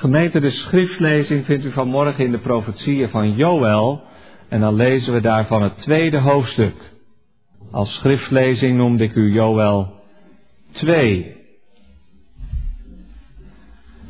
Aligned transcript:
Gemeente, 0.00 0.40
de 0.40 0.50
schriftlezing 0.50 1.44
vindt 1.44 1.64
u 1.64 1.72
vanmorgen 1.72 2.24
in 2.24 2.30
de 2.30 2.38
profetieën 2.38 3.08
van 3.08 3.34
Joël. 3.34 4.02
En 4.48 4.60
dan 4.60 4.74
lezen 4.74 5.12
we 5.12 5.20
daarvan 5.20 5.62
het 5.62 5.78
tweede 5.78 6.18
hoofdstuk. 6.18 6.74
Als 7.70 7.94
schriftlezing 7.94 8.76
noemde 8.76 9.04
ik 9.04 9.14
u 9.14 9.32
Joël 9.32 9.94
2. 10.70 11.36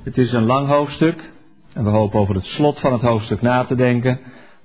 Het 0.04 0.18
is 0.18 0.32
een 0.32 0.44
lang 0.44 0.68
hoofdstuk. 0.68 1.32
En 1.72 1.84
we 1.84 1.90
hopen 1.90 2.20
over 2.20 2.34
het 2.34 2.44
slot 2.44 2.80
van 2.80 2.92
het 2.92 3.02
hoofdstuk 3.02 3.42
na 3.42 3.64
te 3.64 3.74
denken. 3.74 4.20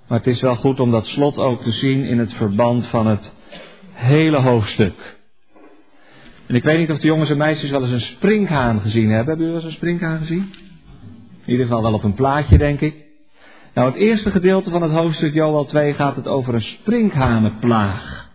Maar 0.07 0.18
het 0.18 0.28
is 0.28 0.42
wel 0.42 0.55
goed 0.55 0.80
om 0.80 0.92
dat 0.92 1.05
slot 1.05 1.38
ook 1.38 1.62
te 1.62 1.71
zien 1.71 2.04
in 2.04 2.20
het 2.20 2.34
verband 2.34 2.88
van 2.88 3.07
het 3.07 3.34
hele 3.92 4.38
hoofdstuk. 4.38 5.18
En 6.48 6.55
ik 6.55 6.64
weet 6.64 6.80
niet 6.80 6.92
of 6.92 7.00
de 7.00 7.07
jongens 7.07 7.30
en 7.30 7.38
meisjes 7.38 7.70
wel 7.70 7.82
eens 7.84 7.92
een 7.92 8.16
springhaan 8.16 8.82
gezien 8.82 9.10
hebben. 9.10 9.28
Hebben 9.28 9.46
jullie 9.46 9.54
wel 9.54 9.64
eens 9.64 9.71
een 9.71 9.78
springhaan 9.78 10.18
gezien? 10.18 10.64
In 11.46 11.52
ieder 11.52 11.66
geval 11.66 11.82
wel 11.82 11.93
op 11.93 12.04
een 12.04 12.14
plaatje, 12.14 12.57
denk 12.57 12.82
ik. 12.82 13.05
Nou, 13.74 13.88
het 13.88 13.97
eerste 13.97 14.32
gedeelte 14.32 14.69
van 14.69 14.82
het 14.82 14.92
hoofdstuk 14.92 15.33
Joel 15.33 15.65
2 15.65 15.93
gaat 15.93 16.15
het 16.15 16.28
over 16.28 16.54
een 16.54 16.61
sprinkhanenplaag. 16.61 18.29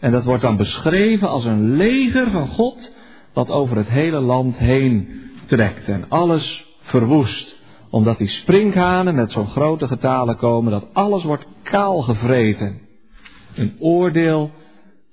En 0.00 0.12
dat 0.12 0.24
wordt 0.24 0.42
dan 0.42 0.56
beschreven 0.56 1.28
als 1.28 1.44
een 1.44 1.76
leger 1.76 2.30
van 2.30 2.48
God 2.48 2.94
dat 3.32 3.50
over 3.50 3.76
het 3.76 3.88
hele 3.88 4.20
land 4.20 4.56
heen 4.56 5.22
trekt 5.46 5.88
en 5.88 6.04
alles 6.08 6.66
verwoest. 6.80 7.58
Omdat 7.90 8.18
die 8.18 8.28
sprinkhanen 8.28 9.14
met 9.14 9.30
zo'n 9.30 9.46
grote 9.46 9.86
getalen 9.86 10.36
komen 10.36 10.72
dat 10.72 10.86
alles 10.92 11.24
wordt 11.24 11.46
kaal 11.62 12.00
gevreten. 12.00 12.80
Een 13.54 13.76
oordeel 13.78 14.50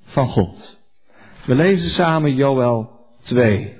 van 0.03 0.27
God. 0.27 0.79
We 1.45 1.55
lezen 1.55 1.89
samen 1.89 2.35
Joel 2.35 2.89
2. 3.21 3.73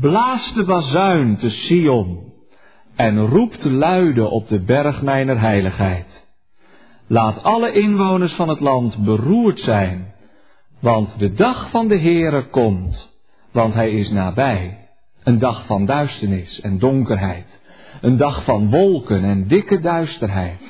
Blaas 0.00 0.52
de 0.54 0.64
bazuin 0.64 1.36
te 1.36 1.50
Sion 1.50 2.32
en 2.96 3.26
roept 3.26 3.64
luide 3.64 4.28
op 4.28 4.48
de 4.48 4.60
berg 4.60 5.02
mijner 5.02 5.40
heiligheid. 5.40 6.28
Laat 7.06 7.42
alle 7.42 7.72
inwoners 7.72 8.32
van 8.32 8.48
het 8.48 8.60
land 8.60 9.04
beroerd 9.04 9.60
zijn, 9.60 10.14
want 10.80 11.18
de 11.18 11.32
dag 11.32 11.70
van 11.70 11.88
de 11.88 11.98
Heere 11.98 12.48
komt, 12.48 13.12
want 13.52 13.74
hij 13.74 13.90
is 13.90 14.10
nabij. 14.10 14.88
Een 15.22 15.38
dag 15.38 15.66
van 15.66 15.86
duisternis 15.86 16.60
en 16.60 16.78
donkerheid, 16.78 17.60
een 18.00 18.16
dag 18.16 18.44
van 18.44 18.70
wolken 18.70 19.24
en 19.24 19.46
dikke 19.46 19.80
duisterheid. 19.80 20.60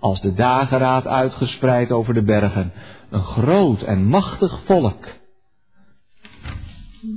Als 0.00 0.20
de 0.20 0.32
dageraad 0.32 1.06
uitgespreid 1.06 1.92
over 1.92 2.14
de 2.14 2.22
bergen, 2.22 2.72
een 3.10 3.22
groot 3.22 3.82
en 3.82 4.04
machtig 4.04 4.60
volk 4.64 5.19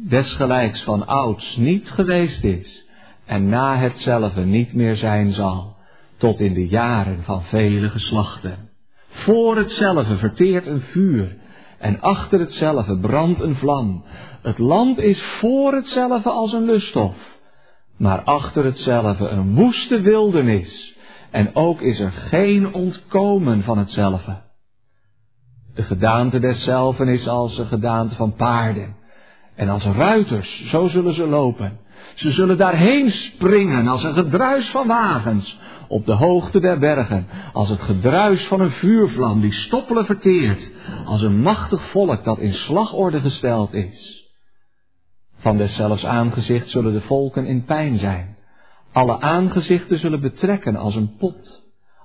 desgelijks 0.10 0.84
van 0.84 1.08
ouds 1.08 1.58
niet 1.58 1.92
geweest 1.92 2.44
is 2.44 2.88
en 3.26 3.50
na 3.50 3.78
hetzelfde 3.78 4.46
niet 4.46 4.74
meer 4.74 4.96
zijn 4.96 5.32
zal, 5.32 5.76
tot 6.18 6.40
in 6.40 6.54
de 6.54 6.68
jaren 6.68 7.24
van 7.24 7.44
vele 7.44 7.90
geslachten. 7.90 8.70
Voor 9.08 9.58
hetzelfde 9.58 10.18
verteert 10.18 10.66
een 10.66 10.82
vuur 10.82 11.38
en 11.80 12.02
achter 12.02 12.40
hetzelfde 12.40 12.98
brandt 12.98 13.42
een 13.42 13.56
vlam. 13.56 14.04
Het 14.42 14.58
land 14.58 14.98
is 14.98 15.22
voor 15.22 15.74
hetzelfde 15.74 16.30
als 16.30 16.54
een 16.54 16.66
lusthof, 16.66 17.16
maar 17.98 18.22
achter 18.22 18.66
hetzelfde 18.66 19.28
een 19.28 19.56
woeste 19.56 20.02
wildernis 20.02 20.98
en 21.32 21.56
ook 21.56 21.82
is 21.82 22.00
er 22.00 22.12
geen 22.12 22.74
ontkomen 22.74 23.64
van 23.64 23.78
hetzelfde. 23.78 24.42
De 25.76 25.84
gedaante 25.84 26.40
deszelven 26.40 27.08
is 27.08 27.28
als 27.28 27.58
een 27.58 27.68
gedaante 27.68 28.16
van 28.16 28.34
paarden 28.34 28.96
en 29.56 29.70
als 29.70 29.84
ruiters, 29.84 30.66
zo 30.66 30.88
zullen 30.88 31.14
ze 31.14 31.28
lopen. 31.28 31.80
Ze 32.16 32.32
zullen 32.32 32.58
daarheen 32.58 33.12
springen 33.12 33.88
als 33.88 34.04
een 34.04 34.14
gedruis 34.14 34.70
van 34.70 34.88
wagens 34.88 35.60
op 35.88 36.06
de 36.06 36.14
hoogte 36.14 36.60
der 36.60 36.80
bergen, 36.80 37.28
als 37.54 37.70
het 37.70 37.82
gedruis 37.82 38.46
van 38.46 38.60
een 38.60 38.72
vuurvlam 38.72 39.42
die 39.42 39.54
stoppelen 39.54 40.06
verteert, 40.06 40.72
als 41.06 41.22
een 41.22 41.42
machtig 41.42 41.82
volk 41.82 42.24
dat 42.24 42.38
in 42.38 42.54
slagorde 42.54 43.20
gesteld 43.20 43.74
is. 43.74 44.22
Van 45.38 45.58
deszelfs 45.58 46.06
aangezicht 46.06 46.70
zullen 46.70 46.94
de 46.94 47.02
volken 47.02 47.46
in 47.46 47.64
pijn 47.64 47.98
zijn. 47.98 48.36
Alle 48.92 49.20
aangezichten 49.20 50.00
zullen 50.00 50.22
betrekken 50.22 50.76
als 50.76 50.96
een 50.96 51.16
pot. 51.18 51.62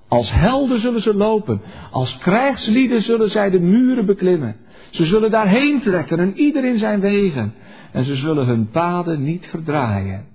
Als 0.09 0.33
helden 0.33 0.81
zullen 0.81 1.03
ze 1.03 1.15
lopen, 1.15 1.61
als 1.91 2.19
krijgslieden 2.19 3.03
zullen 3.03 3.31
zij 3.31 3.51
de 3.51 3.61
muren 3.61 4.07
beklimmen. 4.07 4.57
Ze 4.91 5.07
zullen 5.07 5.31
daarheen 5.31 5.81
trekken 5.81 6.19
en 6.19 6.39
ieder 6.39 6.65
in 6.65 6.79
zijn 6.79 7.01
wegen. 7.01 7.55
En 7.93 8.05
ze 8.05 8.15
zullen 8.15 8.47
hun 8.47 8.69
paden 8.69 9.23
niet 9.23 9.47
verdraaien. 9.47 10.27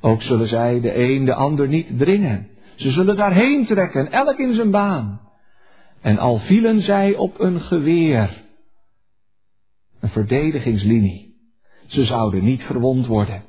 Ook 0.00 0.22
zullen 0.22 0.48
zij 0.48 0.80
de 0.80 0.94
een 0.98 1.24
de 1.24 1.34
ander 1.34 1.68
niet 1.68 1.98
dringen. 1.98 2.48
Ze 2.74 2.90
zullen 2.90 3.16
daarheen 3.16 3.66
trekken, 3.66 4.12
elk 4.12 4.38
in 4.38 4.54
zijn 4.54 4.70
baan. 4.70 5.20
En 6.00 6.18
al 6.18 6.38
vielen 6.38 6.80
zij 6.80 7.16
op 7.16 7.40
een 7.40 7.60
geweer, 7.60 8.42
een 10.00 10.08
verdedigingslinie, 10.08 11.34
ze 11.86 12.04
zouden 12.04 12.44
niet 12.44 12.62
verwond 12.62 13.06
worden. 13.06 13.42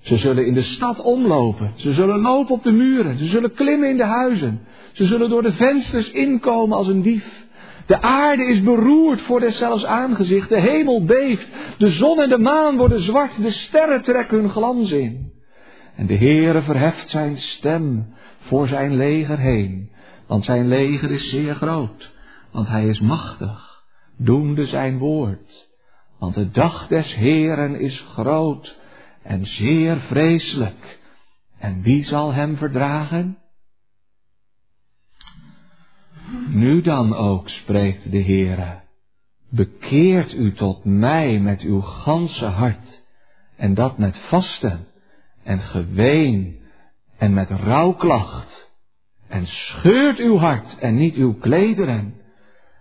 Ze 0.00 0.16
zullen 0.16 0.46
in 0.46 0.54
de 0.54 0.62
stad 0.62 1.00
omlopen. 1.00 1.72
Ze 1.74 1.92
zullen 1.92 2.20
lopen 2.20 2.54
op 2.54 2.62
de 2.62 2.70
muren. 2.70 3.18
Ze 3.18 3.26
zullen 3.26 3.54
klimmen 3.54 3.88
in 3.88 3.96
de 3.96 4.04
huizen. 4.04 4.60
Ze 4.92 5.06
zullen 5.06 5.30
door 5.30 5.42
de 5.42 5.52
vensters 5.52 6.10
inkomen 6.10 6.76
als 6.76 6.86
een 6.86 7.02
dief. 7.02 7.45
De 7.86 8.02
aarde 8.02 8.44
is 8.44 8.62
beroerd 8.62 9.22
voor 9.22 9.40
deszelfs 9.40 9.84
aangezicht. 9.84 10.48
De 10.48 10.60
hemel 10.60 11.04
beeft. 11.04 11.48
De 11.78 11.88
zon 11.88 12.20
en 12.20 12.28
de 12.28 12.38
maan 12.38 12.76
worden 12.76 13.00
zwart. 13.00 13.42
De 13.42 13.50
sterren 13.50 14.02
trekken 14.02 14.38
hun 14.38 14.50
glans 14.50 14.90
in. 14.90 15.32
En 15.96 16.06
de 16.06 16.16
Heere 16.16 16.62
verheft 16.62 17.10
zijn 17.10 17.36
stem 17.36 18.14
voor 18.38 18.68
zijn 18.68 18.96
leger 18.96 19.38
heen. 19.38 19.90
Want 20.26 20.44
zijn 20.44 20.68
leger 20.68 21.10
is 21.10 21.28
zeer 21.28 21.54
groot. 21.54 22.14
Want 22.52 22.68
hij 22.68 22.86
is 22.86 23.00
machtig. 23.00 23.84
Doende 24.18 24.66
zijn 24.66 24.98
woord. 24.98 25.68
Want 26.18 26.34
de 26.34 26.50
dag 26.50 26.86
des 26.88 27.14
Heeren 27.14 27.80
is 27.80 28.00
groot 28.00 28.78
en 29.22 29.46
zeer 29.46 29.96
vreselijk. 29.96 30.98
En 31.58 31.82
wie 31.82 32.04
zal 32.04 32.32
hem 32.32 32.56
verdragen? 32.56 33.38
Nu 36.66 36.80
dan 36.80 37.14
ook, 37.14 37.48
spreekt 37.48 38.10
de 38.10 38.22
Heere, 38.22 38.80
bekeert 39.50 40.32
u 40.32 40.52
tot 40.52 40.84
mij 40.84 41.38
met 41.38 41.60
uw 41.60 41.80
ganse 41.80 42.44
hart, 42.44 43.02
en 43.56 43.74
dat 43.74 43.98
met 43.98 44.18
vasten 44.28 44.86
en 45.44 45.60
geween 45.60 46.58
en 47.18 47.34
met 47.34 47.50
rouwklacht, 47.50 48.70
en 49.28 49.46
scheurt 49.46 50.18
uw 50.18 50.36
hart 50.36 50.78
en 50.78 50.96
niet 50.96 51.14
uw 51.14 51.34
klederen, 51.34 52.14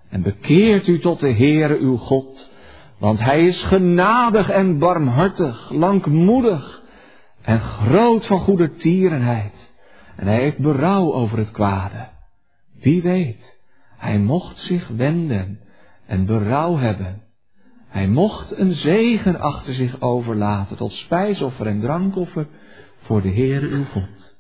en 0.09 0.22
bekeert 0.22 0.88
u 0.88 1.00
tot 1.00 1.19
de 1.19 1.34
Heere 1.34 1.78
uw 1.78 1.97
God, 1.97 2.50
want 3.00 3.19
hij 3.19 3.41
is 3.41 3.63
genadig 3.63 4.50
en 4.50 4.79
barmhartig, 4.79 5.69
langmoedig 5.72 6.81
en 7.41 7.59
groot 7.59 8.25
van 8.25 8.40
goede 8.40 8.75
tierenheid. 8.75 9.74
En 10.16 10.28
hij 10.28 10.40
heeft 10.40 10.59
berouw 10.59 11.13
over 11.13 11.38
het 11.38 11.51
kwade. 11.51 12.07
Wie 12.79 13.01
weet, 13.01 13.55
hij 14.06 14.20
mocht 14.20 14.58
zich 14.58 14.88
wenden 14.88 15.60
en 16.06 16.26
berouw 16.26 16.78
hebben. 16.78 17.22
Hij 17.88 18.08
mocht 18.08 18.58
een 18.58 18.74
zegen 18.74 19.40
achter 19.40 19.74
zich 19.74 20.02
overlaten 20.02 20.78
tot 20.78 20.94
spijsoffer 20.94 21.68
en 21.68 21.80
drankoffer 21.80 22.48
voor 23.02 23.22
de 23.22 23.30
Heere 23.30 23.68
uw 23.68 23.84
God. 23.84 24.36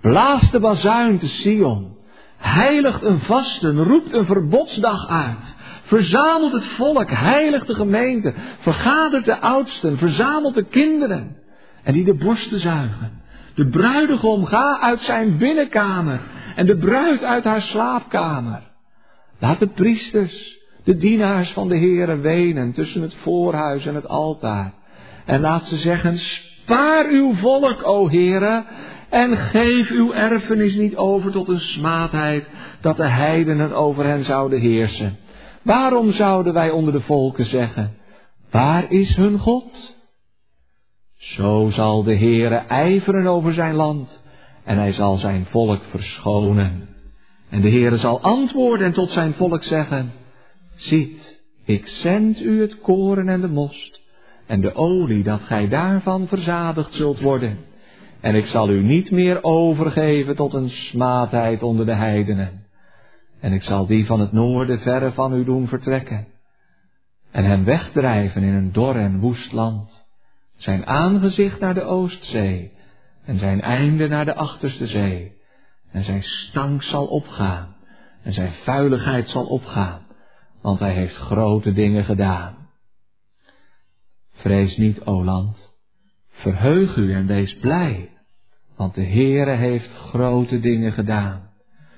Blaas 0.00 0.50
de 0.50 0.60
bazuin 0.60 1.18
te 1.18 1.28
Sion. 1.28 1.98
Heiligt 2.36 3.02
een 3.02 3.20
vasten, 3.20 3.82
roept 3.82 4.12
een 4.12 4.24
verbodsdag 4.24 5.08
uit. 5.08 5.54
Verzamelt 5.82 6.52
het 6.52 6.64
volk, 6.64 7.10
heiligt 7.10 7.66
de 7.66 7.74
gemeente, 7.74 8.34
vergadert 8.58 9.24
de 9.24 9.40
oudsten, 9.40 9.98
verzamelt 9.98 10.54
de 10.54 10.64
kinderen 10.64 11.36
en 11.82 11.92
die 11.92 12.04
de 12.04 12.14
borsten 12.14 12.60
zuigen. 12.60 13.22
De 13.54 13.68
bruidegom 13.68 14.44
ga 14.44 14.80
uit 14.80 15.00
zijn 15.00 15.38
binnenkamer 15.38 16.20
en 16.56 16.66
de 16.66 16.76
bruid 16.76 17.22
uit 17.22 17.44
haar 17.44 17.62
slaapkamer. 17.62 18.69
Laat 19.40 19.58
de 19.58 19.66
priesters, 19.66 20.58
de 20.84 20.96
dienaars 20.96 21.50
van 21.50 21.68
de 21.68 21.78
Heere 21.78 22.16
wenen 22.16 22.72
tussen 22.72 23.02
het 23.02 23.14
voorhuis 23.14 23.86
en 23.86 23.94
het 23.94 24.08
altaar. 24.08 24.72
En 25.24 25.40
laat 25.40 25.66
ze 25.66 25.76
zeggen, 25.76 26.18
spaar 26.18 27.08
uw 27.08 27.34
volk, 27.34 27.86
o 27.86 28.08
Heere, 28.08 28.64
en 29.08 29.36
geef 29.36 29.90
uw 29.90 30.12
erfenis 30.12 30.74
niet 30.74 30.96
over 30.96 31.30
tot 31.30 31.48
een 31.48 31.60
smaadheid, 31.60 32.48
dat 32.80 32.96
de 32.96 33.08
heidenen 33.08 33.72
over 33.72 34.04
hen 34.04 34.24
zouden 34.24 34.60
heersen. 34.60 35.16
Waarom 35.62 36.12
zouden 36.12 36.52
wij 36.52 36.70
onder 36.70 36.92
de 36.92 37.00
volken 37.00 37.44
zeggen, 37.44 37.96
waar 38.50 38.92
is 38.92 39.16
hun 39.16 39.38
God? 39.38 39.96
Zo 41.16 41.68
zal 41.72 42.02
de 42.02 42.16
Heere 42.16 42.56
ijveren 42.56 43.26
over 43.26 43.52
zijn 43.52 43.74
land, 43.74 44.22
en 44.64 44.78
hij 44.78 44.92
zal 44.92 45.16
zijn 45.16 45.46
volk 45.50 45.82
verschonen. 45.90 46.89
En 47.50 47.60
de 47.60 47.70
Heere 47.70 47.96
zal 47.96 48.20
antwoorden 48.20 48.86
en 48.86 48.92
tot 48.92 49.10
zijn 49.10 49.32
volk 49.32 49.64
zeggen, 49.64 50.12
ziet, 50.74 51.42
ik 51.64 51.86
zend 51.86 52.40
u 52.40 52.60
het 52.60 52.80
koren 52.80 53.28
en 53.28 53.40
de 53.40 53.48
most, 53.48 54.00
en 54.46 54.60
de 54.60 54.74
olie, 54.74 55.22
dat 55.22 55.40
gij 55.40 55.68
daarvan 55.68 56.26
verzadigd 56.26 56.92
zult 56.92 57.20
worden. 57.20 57.58
En 58.20 58.34
ik 58.34 58.46
zal 58.46 58.70
u 58.70 58.82
niet 58.82 59.10
meer 59.10 59.42
overgeven 59.42 60.36
tot 60.36 60.52
een 60.52 60.70
smaadheid 60.70 61.62
onder 61.62 61.86
de 61.86 61.94
heidenen. 61.94 62.64
En 63.40 63.52
ik 63.52 63.62
zal 63.62 63.86
die 63.86 64.06
van 64.06 64.20
het 64.20 64.32
noorden 64.32 64.80
verre 64.80 65.12
van 65.12 65.34
u 65.34 65.44
doen 65.44 65.68
vertrekken. 65.68 66.26
En 67.30 67.44
hem 67.44 67.64
wegdrijven 67.64 68.42
in 68.42 68.54
een 68.54 68.72
dor 68.72 68.96
en 68.96 69.20
woest 69.20 69.52
land. 69.52 70.08
Zijn 70.56 70.86
aangezicht 70.86 71.60
naar 71.60 71.74
de 71.74 71.82
Oostzee 71.82 72.72
en 73.24 73.38
zijn 73.38 73.60
einde 73.60 74.08
naar 74.08 74.24
de 74.24 74.34
achterste 74.34 74.86
zee. 74.86 75.38
En 75.92 76.04
zijn 76.04 76.22
stank 76.22 76.82
zal 76.82 77.06
opgaan 77.06 77.74
en 78.22 78.32
zijn 78.32 78.52
vuiligheid 78.52 79.28
zal 79.28 79.44
opgaan, 79.44 80.00
want 80.62 80.78
hij 80.78 80.92
heeft 80.92 81.16
grote 81.16 81.72
dingen 81.72 82.04
gedaan. 82.04 82.54
Vrees 84.32 84.76
niet, 84.76 85.06
o 85.06 85.24
land, 85.24 85.76
verheug 86.30 86.96
u 86.96 87.14
en 87.14 87.26
wees 87.26 87.58
blij, 87.58 88.10
want 88.76 88.94
de 88.94 89.04
Heere 89.04 89.50
heeft 89.50 89.94
grote 89.94 90.60
dingen 90.60 90.92
gedaan. 90.92 91.50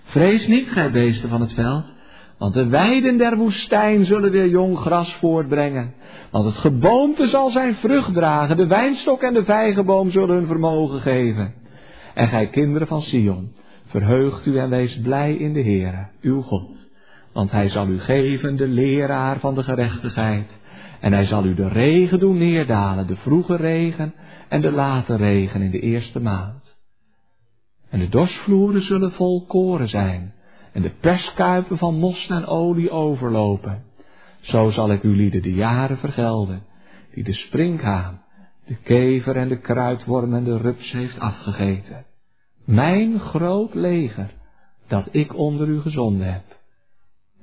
Vrees 0.02 0.46
niet, 0.46 0.70
gij 0.70 0.90
beesten 0.90 1.28
van 1.28 1.40
het 1.40 1.52
veld, 1.52 1.94
want 2.38 2.54
de 2.54 2.66
weiden 2.66 3.16
der 3.16 3.36
woestijn 3.36 4.04
zullen 4.04 4.30
weer 4.30 4.48
jong 4.48 4.78
gras 4.78 5.14
voortbrengen. 5.14 5.94
Want 6.30 6.44
het 6.44 6.56
geboomte 6.56 7.26
zal 7.26 7.50
zijn 7.50 7.74
vrucht 7.74 8.14
dragen, 8.14 8.56
de 8.56 8.66
wijnstok 8.66 9.22
en 9.22 9.34
de 9.34 9.44
vijgenboom 9.44 10.10
zullen 10.10 10.36
hun 10.36 10.46
vermogen 10.46 11.00
geven. 11.00 11.54
En 12.14 12.28
gij 12.28 12.46
kinderen 12.46 12.86
van 12.86 13.02
Sion, 13.02 13.52
verheugt 13.92 14.46
u 14.46 14.58
en 14.58 14.70
wees 14.70 15.00
blij 15.00 15.34
in 15.34 15.52
de 15.52 15.62
Heere, 15.62 16.06
uw 16.20 16.40
God. 16.40 16.90
Want 17.32 17.50
hij 17.50 17.68
zal 17.68 17.88
u 17.88 18.00
geven 18.00 18.56
de 18.56 18.68
leraar 18.68 19.38
van 19.38 19.54
de 19.54 19.62
gerechtigheid. 19.62 20.60
En 21.00 21.12
hij 21.12 21.24
zal 21.24 21.44
u 21.44 21.54
de 21.54 21.68
regen 21.68 22.18
doen 22.18 22.38
neerdalen, 22.38 23.06
de 23.06 23.16
vroege 23.16 23.56
regen 23.56 24.14
en 24.48 24.60
de 24.60 24.70
late 24.70 25.16
regen 25.16 25.62
in 25.62 25.70
de 25.70 25.80
eerste 25.80 26.20
maand. 26.20 26.76
En 27.90 27.98
de 27.98 28.08
dorsvloeren 28.08 28.82
zullen 28.82 29.12
vol 29.12 29.46
koren 29.46 29.88
zijn, 29.88 30.34
en 30.72 30.82
de 30.82 30.92
perskuipen 31.00 31.78
van 31.78 31.98
mos 31.98 32.28
en 32.28 32.46
olie 32.46 32.90
overlopen. 32.90 33.82
Zo 34.40 34.70
zal 34.70 34.92
ik 34.92 35.02
u 35.02 35.16
lieden 35.16 35.42
de 35.42 35.52
jaren 35.52 35.98
vergelden, 35.98 36.62
die 37.14 37.24
de 37.24 37.34
sprinkhaan, 37.34 38.22
de 38.66 38.74
kever 38.74 39.36
en 39.36 39.48
de 39.48 39.58
kruidworm 39.58 40.34
en 40.34 40.44
de 40.44 40.56
rups 40.56 40.92
heeft 40.92 41.18
afgegeten. 41.18 42.04
Mijn 42.64 43.18
groot 43.18 43.74
leger, 43.74 44.30
dat 44.86 45.08
ik 45.10 45.36
onder 45.36 45.68
u 45.68 45.80
gezonden 45.80 46.32
heb. 46.32 46.60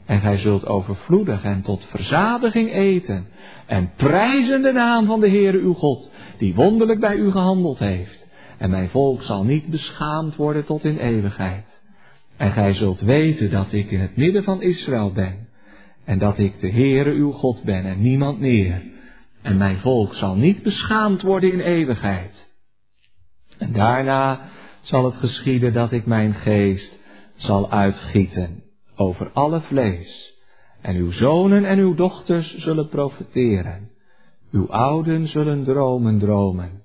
En 0.06 0.20
gij 0.20 0.38
zult 0.38 0.66
overvloedig 0.66 1.44
en 1.44 1.62
tot 1.62 1.86
verzadiging 1.86 2.74
eten 2.74 3.28
en 3.66 3.92
prijzen 3.96 4.62
de 4.62 4.72
naam 4.72 5.06
van 5.06 5.20
de 5.20 5.30
Heere 5.30 5.58
uw 5.58 5.74
God, 5.74 6.12
die 6.38 6.56
wonderlijk 6.56 7.00
bij 7.00 7.16
u 7.16 7.32
gehandeld 7.32 7.80
heeft. 7.80 8.28
En 8.58 8.70
mijn 8.70 8.90
volk 8.90 9.22
zal 9.22 9.44
niet 9.44 9.68
beschaamd 9.68 10.36
worden 10.36 10.66
tot 10.66 10.84
in 10.84 10.98
eeuwigheid. 10.98 11.80
En 12.38 12.52
gij 12.52 12.74
zult 12.74 13.02
weten 13.02 13.50
dat 13.52 13.74
ik 13.74 13.92
in 13.92 14.00
het 14.00 14.16
midden 14.16 14.44
van 14.44 14.62
Israël 14.62 15.12
ben. 15.12 15.48
En 16.06 16.20
dat 16.20 16.38
ik 16.38 16.60
de 16.60 16.72
Heere 16.72 17.12
uw 17.12 17.32
God 17.32 17.64
ben 17.64 17.86
en 17.86 18.02
niemand 18.02 18.40
meer. 18.40 18.82
En 19.42 19.58
mijn 19.58 19.78
volk 19.78 20.14
zal 20.14 20.36
niet 20.36 20.64
beschaamd 20.64 21.22
worden 21.22 21.52
in 21.52 21.60
eeuwigheid. 21.60 22.50
En 23.58 23.72
daarna 23.72 24.40
zal 24.90 25.06
het 25.06 25.16
geschieden 25.16 25.74
dat 25.74 25.92
ik 25.92 26.06
mijn 26.06 26.34
geest 26.34 27.00
zal 27.36 27.72
uitgieten 27.72 28.64
over 28.96 29.30
alle 29.34 29.62
vlees. 29.62 30.38
En 30.82 30.96
uw 30.96 31.12
zonen 31.12 31.66
en 31.66 31.80
uw 31.80 31.94
dochters 31.94 32.58
zullen 32.58 32.90
profeteren. 32.90 33.90
Uw 34.52 34.72
ouden 34.72 35.28
zullen 35.28 35.64
dromen 35.64 36.20
dromen. 36.20 36.82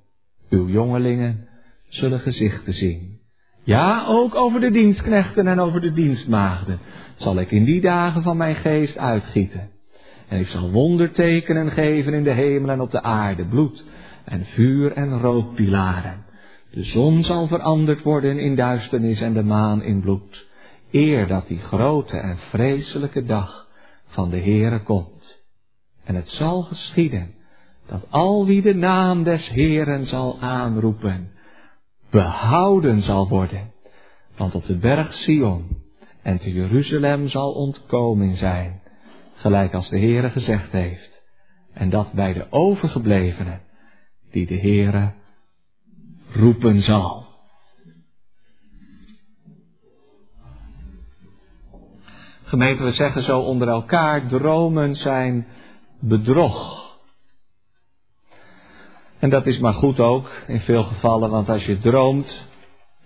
Uw 0.51 0.69
jongelingen 0.69 1.49
zullen 1.89 2.21
gezichten 2.21 2.75
zien. 2.75 3.19
Ja, 3.63 4.05
ook 4.07 4.35
over 4.35 4.61
de 4.61 4.71
dienstknechten 4.71 5.47
en 5.47 5.61
over 5.61 5.81
de 5.81 5.93
dienstmaagden 5.93 6.79
zal 7.15 7.39
ik 7.39 7.51
in 7.51 7.65
die 7.65 7.81
dagen 7.81 8.23
van 8.23 8.37
mijn 8.37 8.57
geest 8.57 8.99
uitgieten. 8.99 9.71
En 10.29 10.41
ik 10.41 10.47
zal 10.47 10.71
wondertekenen 10.71 11.71
geven 11.71 12.15
in 12.15 12.25
de 12.25 12.33
hemel 12.33 12.71
en 12.71 12.81
op 12.81 12.91
de 12.91 13.03
aarde, 13.03 13.45
bloed 13.45 13.85
en 14.25 14.45
vuur 14.45 14.93
en 14.93 15.19
rookpilaren. 15.21 16.25
De 16.75 16.85
zon 16.85 17.23
zal 17.23 17.47
veranderd 17.47 18.03
worden 18.03 18.39
in 18.39 18.55
duisternis 18.55 19.21
en 19.21 19.33
de 19.33 19.43
maan 19.43 19.83
in 19.83 20.01
bloed, 20.01 20.49
eer 20.91 21.27
dat 21.27 21.47
die 21.47 21.59
grote 21.59 22.17
en 22.17 22.37
vreselijke 22.39 23.25
dag 23.25 23.69
van 24.07 24.31
de 24.31 24.41
Heere 24.41 24.83
komt. 24.83 25.43
En 26.05 26.15
het 26.15 26.29
zal 26.29 26.63
geschieden 26.63 27.35
dat 27.87 28.07
al 28.11 28.47
wie 28.47 28.63
de 28.63 28.75
naam 28.75 29.23
des 29.23 29.49
Heeren 29.49 30.07
zal 30.07 30.41
aanroepen, 30.41 31.31
behouden 32.11 33.03
zal 33.03 33.29
worden. 33.29 33.73
Want 34.37 34.55
op 34.55 34.67
de 34.67 34.77
berg 34.77 35.13
Sion 35.13 35.67
en 36.23 36.39
te 36.39 36.53
Jeruzalem 36.53 37.29
zal 37.29 37.53
ontkoming 37.53 38.39
zijn, 38.39 38.81
gelijk 39.35 39.75
als 39.75 39.89
de 39.89 39.99
Heere 39.99 40.31
gezegd 40.31 40.73
heeft, 40.73 41.23
en 41.73 41.91
dat 41.91 42.13
bij 42.13 42.33
de 42.33 42.47
overgeblevenen, 42.51 43.61
die 44.31 44.47
de 44.47 44.59
Heere 44.59 45.13
roepen 46.35 46.83
zal. 46.83 47.27
Gemeente, 52.43 52.83
we 52.83 52.93
zeggen 52.93 53.23
zo 53.23 53.41
onder 53.41 53.69
elkaar, 53.69 54.27
dromen 54.27 54.95
zijn 54.95 55.47
bedrog. 56.01 56.83
En 59.19 59.31
dat 59.31 59.47
is 59.47 59.59
maar 59.59 59.73
goed 59.73 60.01
ook, 60.01 60.31
in 60.47 60.61
veel 60.61 60.83
gevallen, 60.83 61.31
want 61.31 61.49
als 61.49 61.65
je 61.65 61.79
droomt, 61.79 62.47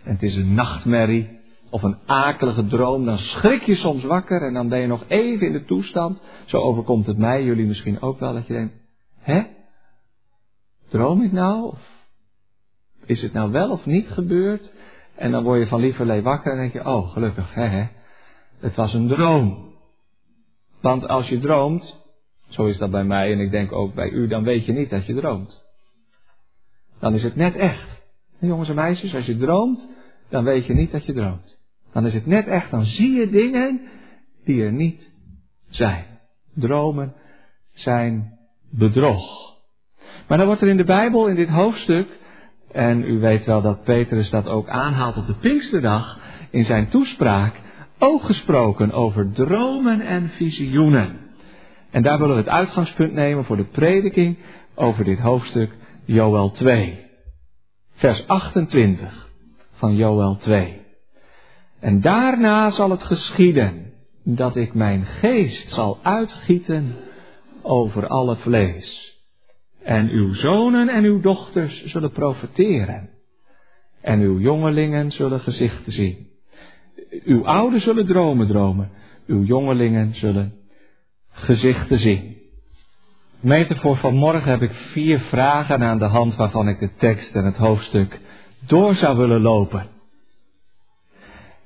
en 0.05 0.13
het 0.13 0.23
is 0.23 0.35
een 0.35 0.55
nachtmerrie, 0.55 1.39
of 1.71 1.83
een 1.83 1.99
akelige 2.07 2.67
droom, 2.67 3.05
dan 3.05 3.19
schrik 3.19 3.63
je 3.63 3.75
soms 3.75 4.05
wakker 4.05 4.43
en 4.43 4.55
dan 4.55 4.69
ben 4.69 4.79
je 4.79 4.87
nog 4.87 5.05
even 5.09 5.47
in 5.47 5.53
de 5.53 5.65
toestand. 5.65 6.23
Zo 6.45 6.59
overkomt 6.59 7.07
het 7.07 7.19
mij, 7.19 7.45
jullie 7.45 7.67
misschien 7.67 8.01
ook 8.01 8.21
wel, 8.21 8.33
dat 8.33 8.47
je 8.47 8.53
denkt, 8.53 8.75
hè? 9.19 9.43
Droom 10.89 11.23
ik 11.23 11.33
nou? 11.33 11.65
Of 11.65 11.98
is 13.09 13.23
het 13.23 13.33
nou 13.33 13.51
wel 13.51 13.71
of 13.71 13.87
niet 13.87 14.09
gebeurd? 14.09 14.73
En 15.17 15.31
dan 15.31 15.43
word 15.43 15.61
je 15.61 15.67
van 15.67 15.81
lieverlee 15.81 16.23
wakker 16.23 16.53
en 16.53 16.59
denk 16.59 16.73
je, 16.73 16.87
oh 16.87 17.11
gelukkig, 17.11 17.55
hè, 17.55 17.65
hè. 17.65 17.87
Het 18.61 18.75
was 18.75 18.95
een 18.95 19.09
droom. 19.09 19.75
Want 20.81 21.09
als 21.09 21.29
je 21.29 21.39
droomt, 21.39 21.99
zo 22.49 22.67
is 22.67 22.79
dat 22.79 22.91
bij 22.91 23.05
mij 23.05 23.33
en 23.33 23.41
ik 23.41 23.51
denk 23.51 23.73
ook 23.73 23.95
bij 23.95 24.11
u, 24.11 24.27
dan 24.27 24.45
weet 24.45 24.67
je 24.67 24.73
niet 24.73 24.91
dat 24.91 25.07
je 25.07 25.15
droomt. 25.15 25.63
Dan 27.01 27.15
is 27.15 27.23
het 27.23 27.37
net 27.37 27.55
echt. 27.55 28.03
jongens 28.39 28.69
en 28.69 28.75
meisjes, 28.75 29.15
als 29.15 29.27
je 29.27 29.37
droomt, 29.37 29.89
dan 30.29 30.45
weet 30.45 30.67
je 30.67 30.75
niet 30.75 30.91
dat 30.91 31.05
je 31.07 31.13
droomt. 31.13 31.61
Dan 31.93 32.07
is 32.07 32.15
het 32.15 32.27
net 32.27 32.47
echt, 32.47 32.71
dan 32.71 32.85
zie 32.85 33.13
je 33.13 33.29
dingen 33.29 33.81
die 34.45 34.63
er 34.63 34.73
niet 34.73 35.11
zijn. 35.69 36.05
Dromen 36.55 37.15
zijn 37.73 38.39
bedrog. 38.71 39.57
Maar 40.29 40.39
dan 40.39 40.47
wordt 40.47 40.63
er 40.63 40.69
in 40.69 40.77
de 40.77 40.85
Bijbel, 40.85 41.27
in 41.27 41.35
dit 41.35 41.49
hoofdstuk, 41.49 42.09
en 42.73 43.05
u 43.05 43.19
weet 43.19 43.45
wel 43.45 43.63
dat 43.63 43.83
Petrus 43.83 44.31
dat 44.31 44.49
ook 44.49 44.69
aanhaalt 44.69 45.17
op 45.17 45.27
de 45.27 45.35
Pinksterdag 45.35 46.19
in 46.51 46.65
zijn 46.65 46.89
toespraak, 46.89 47.61
ook 47.99 48.23
gesproken 48.23 48.93
over 48.93 49.33
dromen 49.33 50.01
en 50.01 50.29
visioenen. 50.29 51.19
En 51.91 52.03
daar 52.03 52.19
willen 52.19 52.35
we 52.35 52.41
het 52.41 52.51
uitgangspunt 52.51 53.13
nemen 53.13 53.45
voor 53.45 53.57
de 53.57 53.65
prediking 53.65 54.39
over 54.75 55.05
dit 55.05 55.19
hoofdstuk 55.19 55.71
Joel 56.05 56.51
2. 56.51 57.07
Vers 57.95 58.27
28 58.27 59.29
van 59.73 59.97
Joel 59.97 60.37
2. 60.37 60.81
En 61.81 62.01
daarna 62.01 62.71
zal 62.71 62.91
het 62.91 63.03
geschieden 63.03 63.93
dat 64.25 64.57
ik 64.57 64.75
mijn 64.75 65.05
geest 65.05 65.71
zal 65.71 65.99
uitgieten 66.03 66.95
over 67.63 68.07
alle 68.07 68.37
vlees. 68.37 69.08
En 69.89 70.09
uw 70.11 70.35
zonen 70.35 70.89
en 70.89 71.05
uw 71.05 71.21
dochters 71.21 71.85
zullen 71.85 72.11
profeteren. 72.11 73.09
En 74.01 74.21
uw 74.21 74.39
jongelingen 74.39 75.11
zullen 75.11 75.41
gezichten 75.41 75.93
zien. 75.93 76.27
Uw 77.25 77.47
ouderen 77.47 77.81
zullen 77.81 78.07
dromen 78.07 78.47
dromen. 78.47 78.91
Uw 79.27 79.43
jongelingen 79.43 80.15
zullen 80.15 80.53
gezichten 81.31 81.99
zien. 81.99 82.37
Meter 83.41 83.77
voor 83.77 83.97
vanmorgen 83.97 84.51
heb 84.51 84.63
ik 84.63 84.73
vier 84.73 85.19
vragen 85.19 85.83
aan 85.83 85.99
de 85.99 86.05
hand 86.05 86.37
waarvan 86.37 86.69
ik 86.69 86.79
de 86.79 86.95
tekst 86.95 87.35
en 87.35 87.45
het 87.45 87.57
hoofdstuk 87.57 88.21
door 88.67 88.95
zou 88.95 89.17
willen 89.17 89.41
lopen. 89.41 89.87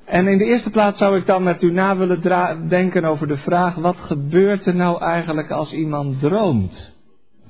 En 0.05 0.27
in 0.27 0.39
de 0.39 0.45
eerste 0.45 0.71
plaats 0.71 0.99
zou 0.99 1.17
ik 1.17 1.27
dan 1.27 1.43
met 1.43 1.63
u 1.63 1.73
na 1.73 1.97
willen 1.97 2.69
denken 2.69 3.05
over 3.05 3.27
de 3.27 3.39
vraag, 3.39 3.75
wat 3.75 3.97
gebeurt 3.97 4.67
er 4.67 4.75
nou 4.75 5.03
eigenlijk 5.03 5.51
als 5.51 5.73
iemand 5.73 6.21
droomt? 6.21 7.01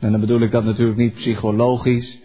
En 0.02 0.11
dan 0.11 0.21
bedoel 0.21 0.40
ik 0.40 0.50
dat 0.50 0.64
natuurlijk 0.64 0.99
niet 0.99 1.14
psychologisch, 1.14 2.21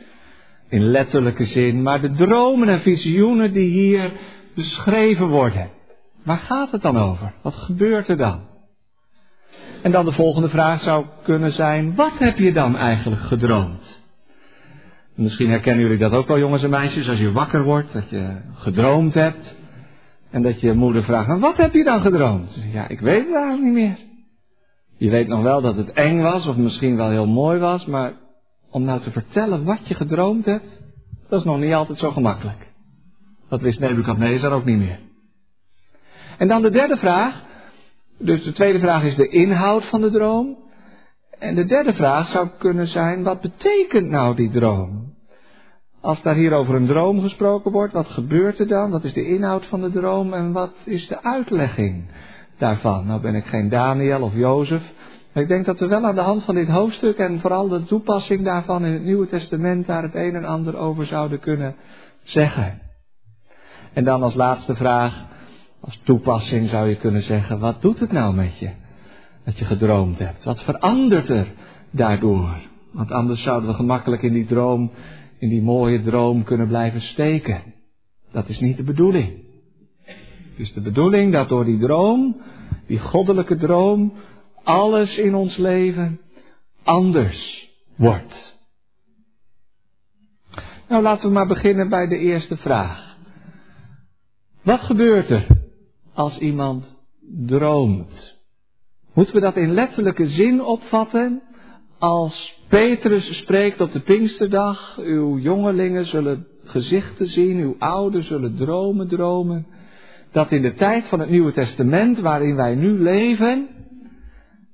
in 0.69 0.83
letterlijke 0.83 1.45
zin, 1.45 1.81
maar 1.81 2.01
de 2.01 2.11
dromen 2.11 2.69
en 2.69 2.79
visioenen 2.79 3.53
die 3.53 3.69
hier 3.69 4.11
beschreven 4.55 5.27
worden. 5.27 5.69
Waar 6.23 6.37
gaat 6.37 6.71
het 6.71 6.81
dan 6.81 6.97
over? 6.97 7.33
Wat 7.41 7.55
gebeurt 7.55 8.07
er 8.07 8.17
dan? 8.17 8.39
En 9.81 9.91
dan 9.91 10.05
de 10.05 10.11
volgende 10.11 10.49
vraag 10.49 10.81
zou 10.81 11.05
kunnen 11.23 11.51
zijn, 11.51 11.95
wat 11.95 12.11
heb 12.19 12.37
je 12.37 12.53
dan 12.53 12.77
eigenlijk 12.77 13.21
gedroomd? 13.21 14.01
Misschien 15.15 15.49
herkennen 15.49 15.83
jullie 15.83 15.97
dat 15.97 16.11
ook 16.11 16.27
wel, 16.27 16.39
jongens 16.39 16.63
en 16.63 16.69
meisjes, 16.69 17.09
als 17.09 17.19
je 17.19 17.31
wakker 17.31 17.63
wordt, 17.63 17.93
dat 17.93 18.09
je 18.09 18.41
gedroomd 18.53 19.13
hebt. 19.13 19.55
En 20.31 20.41
dat 20.41 20.61
je 20.61 20.73
moeder 20.73 21.03
vraagt, 21.03 21.39
wat 21.39 21.57
heb 21.57 21.73
je 21.73 21.83
dan 21.83 22.01
gedroomd? 22.01 22.59
Ja, 22.73 22.87
ik 22.87 22.99
weet 22.99 23.25
het 23.25 23.35
eigenlijk 23.35 23.63
niet 23.63 23.73
meer. 23.73 23.97
Je 24.97 25.09
weet 25.09 25.27
nog 25.27 25.41
wel 25.41 25.61
dat 25.61 25.75
het 25.75 25.91
eng 25.91 26.21
was, 26.21 26.47
of 26.47 26.55
misschien 26.55 26.95
wel 26.95 27.09
heel 27.09 27.27
mooi 27.27 27.59
was, 27.59 27.85
maar 27.85 28.13
om 28.71 28.83
nou 28.83 29.01
te 29.01 29.11
vertellen 29.11 29.63
wat 29.63 29.87
je 29.87 29.93
gedroomd 29.93 30.45
hebt, 30.45 30.81
dat 31.29 31.39
is 31.39 31.45
nog 31.45 31.59
niet 31.59 31.73
altijd 31.73 31.97
zo 31.97 32.11
gemakkelijk. 32.11 32.67
Dat 33.49 33.61
wist 33.61 33.79
Nebuchadnezzar 33.79 34.51
ook 34.51 34.65
niet 34.65 34.77
meer. 34.77 34.99
En 36.37 36.47
dan 36.47 36.61
de 36.61 36.69
derde 36.69 36.97
vraag. 36.97 37.43
Dus 38.19 38.43
de 38.43 38.51
tweede 38.51 38.79
vraag 38.79 39.03
is 39.03 39.15
de 39.15 39.27
inhoud 39.27 39.85
van 39.85 40.01
de 40.01 40.11
droom. 40.11 40.57
En 41.39 41.55
de 41.55 41.65
derde 41.65 41.93
vraag 41.93 42.27
zou 42.27 42.47
kunnen 42.57 42.87
zijn, 42.87 43.23
wat 43.23 43.41
betekent 43.41 44.09
nou 44.09 44.35
die 44.35 44.49
droom? 44.49 45.15
Als 46.01 46.21
daar 46.21 46.35
hier 46.35 46.53
over 46.53 46.75
een 46.75 46.87
droom 46.87 47.21
gesproken 47.21 47.71
wordt, 47.71 47.93
wat 47.93 48.07
gebeurt 48.07 48.59
er 48.59 48.67
dan? 48.67 48.91
Wat 48.91 49.03
is 49.03 49.13
de 49.13 49.27
inhoud 49.27 49.65
van 49.65 49.81
de 49.81 49.89
droom 49.89 50.33
en 50.33 50.51
wat 50.51 50.73
is 50.85 51.07
de 51.07 51.23
uitlegging 51.23 52.09
daarvan? 52.57 53.05
Nou 53.05 53.21
ben 53.21 53.35
ik 53.35 53.45
geen 53.45 53.69
Daniel 53.69 54.21
of 54.21 54.33
Jozef, 54.33 54.81
maar 55.33 55.43
ik 55.43 55.49
denk 55.49 55.65
dat 55.65 55.79
we 55.79 55.87
wel 55.87 56.05
aan 56.05 56.15
de 56.15 56.21
hand 56.21 56.43
van 56.43 56.55
dit 56.55 56.67
hoofdstuk 56.67 57.17
en 57.17 57.39
vooral 57.39 57.67
de 57.67 57.83
toepassing 57.83 58.43
daarvan 58.43 58.85
in 58.85 58.93
het 58.93 59.03
Nieuwe 59.03 59.27
Testament 59.27 59.85
daar 59.85 60.03
het 60.03 60.15
een 60.15 60.35
en 60.35 60.45
ander 60.45 60.77
over 60.77 61.05
zouden 61.05 61.39
kunnen 61.39 61.75
zeggen. 62.23 62.81
En 63.93 64.03
dan 64.03 64.23
als 64.23 64.35
laatste 64.35 64.75
vraag, 64.75 65.25
als 65.79 65.99
toepassing 66.03 66.69
zou 66.69 66.87
je 66.87 66.95
kunnen 66.95 67.23
zeggen, 67.23 67.59
wat 67.59 67.81
doet 67.81 67.99
het 67.99 68.11
nou 68.11 68.35
met 68.35 68.59
je? 68.59 68.69
Dat 69.45 69.57
je 69.57 69.65
gedroomd 69.65 70.19
hebt. 70.19 70.43
Wat 70.43 70.63
verandert 70.63 71.29
er 71.29 71.47
daardoor? 71.91 72.57
Want 72.91 73.11
anders 73.11 73.43
zouden 73.43 73.69
we 73.69 73.75
gemakkelijk 73.75 74.21
in 74.21 74.33
die 74.33 74.45
droom, 74.45 74.91
in 75.39 75.49
die 75.49 75.61
mooie 75.61 76.03
droom 76.03 76.43
kunnen 76.43 76.67
blijven 76.67 77.01
steken. 77.01 77.61
Dat 78.31 78.47
is 78.47 78.59
niet 78.59 78.77
de 78.77 78.83
bedoeling. 78.83 79.46
Het 80.57 80.65
is 80.65 80.73
de 80.73 80.81
bedoeling 80.81 81.31
dat 81.31 81.49
door 81.49 81.65
die 81.65 81.77
droom, 81.77 82.41
die 82.87 82.99
goddelijke 82.99 83.55
droom, 83.55 84.13
alles 84.63 85.17
in 85.17 85.35
ons 85.35 85.57
leven 85.57 86.19
anders 86.83 87.69
wordt. 87.95 88.57
Nou, 90.87 91.03
laten 91.03 91.27
we 91.27 91.33
maar 91.33 91.47
beginnen 91.47 91.89
bij 91.89 92.07
de 92.07 92.17
eerste 92.17 92.57
vraag. 92.57 93.17
Wat 94.63 94.79
gebeurt 94.79 95.29
er 95.29 95.47
als 96.13 96.37
iemand 96.37 96.97
droomt? 97.45 98.37
Moeten 99.13 99.35
we 99.35 99.41
dat 99.41 99.55
in 99.55 99.73
letterlijke 99.73 100.29
zin 100.29 100.63
opvatten? 100.63 101.41
Als 101.99 102.59
Petrus 102.67 103.37
spreekt 103.37 103.81
op 103.81 103.91
de 103.91 103.99
Pinksterdag, 103.99 104.97
uw 104.97 105.37
jongelingen 105.37 106.05
zullen 106.05 106.47
gezichten 106.63 107.27
zien, 107.27 107.57
uw 107.57 107.75
ouderen 107.79 108.25
zullen 108.25 108.55
dromen 108.55 109.07
dromen. 109.07 109.75
Dat 110.31 110.51
in 110.51 110.61
de 110.61 110.73
tijd 110.73 111.07
van 111.07 111.19
het 111.19 111.29
Nieuwe 111.29 111.51
Testament 111.51 112.19
waarin 112.19 112.55
wij 112.55 112.75
nu 112.75 113.01
leven, 113.01 113.67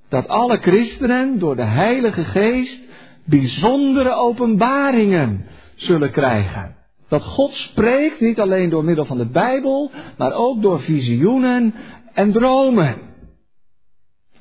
dat 0.10 0.28
alle 0.28 0.58
christenen 0.58 1.40
door 1.40 1.56
de 1.56 1.64
Heilige 1.64 2.24
Geest 2.24 2.82
bijzondere 3.26 4.14
openbaringen 4.14 5.46
zullen 5.76 6.12
krijgen. 6.12 6.76
Dat 7.08 7.24
God 7.24 7.54
spreekt 7.54 8.20
niet 8.20 8.40
alleen 8.40 8.70
door 8.70 8.84
middel 8.84 9.06
van 9.06 9.18
de 9.18 9.30
Bijbel, 9.30 9.92
maar 10.18 10.34
ook 10.34 10.62
door 10.62 10.82
visioenen 10.82 11.74
en 12.14 12.32
dromen. 12.32 12.96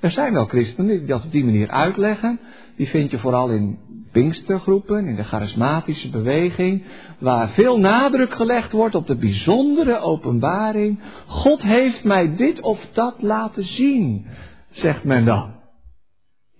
Er 0.00 0.10
zijn 0.10 0.32
wel 0.32 0.44
christenen 0.44 0.98
die 0.98 1.06
dat 1.06 1.24
op 1.24 1.32
die 1.32 1.44
manier 1.44 1.68
uitleggen. 1.68 2.40
Die 2.76 2.88
vind 2.88 3.10
je 3.10 3.18
vooral 3.18 3.50
in 3.50 3.78
Pinkstergroepen, 4.12 5.06
in 5.06 5.16
de 5.16 5.24
charismatische 5.24 6.08
beweging, 6.08 6.84
waar 7.18 7.48
veel 7.48 7.78
nadruk 7.78 8.34
gelegd 8.34 8.72
wordt 8.72 8.94
op 8.94 9.06
de 9.06 9.16
bijzondere 9.16 9.98
openbaring. 9.98 11.00
God 11.26 11.62
heeft 11.62 12.04
mij 12.04 12.34
dit 12.36 12.60
of 12.60 12.86
dat 12.92 13.22
laten 13.22 13.64
zien, 13.64 14.26
zegt 14.70 15.04
men 15.04 15.24
dan. 15.24 15.54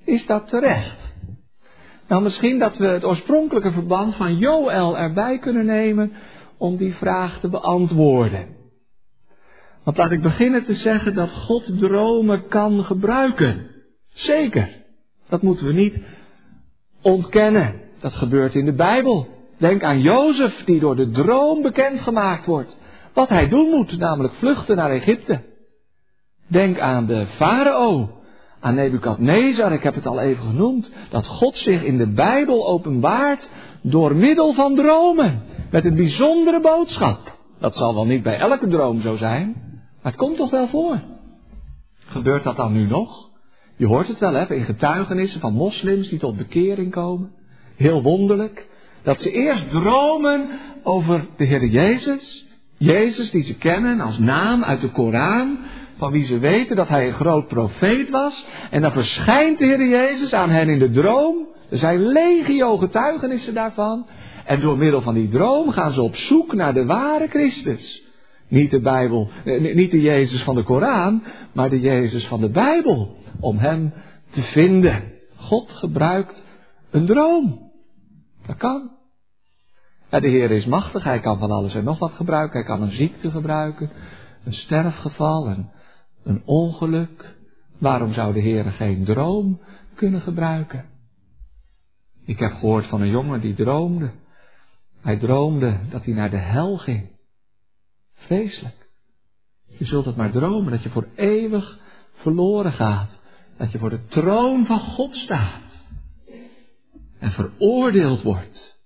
Is 0.04 0.26
dat 0.26 0.48
terecht? 0.48 1.14
Nou, 2.08 2.22
misschien 2.22 2.58
dat 2.58 2.76
we 2.76 2.86
het 2.86 3.04
oorspronkelijke 3.04 3.70
verband 3.70 4.14
van 4.14 4.36
Joël 4.36 4.98
erbij 4.98 5.38
kunnen 5.38 5.66
nemen 5.66 6.12
om 6.58 6.76
die 6.76 6.94
vraag 6.94 7.40
te 7.40 7.48
beantwoorden. 7.48 8.46
Want 9.84 9.96
laat 9.96 10.10
ik 10.10 10.22
beginnen 10.22 10.64
te 10.64 10.74
zeggen 10.74 11.14
dat 11.14 11.30
God 11.30 11.78
dromen 11.78 12.48
kan 12.48 12.84
gebruiken. 12.84 13.70
Zeker. 14.08 14.68
Dat 15.28 15.42
moeten 15.42 15.66
we 15.66 15.72
niet 15.72 15.98
ontkennen. 17.02 17.80
Dat 18.00 18.12
gebeurt 18.12 18.54
in 18.54 18.64
de 18.64 18.72
Bijbel. 18.72 19.26
Denk 19.58 19.82
aan 19.82 20.00
Jozef 20.00 20.64
die 20.64 20.80
door 20.80 20.96
de 20.96 21.10
droom 21.10 21.62
bekendgemaakt 21.62 22.46
wordt. 22.46 22.76
Wat 23.14 23.28
hij 23.28 23.48
doen 23.48 23.68
moet, 23.68 23.98
namelijk 23.98 24.34
vluchten 24.34 24.76
naar 24.76 24.90
Egypte. 24.90 25.40
Denk 26.46 26.78
aan 26.78 27.06
de 27.06 27.26
farao 27.26 28.10
aan 28.62 28.74
Nebukadnezar, 28.74 29.72
ik 29.72 29.82
heb 29.82 29.94
het 29.94 30.06
al 30.06 30.20
even 30.20 30.42
genoemd, 30.42 30.92
dat 31.10 31.26
God 31.26 31.56
zich 31.56 31.82
in 31.82 31.98
de 31.98 32.06
Bijbel 32.06 32.68
openbaart 32.68 33.50
door 33.82 34.16
middel 34.16 34.54
van 34.54 34.74
dromen, 34.74 35.42
met 35.70 35.84
een 35.84 35.94
bijzondere 35.94 36.60
boodschap. 36.60 37.38
Dat 37.58 37.76
zal 37.76 37.94
wel 37.94 38.06
niet 38.06 38.22
bij 38.22 38.38
elke 38.38 38.66
droom 38.66 39.00
zo 39.00 39.16
zijn, 39.16 39.46
maar 40.02 40.12
het 40.12 40.16
komt 40.16 40.36
toch 40.36 40.50
wel 40.50 40.68
voor. 40.68 41.00
Gebeurt 42.06 42.42
dat 42.42 42.56
dan 42.56 42.72
nu 42.72 42.86
nog? 42.86 43.30
Je 43.76 43.86
hoort 43.86 44.08
het 44.08 44.18
wel, 44.18 44.32
hè, 44.32 44.54
in 44.54 44.64
getuigenissen 44.64 45.40
van 45.40 45.52
moslims 45.52 46.08
die 46.08 46.18
tot 46.18 46.36
bekering 46.36 46.90
komen. 46.90 47.30
Heel 47.76 48.02
wonderlijk. 48.02 48.66
Dat 49.02 49.22
ze 49.22 49.30
eerst 49.30 49.70
dromen 49.70 50.48
over 50.82 51.26
de 51.36 51.44
Heer 51.44 51.66
Jezus. 51.66 52.46
Jezus 52.76 53.30
die 53.30 53.42
ze 53.42 53.54
kennen 53.54 54.00
als 54.00 54.18
naam 54.18 54.64
uit 54.64 54.80
de 54.80 54.90
Koran 54.90 55.58
van 55.96 56.12
wie 56.12 56.24
ze 56.24 56.38
weten 56.38 56.76
dat 56.76 56.88
hij 56.88 57.06
een 57.06 57.12
groot 57.12 57.48
profeet 57.48 58.10
was. 58.10 58.46
En 58.70 58.82
dan 58.82 58.92
verschijnt 58.92 59.58
de 59.58 59.64
Heer 59.64 59.88
Jezus 59.88 60.32
aan 60.32 60.50
hen 60.50 60.68
in 60.68 60.78
de 60.78 60.90
droom. 60.90 61.46
Er 61.70 61.78
zijn 61.78 62.06
legio 62.06 62.76
getuigenissen 62.76 63.54
daarvan. 63.54 64.06
En 64.44 64.60
door 64.60 64.78
middel 64.78 65.00
van 65.00 65.14
die 65.14 65.28
droom 65.28 65.70
gaan 65.70 65.92
ze 65.92 66.02
op 66.02 66.16
zoek 66.16 66.54
naar 66.54 66.74
de 66.74 66.84
ware 66.84 67.28
Christus. 67.28 68.02
Niet 68.48 68.70
de 68.70 68.80
Bijbel, 68.80 69.28
eh, 69.44 69.74
niet 69.74 69.90
de 69.90 70.00
Jezus 70.00 70.42
van 70.42 70.54
de 70.54 70.62
Koran, 70.62 71.22
maar 71.52 71.70
de 71.70 71.80
Jezus 71.80 72.26
van 72.26 72.40
de 72.40 72.48
Bijbel. 72.48 73.16
Om 73.40 73.58
hem 73.58 73.92
te 74.30 74.42
vinden. 74.42 75.12
God 75.36 75.70
gebruikt 75.70 76.42
een 76.90 77.06
droom. 77.06 77.70
Dat 78.46 78.56
kan. 78.56 78.90
de 80.10 80.28
Heer 80.28 80.50
is 80.50 80.66
machtig, 80.66 81.04
hij 81.04 81.20
kan 81.20 81.38
van 81.38 81.50
alles 81.50 81.74
en 81.74 81.84
nog 81.84 81.98
wat 81.98 82.12
gebruiken. 82.12 82.58
Hij 82.58 82.68
kan 82.68 82.82
een 82.82 82.96
ziekte 82.96 83.30
gebruiken, 83.30 83.90
een 84.44 84.52
sterfgeval, 84.52 85.48
een 85.48 85.70
een 86.24 86.42
ongeluk. 86.44 87.36
Waarom 87.78 88.12
zou 88.12 88.32
de 88.32 88.40
Heer 88.40 88.64
geen 88.64 89.04
droom 89.04 89.60
kunnen 89.94 90.20
gebruiken? 90.20 90.84
Ik 92.24 92.38
heb 92.38 92.52
gehoord 92.52 92.86
van 92.86 93.00
een 93.00 93.10
jongen 93.10 93.40
die 93.40 93.54
droomde. 93.54 94.10
Hij 95.00 95.18
droomde 95.18 95.80
dat 95.90 96.04
hij 96.04 96.14
naar 96.14 96.30
de 96.30 96.36
hel 96.36 96.76
ging. 96.76 97.10
Vreselijk. 98.14 98.90
Je 99.66 99.84
zult 99.84 100.04
het 100.04 100.16
maar 100.16 100.30
dromen 100.30 100.72
dat 100.72 100.82
je 100.82 100.90
voor 100.90 101.08
eeuwig 101.14 101.78
verloren 102.12 102.72
gaat. 102.72 103.20
Dat 103.62 103.72
je 103.72 103.78
voor 103.78 103.90
de 103.90 104.06
troon 104.06 104.66
van 104.66 104.80
God 104.80 105.14
staat. 105.14 105.62
En 107.18 107.32
veroordeeld 107.32 108.22
wordt. 108.22 108.80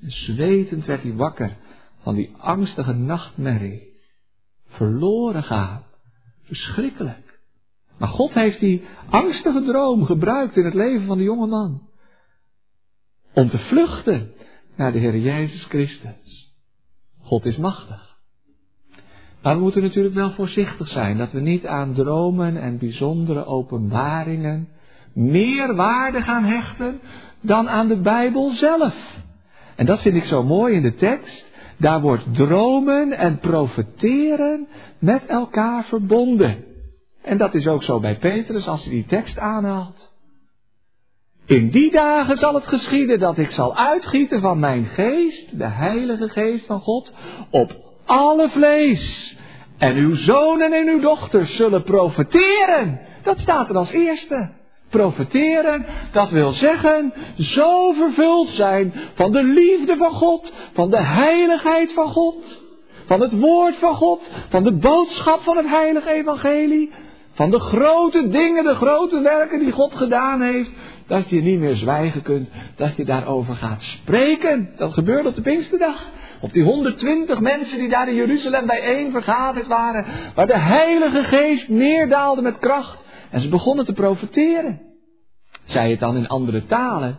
zwetend 0.00 0.84
werd 0.84 1.02
hij 1.02 1.14
wakker 1.14 1.56
van 2.02 2.14
die 2.14 2.34
angstige 2.36 2.92
nachtmerrie. 2.92 4.00
Verloren 4.66 5.42
gaat. 5.42 5.84
Verschrikkelijk. 6.42 7.40
Maar 7.98 8.08
God 8.08 8.32
heeft 8.32 8.60
die 8.60 8.84
angstige 9.08 9.62
droom 9.62 10.04
gebruikt 10.04 10.56
in 10.56 10.64
het 10.64 10.74
leven 10.74 11.06
van 11.06 11.18
de 11.18 11.24
jonge 11.24 11.46
man. 11.46 11.88
Om 13.32 13.48
te 13.48 13.58
vluchten 13.58 14.32
naar 14.76 14.92
de 14.92 14.98
Heer 14.98 15.18
Jezus 15.18 15.64
Christus. 15.64 16.54
God 17.18 17.44
is 17.44 17.56
machtig. 17.56 18.09
Maar 19.42 19.54
we 19.54 19.62
moeten 19.62 19.82
natuurlijk 19.82 20.14
wel 20.14 20.30
voorzichtig 20.30 20.88
zijn 20.88 21.16
dat 21.16 21.32
we 21.32 21.40
niet 21.40 21.66
aan 21.66 21.94
dromen 21.94 22.56
en 22.56 22.78
bijzondere 22.78 23.44
openbaringen 23.44 24.68
meer 25.14 25.74
waarde 25.74 26.22
gaan 26.22 26.44
hechten 26.44 27.00
dan 27.40 27.68
aan 27.68 27.88
de 27.88 28.00
Bijbel 28.00 28.50
zelf. 28.50 28.94
En 29.76 29.86
dat 29.86 30.00
vind 30.00 30.16
ik 30.16 30.24
zo 30.24 30.42
mooi 30.42 30.74
in 30.74 30.82
de 30.82 30.94
tekst. 30.94 31.48
Daar 31.76 32.00
wordt 32.00 32.34
dromen 32.34 33.12
en 33.12 33.38
profeteren 33.38 34.68
met 34.98 35.26
elkaar 35.26 35.84
verbonden. 35.84 36.64
En 37.22 37.38
dat 37.38 37.54
is 37.54 37.66
ook 37.66 37.82
zo 37.82 38.00
bij 38.00 38.18
Petrus 38.18 38.66
als 38.66 38.84
hij 38.84 38.92
die 38.92 39.06
tekst 39.06 39.38
aanhaalt. 39.38 40.12
In 41.46 41.70
die 41.70 41.90
dagen 41.90 42.36
zal 42.36 42.54
het 42.54 42.66
geschieden 42.66 43.18
dat 43.18 43.38
ik 43.38 43.50
zal 43.50 43.76
uitgieten 43.76 44.40
van 44.40 44.58
mijn 44.58 44.84
geest, 44.84 45.58
de 45.58 45.66
heilige 45.66 46.28
geest 46.28 46.66
van 46.66 46.80
God, 46.80 47.12
op 47.50 47.89
alle 48.10 48.48
vlees. 48.48 49.34
En 49.78 49.96
uw 49.96 50.14
zonen 50.14 50.72
en 50.72 50.88
uw 50.88 51.00
dochters 51.00 51.56
zullen 51.56 51.82
profeteren. 51.82 53.00
Dat 53.22 53.38
staat 53.38 53.68
er 53.68 53.76
als 53.76 53.90
eerste. 53.90 54.50
Profeteren, 54.88 55.86
dat 56.12 56.30
wil 56.30 56.52
zeggen, 56.52 57.12
zo 57.38 57.92
vervuld 57.92 58.48
zijn 58.48 58.92
van 59.14 59.32
de 59.32 59.42
liefde 59.42 59.96
van 59.96 60.10
God, 60.10 60.52
van 60.72 60.90
de 60.90 61.02
heiligheid 61.02 61.92
van 61.92 62.08
God, 62.08 62.62
van 63.06 63.20
het 63.20 63.40
woord 63.40 63.76
van 63.76 63.94
God, 63.94 64.30
van 64.48 64.62
de 64.62 64.72
boodschap 64.72 65.42
van 65.42 65.56
het 65.56 65.68
heilige 65.68 66.10
evangelie, 66.10 66.90
van 67.32 67.50
de 67.50 67.58
grote 67.58 68.28
dingen, 68.28 68.64
de 68.64 68.74
grote 68.74 69.20
werken 69.20 69.58
die 69.58 69.72
God 69.72 69.94
gedaan 69.94 70.40
heeft, 70.40 70.70
dat 71.06 71.28
je 71.28 71.42
niet 71.42 71.58
meer 71.58 71.76
zwijgen 71.76 72.22
kunt, 72.22 72.48
dat 72.76 72.96
je 72.96 73.04
daarover 73.04 73.54
gaat 73.54 73.82
spreken. 73.82 74.70
Dat 74.76 74.92
gebeurde 74.92 75.28
op 75.28 75.34
de 75.34 75.42
Pinksterdag. 75.42 76.06
Op 76.40 76.52
die 76.52 76.62
120 76.62 77.40
mensen 77.40 77.78
die 77.78 77.88
daar 77.88 78.08
in 78.08 78.14
Jeruzalem 78.14 78.66
bijeen 78.66 79.10
vergaderd 79.10 79.66
waren, 79.66 80.04
waar 80.34 80.46
de 80.46 80.58
Heilige 80.58 81.24
Geest 81.24 81.68
neerdaalde 81.68 82.42
met 82.42 82.58
kracht. 82.58 83.04
En 83.30 83.40
ze 83.40 83.48
begonnen 83.48 83.84
te 83.84 83.92
profeteren. 83.92 84.80
Zij 85.64 85.90
het 85.90 86.00
dan 86.00 86.16
in 86.16 86.28
andere 86.28 86.64
talen, 86.64 87.18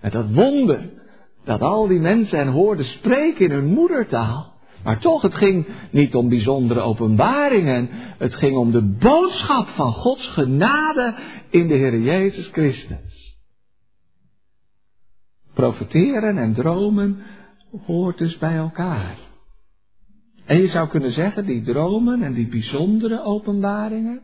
met 0.00 0.12
dat 0.12 0.30
wonder, 0.30 0.90
dat 1.44 1.60
al 1.60 1.86
die 1.86 1.98
mensen 1.98 2.38
hen 2.38 2.48
hoorden 2.48 2.84
spreken 2.84 3.44
in 3.44 3.50
hun 3.50 3.66
moedertaal. 3.66 4.56
Maar 4.84 4.98
toch, 4.98 5.22
het 5.22 5.34
ging 5.34 5.66
niet 5.90 6.14
om 6.14 6.28
bijzondere 6.28 6.80
openbaringen. 6.80 7.88
Het 8.18 8.34
ging 8.34 8.56
om 8.56 8.70
de 8.70 8.82
boodschap 8.82 9.68
van 9.68 9.92
Gods 9.92 10.26
genade 10.28 11.14
in 11.50 11.68
de 11.68 11.74
Heer 11.74 12.00
Jezus 12.00 12.48
Christus. 12.48 13.36
Profeteren 15.54 16.38
en 16.38 16.54
dromen 16.54 17.22
hoort 17.86 18.18
dus 18.18 18.38
bij 18.38 18.56
elkaar. 18.56 19.18
En 20.44 20.60
je 20.60 20.68
zou 20.68 20.88
kunnen 20.88 21.12
zeggen, 21.12 21.46
die 21.46 21.62
dromen 21.62 22.22
en 22.22 22.34
die 22.34 22.48
bijzondere 22.48 23.22
openbaringen 23.22 24.22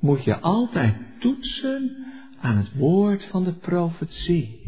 moet 0.00 0.24
je 0.24 0.40
altijd 0.40 0.94
toetsen 1.20 2.06
aan 2.40 2.56
het 2.56 2.76
woord 2.76 3.24
van 3.24 3.44
de 3.44 3.52
profetie. 3.52 4.64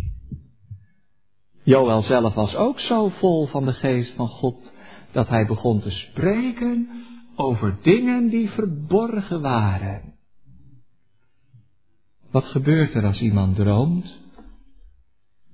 Joël 1.62 2.02
zelf 2.02 2.34
was 2.34 2.54
ook 2.54 2.80
zo 2.80 3.08
vol 3.08 3.46
van 3.46 3.64
de 3.64 3.72
geest 3.72 4.14
van 4.14 4.28
God 4.28 4.72
dat 5.12 5.28
hij 5.28 5.46
begon 5.46 5.80
te 5.80 5.90
spreken 5.90 6.88
over 7.37 7.78
dingen 7.82 8.28
die 8.28 8.50
verborgen 8.50 9.40
waren. 9.40 10.14
Wat 12.30 12.44
gebeurt 12.44 12.94
er 12.94 13.04
als 13.04 13.20
iemand 13.20 13.56
droomt? 13.56 14.18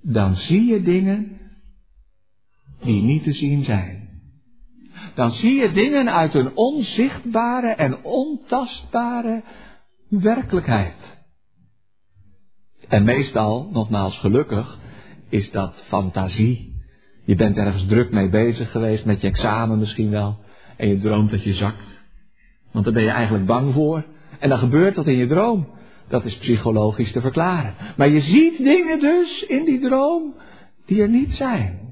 Dan 0.03 0.35
zie 0.35 0.65
je 0.65 0.83
dingen 0.83 1.44
die 2.85 3.03
niet 3.03 3.23
te 3.23 3.33
zien 3.33 3.65
zijn. 3.65 4.09
Dan 5.15 5.31
zie 5.31 5.55
je 5.55 5.73
dingen 5.73 6.13
uit 6.13 6.35
een 6.35 6.57
onzichtbare 6.57 7.69
en 7.69 8.05
ontastbare 8.05 9.43
werkelijkheid. 10.09 11.23
En 12.89 13.05
meestal, 13.05 13.69
nogmaals 13.73 14.19
gelukkig, 14.19 14.79
is 15.29 15.51
dat 15.51 15.85
fantasie. 15.87 16.83
Je 17.25 17.35
bent 17.35 17.57
ergens 17.57 17.87
druk 17.87 18.11
mee 18.11 18.29
bezig 18.29 18.71
geweest, 18.71 19.05
met 19.05 19.21
je 19.21 19.27
examen 19.27 19.79
misschien 19.79 20.11
wel, 20.11 20.39
en 20.77 20.89
je 20.89 20.99
droomt 20.99 21.31
dat 21.31 21.43
je 21.43 21.55
zakt. 21.55 22.03
Want 22.73 22.85
daar 22.85 22.95
ben 22.95 23.03
je 23.03 23.11
eigenlijk 23.11 23.47
bang 23.47 23.73
voor. 23.73 24.05
En 24.39 24.49
dan 24.49 24.59
gebeurt 24.59 24.95
dat 24.95 25.07
in 25.07 25.17
je 25.17 25.27
droom. 25.27 25.69
Dat 26.09 26.25
is 26.25 26.39
psychologisch 26.39 27.13
te 27.13 27.21
verklaren. 27.21 27.75
Maar 27.97 28.09
je 28.09 28.21
ziet 28.21 28.57
dingen 28.57 29.01
dus 29.01 29.43
in 29.43 29.65
die 29.65 29.81
droom 29.81 30.35
die 30.87 31.03
er 31.03 31.09
niet 31.09 31.35
zijn. 31.35 31.84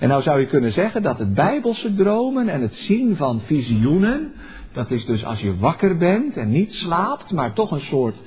En 0.00 0.08
nou 0.08 0.22
zou 0.22 0.40
je 0.40 0.46
kunnen 0.46 0.72
zeggen 0.72 1.02
dat 1.02 1.18
het 1.18 1.34
bijbelse 1.34 1.94
dromen 1.94 2.48
en 2.48 2.60
het 2.60 2.74
zien 2.74 3.16
van 3.16 3.40
visioenen, 3.40 4.32
dat 4.72 4.90
is 4.90 5.04
dus 5.04 5.24
als 5.24 5.40
je 5.40 5.56
wakker 5.56 5.96
bent 5.96 6.36
en 6.36 6.50
niet 6.50 6.74
slaapt, 6.74 7.32
maar 7.32 7.52
toch 7.52 7.70
een 7.70 7.80
soort, 7.80 8.22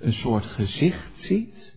een 0.00 0.12
soort 0.12 0.44
gezicht 0.44 1.10
ziet. 1.14 1.74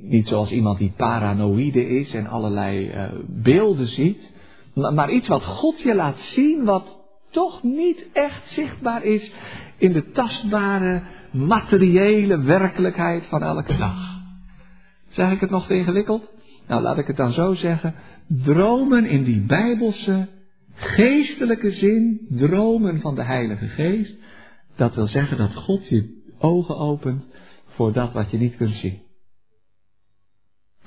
Niet 0.00 0.28
zoals 0.28 0.50
iemand 0.50 0.78
die 0.78 0.92
paranoïde 0.96 1.88
is 1.88 2.14
en 2.14 2.26
allerlei 2.26 2.90
uh, 2.90 3.04
beelden 3.26 3.88
ziet, 3.88 4.32
maar, 4.74 4.94
maar 4.94 5.10
iets 5.10 5.28
wat 5.28 5.44
God 5.44 5.80
je 5.80 5.94
laat 5.94 6.18
zien, 6.18 6.64
wat 6.64 7.04
toch 7.30 7.62
niet 7.62 8.08
echt 8.12 8.48
zichtbaar 8.48 9.04
is 9.04 9.32
in 9.78 9.92
de 9.92 10.10
tastbare, 10.10 11.02
materiële 11.32 12.38
werkelijkheid 12.38 13.26
van 13.26 13.42
elke 13.42 13.76
dag. 13.76 14.20
Zeg 15.08 15.32
ik 15.32 15.40
het 15.40 15.50
nog 15.50 15.66
te 15.66 15.74
ingewikkeld? 15.74 16.35
Nou, 16.66 16.82
laat 16.82 16.98
ik 16.98 17.06
het 17.06 17.16
dan 17.16 17.32
zo 17.32 17.54
zeggen. 17.54 17.94
Dromen 18.28 19.04
in 19.04 19.24
die 19.24 19.40
bijbelse, 19.40 20.28
geestelijke 20.74 21.70
zin, 21.70 22.26
dromen 22.28 23.00
van 23.00 23.14
de 23.14 23.22
Heilige 23.22 23.66
Geest, 23.66 24.16
dat 24.76 24.94
wil 24.94 25.06
zeggen 25.06 25.36
dat 25.36 25.54
God 25.54 25.88
je 25.88 26.22
ogen 26.38 26.76
opent 26.76 27.24
voor 27.66 27.92
dat 27.92 28.12
wat 28.12 28.30
je 28.30 28.38
niet 28.38 28.56
kunt 28.56 28.74
zien. 28.74 29.04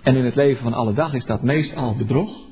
En 0.03 0.15
in 0.15 0.25
het 0.25 0.35
leven 0.35 0.63
van 0.63 0.73
alle 0.73 0.93
dag 0.93 1.13
is 1.13 1.25
dat 1.25 1.43
meestal 1.43 1.95
bedrog. 1.95 2.47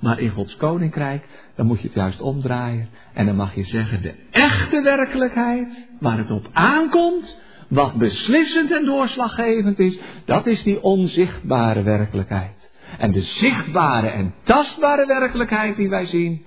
Maar 0.00 0.20
in 0.20 0.30
Gods 0.30 0.56
koninkrijk, 0.56 1.50
dan 1.56 1.66
moet 1.66 1.80
je 1.80 1.86
het 1.86 1.96
juist 1.96 2.20
omdraaien. 2.20 2.88
En 3.14 3.26
dan 3.26 3.36
mag 3.36 3.54
je 3.54 3.64
zeggen, 3.64 4.02
de 4.02 4.14
echte 4.30 4.82
werkelijkheid, 4.82 5.86
waar 6.00 6.18
het 6.18 6.30
op 6.30 6.48
aankomt, 6.52 7.36
wat 7.68 7.94
beslissend 7.94 8.72
en 8.72 8.84
doorslaggevend 8.84 9.78
is, 9.78 9.98
dat 10.24 10.46
is 10.46 10.62
die 10.62 10.82
onzichtbare 10.82 11.82
werkelijkheid. 11.82 12.70
En 12.98 13.12
de 13.12 13.22
zichtbare 13.22 14.08
en 14.08 14.34
tastbare 14.42 15.06
werkelijkheid 15.06 15.76
die 15.76 15.88
wij 15.88 16.04
zien, 16.04 16.44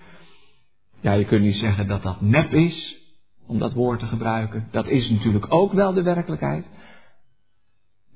ja, 1.00 1.14
je 1.14 1.26
kunt 1.26 1.42
niet 1.42 1.56
zeggen 1.56 1.88
dat 1.88 2.04
dat 2.04 2.22
nep 2.22 2.54
is, 2.54 3.00
om 3.46 3.60
dat 3.60 3.74
woord 3.74 4.00
te 4.00 4.06
gebruiken. 4.06 4.68
Dat 4.72 4.88
is 4.88 5.10
natuurlijk 5.10 5.54
ook 5.54 5.74
wel 5.74 5.94
de 5.94 6.02
werkelijkheid. 6.02 6.66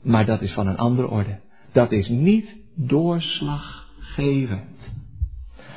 Maar 0.02 0.26
dat 0.26 0.42
is 0.42 0.52
van 0.52 0.68
een 0.68 0.78
andere 0.78 1.10
orde. 1.10 1.40
Dat 1.72 1.92
is 1.92 2.10
niet 2.10 2.56
doorslaggevend. 2.76 4.92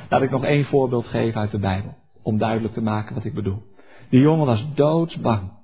Laat 0.09 0.21
ik 0.21 0.29
nog 0.29 0.43
één 0.43 0.65
voorbeeld 0.65 1.07
geven 1.07 1.41
uit 1.41 1.51
de 1.51 1.59
Bijbel, 1.59 1.97
om 2.21 2.37
duidelijk 2.37 2.73
te 2.73 2.81
maken 2.81 3.15
wat 3.15 3.25
ik 3.25 3.33
bedoel. 3.33 3.63
Die 4.09 4.21
jongen 4.21 4.45
was 4.45 4.73
doodsbang. 4.73 5.58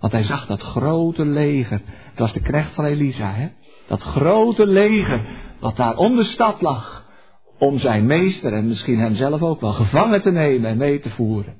Want 0.00 0.12
hij 0.12 0.22
zag 0.22 0.46
dat 0.46 0.60
grote 0.60 1.24
leger. 1.24 1.80
Het 1.84 2.18
was 2.18 2.32
de 2.32 2.40
knecht 2.40 2.72
van 2.72 2.84
Elisa, 2.84 3.32
hè? 3.32 3.48
Dat 3.86 4.02
grote 4.02 4.66
leger 4.66 5.20
wat 5.60 5.76
daar 5.76 5.96
om 5.96 6.16
de 6.16 6.24
stad 6.24 6.60
lag. 6.60 7.04
Om 7.58 7.78
zijn 7.78 8.06
meester 8.06 8.52
en 8.52 8.68
misschien 8.68 8.98
hemzelf 8.98 9.42
ook 9.42 9.60
wel 9.60 9.72
gevangen 9.72 10.20
te 10.20 10.30
nemen 10.30 10.70
en 10.70 10.76
mee 10.76 11.00
te 11.00 11.10
voeren. 11.10 11.56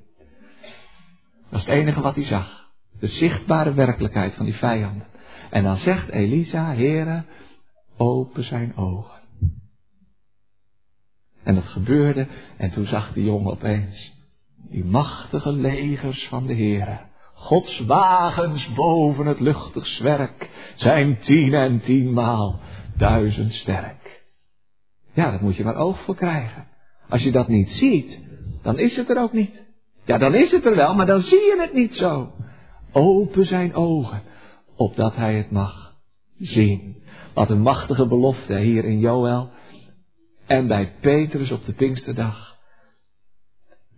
Dat 1.51 1.61
is 1.61 1.66
het 1.66 1.75
enige 1.75 2.01
wat 2.01 2.14
hij 2.14 2.25
zag. 2.25 2.64
De 3.01 3.07
zichtbare 3.07 3.72
werkelijkheid 3.72 4.35
van 4.35 4.44
die 4.44 4.55
vijanden. 4.55 5.07
En 5.51 5.62
dan 5.62 5.77
zegt 5.77 6.11
Elisa, 6.11 6.70
heren, 6.70 7.27
open 7.96 8.44
zijn 8.44 8.77
ogen. 8.77 9.20
En 11.42 11.55
dat 11.55 11.64
gebeurde 11.64 12.27
en 12.57 12.70
toen 12.70 12.87
zag 12.87 13.12
de 13.12 13.25
jongen 13.25 13.53
opeens 13.53 14.14
die 14.70 14.85
machtige 14.85 15.53
legers 15.53 16.29
van 16.29 16.46
de 16.46 16.53
Heren. 16.53 17.01
Gods 17.37 17.81
wagens 17.81 18.72
boven 18.72 19.27
het 19.27 19.40
luchtig 19.40 19.87
zwerk 19.87 20.51
zijn 20.75 21.18
tien 21.18 21.55
en 21.55 21.81
tienmaal 21.81 22.61
duizend 22.96 23.53
sterk. 23.53 24.25
Ja, 25.12 25.31
dat 25.31 25.40
moet 25.40 25.57
je 25.57 25.64
maar 25.64 25.77
oog 25.77 26.03
voor 26.03 26.14
krijgen. 26.14 26.68
Als 27.09 27.22
je 27.22 27.33
dat 27.33 27.49
niet 27.49 27.70
ziet, 27.70 28.20
dan 28.62 28.79
is 28.79 28.96
het 28.96 29.11
er 29.11 29.22
ook 29.22 29.33
niet. 29.33 29.64
Ja, 30.05 30.18
dan 30.18 30.35
is 30.35 30.51
het 30.51 30.64
er 30.64 30.77
wel, 30.77 30.94
maar 30.94 31.07
dan 31.07 31.20
zie 31.20 31.40
je 31.40 31.57
het 31.61 31.72
niet 31.72 31.94
zo. 31.94 32.33
Open 32.92 33.46
zijn 33.46 33.75
ogen, 33.75 34.22
opdat 34.77 35.16
hij 35.16 35.37
het 35.37 35.51
mag 35.51 35.94
zien. 36.38 37.03
Wat 37.35 37.51
een 37.51 37.62
machtige 37.62 38.07
belofte 38.07 38.59
hier 38.59 38.85
in 38.85 38.99
Joël 38.99 39.51
en 40.46 40.66
bij 40.66 40.92
Petrus 41.01 41.51
op 41.51 41.64
de 41.64 41.72
Pinksterdag. 41.72 42.57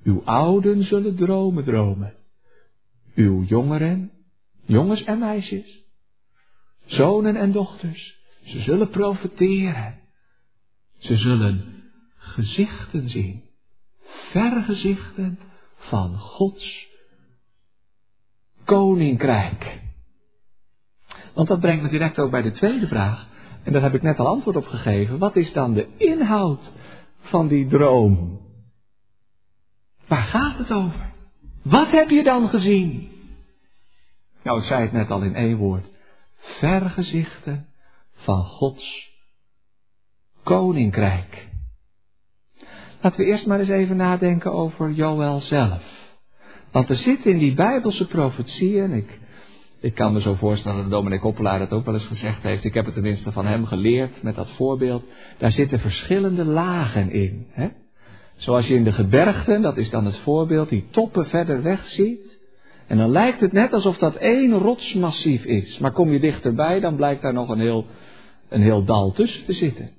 Uw 0.02 0.22
ouden 0.24 0.84
zullen 0.84 1.16
dromen 1.16 1.64
dromen 1.64 2.17
uw 3.18 3.42
jongeren, 3.42 4.10
jongens 4.64 5.04
en 5.04 5.18
meisjes, 5.18 5.84
zonen 6.84 7.36
en 7.36 7.52
dochters, 7.52 8.18
ze 8.42 8.60
zullen 8.60 8.90
profeteren. 8.90 9.98
Ze 10.98 11.16
zullen 11.16 11.82
gezichten 12.16 13.08
zien, 13.08 13.42
vergezichten 14.30 15.38
van 15.76 16.18
Gods 16.18 16.86
koninkrijk. 18.64 19.80
Want 21.34 21.48
dat 21.48 21.60
brengt 21.60 21.82
me 21.82 21.88
direct 21.88 22.18
ook 22.18 22.30
bij 22.30 22.42
de 22.42 22.52
tweede 22.52 22.86
vraag. 22.86 23.26
En 23.62 23.72
daar 23.72 23.82
heb 23.82 23.94
ik 23.94 24.02
net 24.02 24.18
al 24.18 24.26
antwoord 24.26 24.56
op 24.56 24.66
gegeven. 24.66 25.18
Wat 25.18 25.36
is 25.36 25.52
dan 25.52 25.74
de 25.74 25.96
inhoud 25.96 26.72
van 27.20 27.48
die 27.48 27.66
droom? 27.66 28.40
Waar 30.06 30.22
gaat 30.22 30.58
het 30.58 30.72
over? 30.72 31.07
Wat 31.68 31.90
heb 31.90 32.10
je 32.10 32.22
dan 32.22 32.48
gezien? 32.48 33.08
Nou, 34.42 34.58
ik 34.58 34.64
zei 34.64 34.82
het 34.82 34.92
net 34.92 35.10
al 35.10 35.22
in 35.22 35.34
één 35.34 35.56
woord. 35.56 35.90
Vergezichten 36.36 37.66
van 38.12 38.44
Gods 38.44 39.16
koninkrijk. 40.42 41.48
Laten 43.00 43.20
we 43.20 43.26
eerst 43.26 43.46
maar 43.46 43.58
eens 43.58 43.68
even 43.68 43.96
nadenken 43.96 44.52
over 44.52 44.90
Joël 44.90 45.40
zelf. 45.40 45.82
Want 46.72 46.88
er 46.88 46.96
zit 46.96 47.24
in 47.24 47.38
die 47.38 47.54
Bijbelse 47.54 48.06
profetieën, 48.06 48.92
ik, 48.92 49.18
ik 49.80 49.94
kan 49.94 50.12
me 50.12 50.20
zo 50.20 50.34
voorstellen 50.34 50.82
dat 50.82 50.90
Dominic 50.90 51.20
Koppelaar 51.20 51.58
dat 51.58 51.72
ook 51.72 51.84
wel 51.84 51.94
eens 51.94 52.06
gezegd 52.06 52.42
heeft, 52.42 52.64
ik 52.64 52.74
heb 52.74 52.84
het 52.84 52.94
tenminste 52.94 53.32
van 53.32 53.46
hem 53.46 53.66
geleerd 53.66 54.22
met 54.22 54.34
dat 54.34 54.50
voorbeeld, 54.50 55.04
daar 55.38 55.52
zitten 55.52 55.80
verschillende 55.80 56.44
lagen 56.44 57.10
in. 57.10 57.46
Hè? 57.50 57.68
Zoals 58.38 58.66
je 58.66 58.74
in 58.74 58.84
de 58.84 58.92
gebergten, 58.92 59.62
dat 59.62 59.76
is 59.76 59.90
dan 59.90 60.04
het 60.04 60.18
voorbeeld, 60.18 60.68
die 60.68 60.86
toppen 60.90 61.26
verder 61.26 61.62
weg 61.62 61.86
ziet. 61.86 62.38
En 62.86 62.96
dan 62.96 63.10
lijkt 63.10 63.40
het 63.40 63.52
net 63.52 63.72
alsof 63.72 63.98
dat 63.98 64.16
één 64.16 64.52
rotsmassief 64.52 65.44
is. 65.44 65.78
Maar 65.78 65.92
kom 65.92 66.12
je 66.12 66.20
dichterbij, 66.20 66.80
dan 66.80 66.96
blijkt 66.96 67.22
daar 67.22 67.32
nog 67.32 67.48
een 67.48 67.60
heel, 67.60 67.86
een 68.48 68.62
heel 68.62 68.84
dal 68.84 69.12
tussen 69.12 69.44
te 69.44 69.52
zitten. 69.52 69.90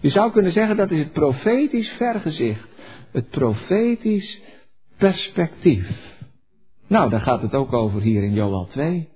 Je 0.00 0.10
zou 0.10 0.32
kunnen 0.32 0.52
zeggen 0.52 0.76
dat 0.76 0.90
is 0.90 0.98
het 0.98 1.12
profetisch 1.12 1.88
vergezicht. 1.88 2.68
Het 3.12 3.28
profetisch 3.28 4.40
perspectief. 4.96 6.18
Nou, 6.86 7.10
daar 7.10 7.20
gaat 7.20 7.42
het 7.42 7.54
ook 7.54 7.72
over 7.72 8.00
hier 8.00 8.22
in 8.22 8.32
Joel 8.32 8.66
2. 8.66 9.08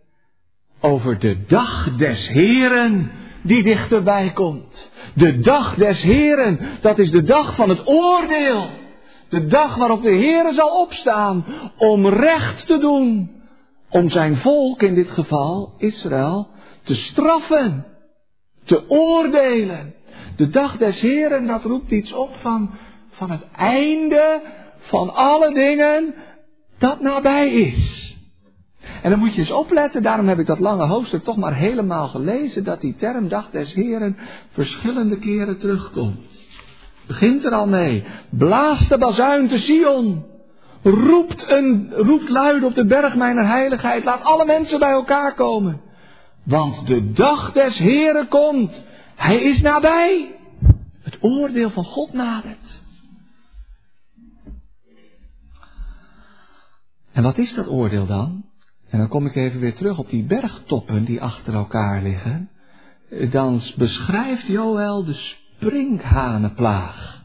Over 0.81 1.19
de 1.19 1.37
dag 1.47 1.97
des 1.97 2.29
Heren 2.29 3.11
die 3.45 3.63
dichterbij 3.63 4.31
komt. 4.33 4.91
De 5.15 5.39
dag 5.39 5.75
des 5.75 6.03
Heren, 6.03 6.59
dat 6.81 6.99
is 6.99 7.11
de 7.11 7.23
dag 7.23 7.55
van 7.55 7.69
het 7.69 7.87
oordeel. 7.89 8.71
De 9.29 9.47
dag 9.47 9.77
waarop 9.77 10.03
de 10.03 10.15
Heere 10.15 10.53
zal 10.53 10.81
opstaan 10.81 11.45
om 11.77 12.09
recht 12.09 12.67
te 12.67 12.79
doen. 12.79 13.31
Om 13.91 14.11
zijn 14.11 14.37
volk, 14.37 14.83
in 14.83 14.95
dit 14.95 15.11
geval 15.11 15.75
Israël, 15.79 16.49
te 16.83 16.95
straffen. 16.95 17.87
Te 18.65 18.89
oordelen. 18.89 19.95
De 20.37 20.51
dag 20.51 20.77
des 20.77 21.01
Heren, 21.01 21.47
dat 21.47 21.65
roept 21.65 21.91
iets 21.91 22.13
op 22.13 22.31
van, 22.41 22.71
van 23.11 23.31
het 23.31 23.47
einde 23.57 24.43
van 24.79 25.15
alle 25.15 25.55
dingen 25.55 26.15
dat 26.79 27.01
nabij 27.01 27.49
is. 27.49 28.14
En 29.05 29.11
dan 29.11 29.19
moet 29.19 29.35
je 29.35 29.41
eens 29.41 29.51
opletten, 29.51 30.03
daarom 30.03 30.29
heb 30.29 30.39
ik 30.39 30.47
dat 30.47 30.59
lange 30.59 30.87
hoofdstuk 30.87 31.25
toch 31.25 31.37
maar 31.37 31.55
helemaal 31.55 32.09
gelezen, 32.09 32.65
dat 32.65 32.81
die 32.81 32.95
term 32.97 33.29
dag 33.29 33.51
des 33.51 33.73
Heren 33.75 34.17
verschillende 34.51 35.19
keren 35.19 35.59
terugkomt. 35.59 36.47
Begint 37.07 37.45
er 37.45 37.53
al 37.53 37.67
mee. 37.67 38.05
Blaas 38.31 38.89
de 38.89 38.99
bazuin 38.99 39.49
te 39.49 39.59
Sion. 39.59 40.25
Roept, 40.83 41.51
een, 41.51 41.93
roept 41.93 42.29
luid 42.29 42.63
op 42.63 42.75
de 42.75 42.85
berg 42.85 43.17
mijner 43.17 43.47
heiligheid. 43.47 44.05
Laat 44.05 44.23
alle 44.23 44.45
mensen 44.45 44.79
bij 44.79 44.91
elkaar 44.91 45.35
komen. 45.35 45.81
Want 46.45 46.87
de 46.87 47.13
dag 47.13 47.53
des 47.53 47.79
Heren 47.79 48.29
komt. 48.29 48.83
Hij 49.15 49.41
is 49.41 49.61
nabij. 49.61 50.37
Het 51.03 51.17
oordeel 51.21 51.71
van 51.71 51.85
God 51.85 52.13
nadert. 52.13 52.83
En 57.13 57.23
wat 57.23 57.39
is 57.39 57.55
dat 57.55 57.69
oordeel 57.69 58.07
dan? 58.07 58.53
En 58.95 59.01
dan 59.01 59.09
kom 59.09 59.27
ik 59.27 59.35
even 59.35 59.61
weer 59.61 59.75
terug 59.75 59.99
op 59.99 60.11
die 60.11 60.25
bergtoppen 60.25 61.05
die 61.05 61.23
achter 61.23 61.55
elkaar 61.55 62.03
liggen. 62.03 62.49
Dan 63.31 63.61
beschrijft 63.77 64.47
Joël 64.47 65.05
de 65.05 65.13
sprinkhanenplaag. 65.13 67.25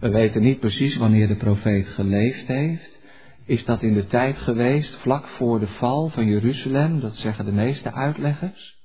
We 0.00 0.08
weten 0.08 0.42
niet 0.42 0.60
precies 0.60 0.96
wanneer 0.96 1.28
de 1.28 1.36
profeet 1.36 1.88
geleefd 1.88 2.46
heeft. 2.46 3.00
Is 3.46 3.64
dat 3.64 3.82
in 3.82 3.94
de 3.94 4.06
tijd 4.06 4.38
geweest 4.38 4.96
vlak 4.96 5.26
voor 5.26 5.60
de 5.60 5.66
val 5.66 6.08
van 6.08 6.26
Jeruzalem? 6.26 7.00
Dat 7.00 7.16
zeggen 7.16 7.44
de 7.44 7.52
meeste 7.52 7.92
uitleggers. 7.92 8.81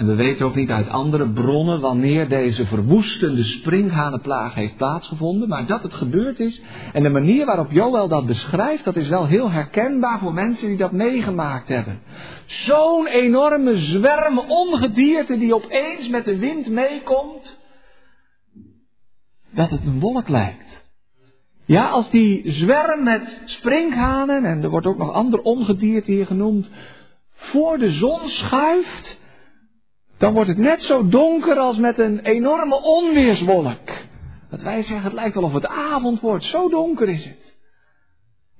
En 0.00 0.06
we 0.06 0.14
weten 0.14 0.46
ook 0.46 0.54
niet 0.54 0.70
uit 0.70 0.88
andere 0.88 1.28
bronnen 1.28 1.80
wanneer 1.80 2.28
deze 2.28 2.66
verwoestende 2.66 3.44
springhanenplaag 3.44 4.54
heeft 4.54 4.76
plaatsgevonden, 4.76 5.48
maar 5.48 5.66
dat 5.66 5.82
het 5.82 5.94
gebeurd 5.94 6.38
is. 6.38 6.62
En 6.92 7.02
de 7.02 7.08
manier 7.08 7.46
waarop 7.46 7.70
Joël 7.70 8.08
dat 8.08 8.26
beschrijft, 8.26 8.84
dat 8.84 8.96
is 8.96 9.08
wel 9.08 9.26
heel 9.26 9.50
herkenbaar 9.50 10.18
voor 10.18 10.34
mensen 10.34 10.68
die 10.68 10.76
dat 10.76 10.92
meegemaakt 10.92 11.68
hebben. 11.68 12.00
Zo'n 12.46 13.06
enorme 13.06 13.76
zwerm 13.76 14.38
ongedierte 14.38 15.38
die 15.38 15.54
opeens 15.54 16.08
met 16.08 16.24
de 16.24 16.38
wind 16.38 16.68
meekomt, 16.68 17.58
dat 19.50 19.70
het 19.70 19.84
een 19.84 20.00
wolk 20.00 20.28
lijkt. 20.28 20.84
Ja, 21.66 21.88
als 21.88 22.10
die 22.10 22.52
zwerm 22.52 23.02
met 23.02 23.42
sprinkhanen, 23.44 24.44
en 24.44 24.62
er 24.62 24.70
wordt 24.70 24.86
ook 24.86 24.98
nog 24.98 25.12
ander 25.12 25.40
ongedierte 25.40 26.10
hier 26.12 26.26
genoemd, 26.26 26.70
voor 27.34 27.78
de 27.78 27.90
zon 27.90 28.28
schuift, 28.28 29.19
dan 30.20 30.32
wordt 30.32 30.48
het 30.48 30.58
net 30.58 30.82
zo 30.82 31.08
donker 31.08 31.56
als 31.56 31.76
met 31.76 31.98
een 31.98 32.18
enorme 32.18 32.82
onweerswolk. 32.82 33.88
Dat 34.50 34.62
wij 34.62 34.82
zeggen, 34.82 35.02
het 35.02 35.12
lijkt 35.12 35.34
wel 35.34 35.44
of 35.44 35.52
het 35.52 35.66
avond 35.66 36.20
wordt, 36.20 36.44
zo 36.44 36.68
donker 36.68 37.08
is 37.08 37.24
het. 37.24 37.58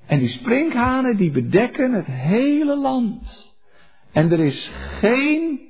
En 0.07 0.19
die 0.19 0.29
sprinkhanen 0.29 1.17
die 1.17 1.31
bedekken 1.31 1.93
het 1.93 2.07
hele 2.07 2.77
land. 2.77 3.53
En 4.13 4.33
er 4.33 4.41
is 4.41 4.71
geen 4.99 5.61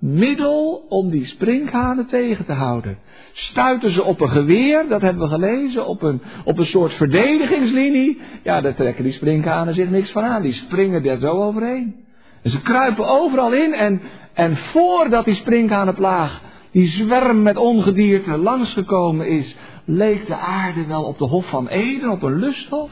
middel 0.00 0.86
om 0.88 1.10
die 1.10 1.26
sprinkhanen 1.26 2.06
tegen 2.06 2.44
te 2.44 2.52
houden. 2.52 2.98
Stuiten 3.32 3.90
ze 3.90 4.02
op 4.02 4.20
een 4.20 4.28
geweer, 4.28 4.88
dat 4.88 5.00
hebben 5.00 5.22
we 5.22 5.28
gelezen, 5.28 5.86
op 5.86 6.02
een, 6.02 6.22
op 6.44 6.58
een 6.58 6.66
soort 6.66 6.94
verdedigingslinie, 6.94 8.18
ja, 8.42 8.60
daar 8.60 8.74
trekken 8.74 9.04
die 9.04 9.12
sprinkhanen 9.12 9.74
zich 9.74 9.90
niks 9.90 10.10
van 10.10 10.22
aan. 10.22 10.42
Die 10.42 10.52
springen 10.52 11.04
er 11.04 11.20
zo 11.20 11.42
overheen. 11.42 12.06
En 12.42 12.50
ze 12.50 12.62
kruipen 12.62 13.08
overal 13.08 13.52
in 13.52 13.74
en, 13.74 14.02
en 14.34 14.56
voordat 14.56 15.24
die 15.24 15.34
sprinkhanenplaag, 15.34 16.40
die 16.72 16.86
zwerm 16.86 17.42
met 17.42 17.56
ongedierte 17.56 18.38
langsgekomen 18.38 19.28
is, 19.28 19.56
leek 19.84 20.26
de 20.26 20.36
aarde 20.36 20.86
wel 20.86 21.04
op 21.04 21.18
de 21.18 21.24
Hof 21.24 21.48
van 21.48 21.68
Eden, 21.68 22.10
op 22.10 22.22
een 22.22 22.38
lusthof. 22.38 22.90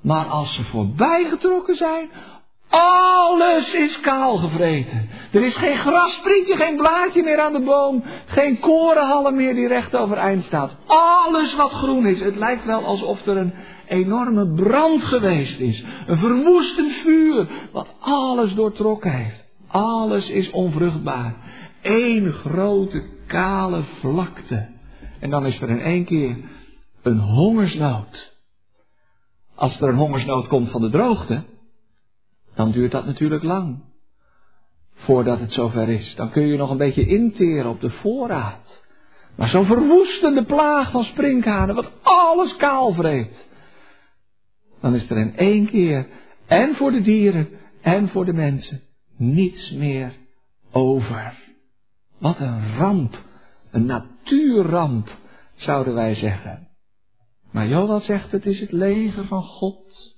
Maar 0.00 0.26
als 0.26 0.54
ze 0.54 0.64
voorbij 0.64 1.24
getrokken 1.28 1.74
zijn, 1.74 2.10
alles 2.72 3.72
is 3.72 4.00
kaal 4.00 4.36
gevreten. 4.36 5.08
Er 5.32 5.42
is 5.42 5.56
geen 5.56 5.76
grassprietje, 5.76 6.56
geen 6.56 6.76
blaadje 6.76 7.22
meer 7.22 7.40
aan 7.40 7.52
de 7.52 7.60
boom. 7.60 8.02
Geen 8.26 8.58
korenhalm 8.60 9.36
meer 9.36 9.54
die 9.54 9.68
recht 9.68 9.96
overeind 9.96 10.44
staat. 10.44 10.76
Alles 10.86 11.54
wat 11.54 11.70
groen 11.70 12.06
is. 12.06 12.20
Het 12.20 12.36
lijkt 12.36 12.64
wel 12.64 12.84
alsof 12.84 13.26
er 13.26 13.36
een 13.36 13.54
enorme 13.92 14.46
brand 14.46 15.04
geweest 15.04 15.58
is. 15.58 15.84
Een 16.06 16.18
verwoestend 16.18 16.92
vuur 16.92 17.48
wat 17.72 17.94
alles 17.98 18.54
doortrokken 18.54 19.12
heeft. 19.12 19.44
Alles 19.66 20.28
is 20.28 20.50
onvruchtbaar. 20.50 21.34
Eén 21.82 22.32
grote 22.32 23.04
kale 23.26 23.82
vlakte. 23.82 24.68
En 25.20 25.30
dan 25.30 25.46
is 25.46 25.60
er 25.60 25.70
in 25.70 25.80
één 25.80 26.04
keer 26.04 26.36
een 27.02 27.18
hongersnood. 27.18 28.32
Als 29.54 29.80
er 29.80 29.88
een 29.88 29.96
hongersnood 29.96 30.46
komt 30.46 30.70
van 30.70 30.80
de 30.80 30.90
droogte, 30.90 31.44
dan 32.54 32.70
duurt 32.70 32.90
dat 32.90 33.06
natuurlijk 33.06 33.42
lang. 33.42 33.82
Voordat 34.94 35.40
het 35.40 35.52
zover 35.52 35.88
is. 35.88 36.14
Dan 36.14 36.30
kun 36.30 36.46
je 36.46 36.56
nog 36.56 36.70
een 36.70 36.76
beetje 36.76 37.06
interen 37.06 37.70
op 37.70 37.80
de 37.80 37.90
voorraad. 37.90 38.82
Maar 39.36 39.48
zo'n 39.48 39.66
verwoestende 39.66 40.44
plaag 40.44 40.90
van 40.90 41.04
sprinkhanen, 41.04 41.74
wat 41.74 41.90
alles 42.02 42.56
kaal 42.56 42.92
vreet. 42.92 43.50
Dan 44.82 44.94
is 44.94 45.10
er 45.10 45.16
in 45.16 45.36
één 45.36 45.66
keer, 45.66 46.06
en 46.46 46.74
voor 46.74 46.90
de 46.90 47.00
dieren, 47.00 47.48
en 47.80 48.08
voor 48.08 48.24
de 48.24 48.32
mensen, 48.32 48.80
niets 49.16 49.70
meer 49.70 50.12
over. 50.70 51.38
Wat 52.18 52.38
een 52.38 52.76
ramp, 52.76 53.22
een 53.70 53.84
natuurramp, 53.84 55.18
zouden 55.54 55.94
wij 55.94 56.14
zeggen. 56.14 56.68
Maar 57.50 57.68
Joel 57.68 58.00
zegt, 58.00 58.32
het 58.32 58.46
is 58.46 58.60
het 58.60 58.72
leger 58.72 59.26
van 59.26 59.42
God 59.42 60.16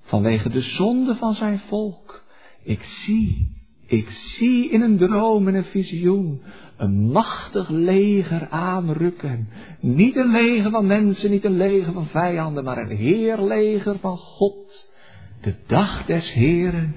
vanwege 0.00 0.48
de 0.48 0.60
zonde 0.60 1.14
van 1.14 1.34
zijn 1.34 1.58
volk. 1.58 2.24
Ik 2.62 2.82
zie, 2.82 3.62
ik 3.86 4.10
zie 4.10 4.70
in 4.70 4.80
een 4.80 4.98
droom, 4.98 5.48
in 5.48 5.54
een 5.54 5.64
visioen, 5.64 6.42
een 6.76 7.10
machtig 7.10 7.68
leger 7.68 8.48
aanrukken. 8.48 9.48
Niet 9.80 10.16
een 10.16 10.30
leger 10.30 10.70
van 10.70 10.86
mensen, 10.86 11.30
niet 11.30 11.44
een 11.44 11.56
leger 11.56 11.92
van 11.92 12.06
vijanden, 12.06 12.64
maar 12.64 12.78
een 12.78 12.96
heerleger 12.96 13.98
van 13.98 14.16
God. 14.16 14.92
De 15.40 15.54
dag 15.66 16.04
des 16.04 16.32
Heren 16.32 16.94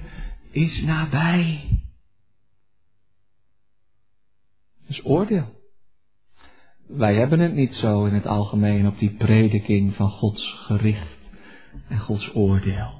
is 0.50 0.82
nabij. 0.82 1.60
Dus 4.86 5.04
oordeel. 5.04 5.56
Wij 6.86 7.14
hebben 7.14 7.40
het 7.40 7.54
niet 7.54 7.74
zo 7.74 8.04
in 8.04 8.14
het 8.14 8.26
algemeen 8.26 8.86
op 8.86 8.98
die 8.98 9.10
prediking 9.10 9.94
van 9.94 10.10
Gods 10.10 10.54
gericht 10.58 11.18
en 11.88 11.98
Gods 11.98 12.34
oordeel. 12.34 12.97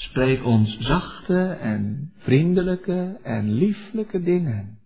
Spreek 0.00 0.44
ons 0.44 0.78
zachte 0.78 1.58
en 1.60 2.12
vriendelijke 2.16 3.18
en 3.22 3.52
lieflijke 3.52 4.22
dingen. 4.22 4.78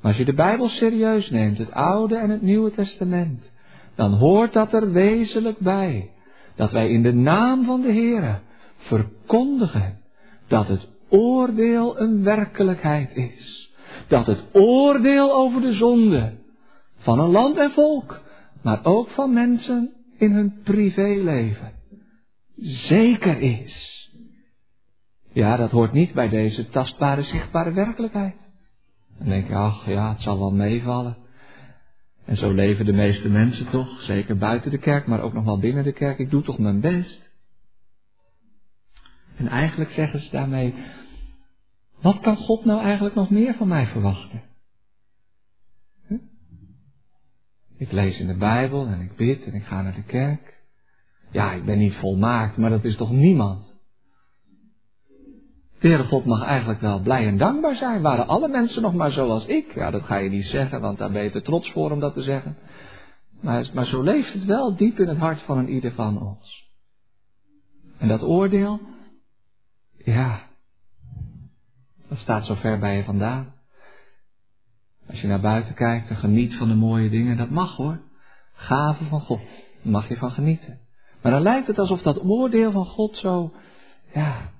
Maar 0.00 0.10
als 0.10 0.16
je 0.16 0.24
de 0.24 0.34
Bijbel 0.34 0.68
serieus 0.68 1.30
neemt, 1.30 1.58
het 1.58 1.72
Oude 1.72 2.16
en 2.16 2.30
het 2.30 2.42
Nieuwe 2.42 2.70
Testament, 2.70 3.50
dan 3.94 4.12
hoort 4.12 4.52
dat 4.52 4.72
er 4.72 4.92
wezenlijk 4.92 5.58
bij. 5.58 6.10
Dat 6.56 6.72
wij 6.72 6.88
in 6.88 7.02
de 7.02 7.12
naam 7.12 7.64
van 7.64 7.80
de 7.80 7.92
Heere 7.92 8.38
verkondigen 8.76 9.98
dat 10.48 10.68
het 10.68 10.88
oordeel 11.08 12.00
een 12.00 12.22
werkelijkheid 12.22 13.16
is. 13.16 13.70
Dat 14.08 14.26
het 14.26 14.44
oordeel 14.52 15.32
over 15.32 15.60
de 15.60 15.72
zonde 15.72 16.32
van 16.96 17.18
een 17.18 17.30
land 17.30 17.56
en 17.56 17.70
volk, 17.70 18.20
maar 18.62 18.84
ook 18.84 19.08
van 19.08 19.32
mensen 19.32 19.92
in 20.18 20.32
hun 20.32 20.60
privéleven 20.64 21.73
zeker 22.56 23.40
is. 23.40 23.92
Ja, 25.32 25.56
dat 25.56 25.70
hoort 25.70 25.92
niet 25.92 26.12
bij 26.12 26.28
deze 26.28 26.68
tastbare, 26.68 27.22
zichtbare 27.22 27.72
werkelijkheid. 27.72 28.36
Dan 29.18 29.28
denk 29.28 29.48
je, 29.48 29.54
ach 29.54 29.86
ja, 29.86 30.12
het 30.12 30.22
zal 30.22 30.38
wel 30.38 30.52
meevallen. 30.52 31.16
En 32.24 32.36
zo 32.36 32.52
leven 32.52 32.84
de 32.84 32.92
meeste 32.92 33.28
mensen 33.28 33.70
toch, 33.70 34.00
zeker 34.00 34.36
buiten 34.36 34.70
de 34.70 34.78
kerk, 34.78 35.06
maar 35.06 35.20
ook 35.20 35.32
nog 35.32 35.44
wel 35.44 35.58
binnen 35.58 35.84
de 35.84 35.92
kerk. 35.92 36.18
Ik 36.18 36.30
doe 36.30 36.42
toch 36.42 36.58
mijn 36.58 36.80
best. 36.80 37.30
En 39.36 39.48
eigenlijk 39.48 39.90
zeggen 39.90 40.20
ze 40.20 40.30
daarmee, 40.30 40.74
wat 42.00 42.20
kan 42.20 42.36
God 42.36 42.64
nou 42.64 42.82
eigenlijk 42.82 43.14
nog 43.14 43.30
meer 43.30 43.54
van 43.54 43.68
mij 43.68 43.86
verwachten? 43.86 44.42
Ik 47.76 47.92
lees 47.92 48.18
in 48.18 48.26
de 48.26 48.36
Bijbel 48.36 48.86
en 48.86 49.00
ik 49.00 49.16
bid 49.16 49.44
en 49.44 49.54
ik 49.54 49.64
ga 49.64 49.82
naar 49.82 49.94
de 49.94 50.02
kerk. 50.02 50.62
Ja, 51.34 51.52
ik 51.52 51.64
ben 51.64 51.78
niet 51.78 51.94
volmaakt, 51.94 52.56
maar 52.56 52.70
dat 52.70 52.84
is 52.84 52.96
toch 52.96 53.10
niemand? 53.10 53.74
De 55.80 56.04
God 56.04 56.24
mag 56.24 56.42
eigenlijk 56.42 56.80
wel 56.80 57.00
blij 57.00 57.26
en 57.26 57.38
dankbaar 57.38 57.74
zijn. 57.74 58.02
Waren 58.02 58.26
alle 58.26 58.48
mensen 58.48 58.82
nog 58.82 58.94
maar 58.94 59.10
zoals 59.10 59.46
ik? 59.46 59.74
Ja, 59.74 59.90
dat 59.90 60.02
ga 60.02 60.16
je 60.16 60.30
niet 60.30 60.44
zeggen, 60.44 60.80
want 60.80 60.98
daar 60.98 61.10
ben 61.10 61.22
je 61.22 61.30
te 61.30 61.42
trots 61.42 61.72
voor 61.72 61.90
om 61.90 62.00
dat 62.00 62.14
te 62.14 62.22
zeggen. 62.22 62.56
Maar, 63.40 63.70
maar 63.72 63.86
zo 63.86 64.02
leeft 64.02 64.32
het 64.32 64.44
wel 64.44 64.76
diep 64.76 64.98
in 64.98 65.08
het 65.08 65.18
hart 65.18 65.42
van 65.42 65.58
een 65.58 65.68
ieder 65.68 65.92
van 65.92 66.22
ons. 66.22 66.70
En 67.98 68.08
dat 68.08 68.22
oordeel, 68.22 68.80
ja, 70.04 70.40
dat 72.08 72.18
staat 72.18 72.46
zo 72.46 72.54
ver 72.54 72.78
bij 72.78 72.96
je 72.96 73.04
vandaan. 73.04 73.54
Als 75.06 75.20
je 75.20 75.26
naar 75.26 75.40
buiten 75.40 75.74
kijkt 75.74 76.08
en 76.08 76.16
geniet 76.16 76.54
van 76.54 76.68
de 76.68 76.74
mooie 76.74 77.10
dingen, 77.10 77.36
dat 77.36 77.50
mag 77.50 77.76
hoor. 77.76 78.00
Gaven 78.52 79.06
van 79.06 79.20
God, 79.20 79.42
daar 79.82 79.92
mag 79.92 80.08
je 80.08 80.16
van 80.16 80.30
genieten. 80.30 80.82
Maar 81.24 81.32
dan 81.32 81.42
lijkt 81.42 81.66
het 81.66 81.78
alsof 81.78 82.02
dat 82.02 82.24
oordeel 82.24 82.70
van 82.70 82.86
God 82.86 83.16
zo, 83.16 83.52
ja, 84.14 84.52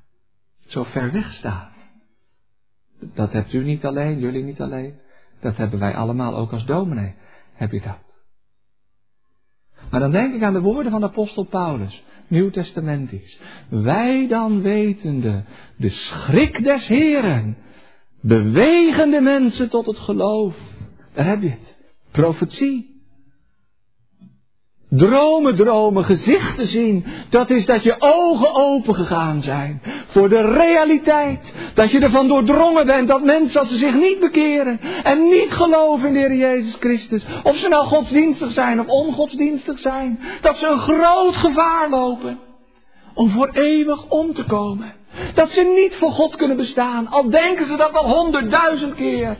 zo 0.66 0.82
ver 0.82 1.12
weg 1.12 1.32
staat. 1.32 1.72
Dat 3.14 3.32
hebt 3.32 3.52
u 3.52 3.64
niet 3.64 3.84
alleen, 3.84 4.18
jullie 4.18 4.44
niet 4.44 4.60
alleen. 4.60 4.94
Dat 5.40 5.56
hebben 5.56 5.78
wij 5.78 5.94
allemaal 5.94 6.36
ook 6.36 6.52
als 6.52 6.64
dominee. 6.64 7.14
Heb 7.52 7.72
je 7.72 7.80
dat? 7.80 8.22
Maar 9.90 10.00
dan 10.00 10.10
denk 10.10 10.34
ik 10.34 10.42
aan 10.42 10.52
de 10.52 10.60
woorden 10.60 10.92
van 10.92 11.04
apostel 11.04 11.44
Paulus, 11.44 12.04
Nieuw 12.28 12.50
Testamentisch. 12.50 13.40
Wij 13.68 14.26
dan 14.28 14.62
wetende 14.62 15.44
de 15.76 15.88
schrik 15.88 16.64
des 16.64 16.86
Heren, 16.86 17.56
bewegen 18.20 19.10
de 19.10 19.20
mensen 19.20 19.68
tot 19.68 19.86
het 19.86 19.98
geloof. 19.98 20.56
Daar 21.12 21.26
heb 21.26 21.42
je 21.42 21.50
het. 21.50 21.76
Profetie. 22.10 22.93
Dromen, 24.96 25.56
dromen, 25.56 26.04
gezichten 26.04 26.66
zien. 26.66 27.04
Dat 27.28 27.50
is 27.50 27.66
dat 27.66 27.82
je 27.82 27.96
ogen 27.98 28.54
open 28.54 28.94
gegaan 28.94 29.42
zijn. 29.42 29.82
Voor 30.06 30.28
de 30.28 30.52
realiteit. 30.52 31.52
Dat 31.74 31.90
je 31.90 32.00
ervan 32.00 32.28
doordrongen 32.28 32.86
bent 32.86 33.08
dat 33.08 33.22
mensen 33.22 33.60
als 33.60 33.68
ze 33.68 33.78
zich 33.78 33.94
niet 33.94 34.20
bekeren. 34.20 34.80
En 35.02 35.28
niet 35.28 35.52
geloven 35.52 36.06
in 36.06 36.12
de 36.12 36.18
Heer 36.18 36.34
Jezus 36.34 36.76
Christus. 36.80 37.24
Of 37.42 37.56
ze 37.56 37.68
nou 37.68 37.86
godsdienstig 37.86 38.52
zijn 38.52 38.80
of 38.80 38.86
ongodsdienstig 38.86 39.78
zijn. 39.78 40.20
Dat 40.40 40.56
ze 40.56 40.66
een 40.66 40.78
groot 40.78 41.36
gevaar 41.36 41.90
lopen. 41.90 42.38
Om 43.14 43.30
voor 43.30 43.48
eeuwig 43.52 44.08
om 44.08 44.34
te 44.34 44.44
komen. 44.44 44.92
Dat 45.34 45.50
ze 45.50 45.72
niet 45.82 45.96
voor 45.96 46.10
God 46.10 46.36
kunnen 46.36 46.56
bestaan. 46.56 47.08
Al 47.08 47.30
denken 47.30 47.66
ze 47.66 47.76
dat 47.76 47.92
al 47.92 48.08
honderdduizend 48.08 48.94
keer. 48.94 49.36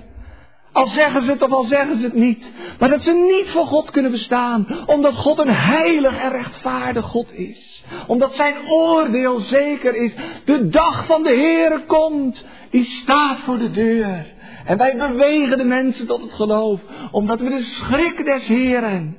Al 0.75 0.87
zeggen 0.87 1.23
ze 1.23 1.31
het 1.31 1.43
of 1.43 1.51
al 1.51 1.65
zeggen 1.65 1.99
ze 1.99 2.05
het 2.05 2.15
niet. 2.15 2.53
Maar 2.79 2.89
dat 2.89 3.03
ze 3.03 3.13
niet 3.13 3.51
voor 3.51 3.67
God 3.67 3.91
kunnen 3.91 4.11
bestaan. 4.11 4.67
Omdat 4.87 5.15
God 5.15 5.39
een 5.39 5.55
heilig 5.55 6.19
en 6.19 6.31
rechtvaardig 6.31 7.05
God 7.05 7.33
is. 7.33 7.85
Omdat 8.07 8.35
zijn 8.35 8.55
oordeel 8.67 9.41
zeker 9.41 9.95
is. 9.95 10.15
De 10.45 10.69
dag 10.69 11.07
van 11.07 11.23
de 11.23 11.29
Heere 11.29 11.85
komt. 11.87 12.47
Die 12.71 12.85
staat 12.85 13.39
voor 13.39 13.59
de 13.59 13.71
deur. 13.71 14.27
En 14.65 14.77
wij 14.77 14.97
bewegen 14.97 15.59
de 15.59 15.65
mensen 15.65 16.07
tot 16.07 16.23
het 16.23 16.33
geloof. 16.33 16.81
Omdat 17.11 17.41
we 17.41 17.49
de 17.49 17.63
schrik 17.63 18.25
des 18.25 18.49
Heeren. 18.49 19.17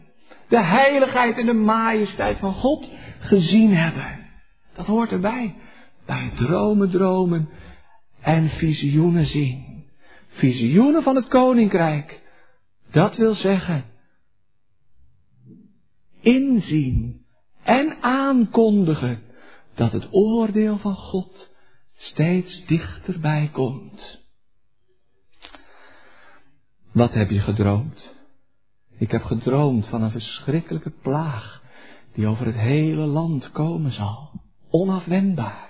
De 0.47 0.61
heiligheid 0.61 1.37
en 1.37 1.45
de 1.45 1.53
majesteit 1.53 2.37
van 2.37 2.53
God 2.53 2.89
gezien 3.19 3.75
hebben. 3.75 4.19
Dat 4.75 4.85
hoort 4.85 5.11
erbij. 5.11 5.55
Bij 6.05 6.31
dromen, 6.35 6.89
dromen 6.89 7.49
en 8.21 8.49
visioenen 8.49 9.25
zien 9.25 9.64
visioenen 10.35 11.03
van 11.03 11.15
het 11.15 11.27
koninkrijk. 11.27 12.21
Dat 12.91 13.15
wil 13.15 13.35
zeggen, 13.35 13.85
inzien 16.19 17.25
en 17.63 17.97
aankondigen 18.01 19.21
dat 19.75 19.91
het 19.91 20.07
oordeel 20.11 20.77
van 20.77 20.95
God 20.95 21.51
steeds 21.95 22.65
dichterbij 22.65 23.49
komt. 23.51 24.23
Wat 26.91 27.13
heb 27.13 27.29
je 27.29 27.39
gedroomd? 27.39 28.13
Ik 28.97 29.11
heb 29.11 29.23
gedroomd 29.23 29.87
van 29.87 30.01
een 30.01 30.11
verschrikkelijke 30.11 30.91
plaag 31.01 31.63
die 32.13 32.27
over 32.27 32.45
het 32.45 32.55
hele 32.55 33.05
land 33.05 33.51
komen 33.51 33.91
zal. 33.91 34.31
Onafwendbaar. 34.69 35.69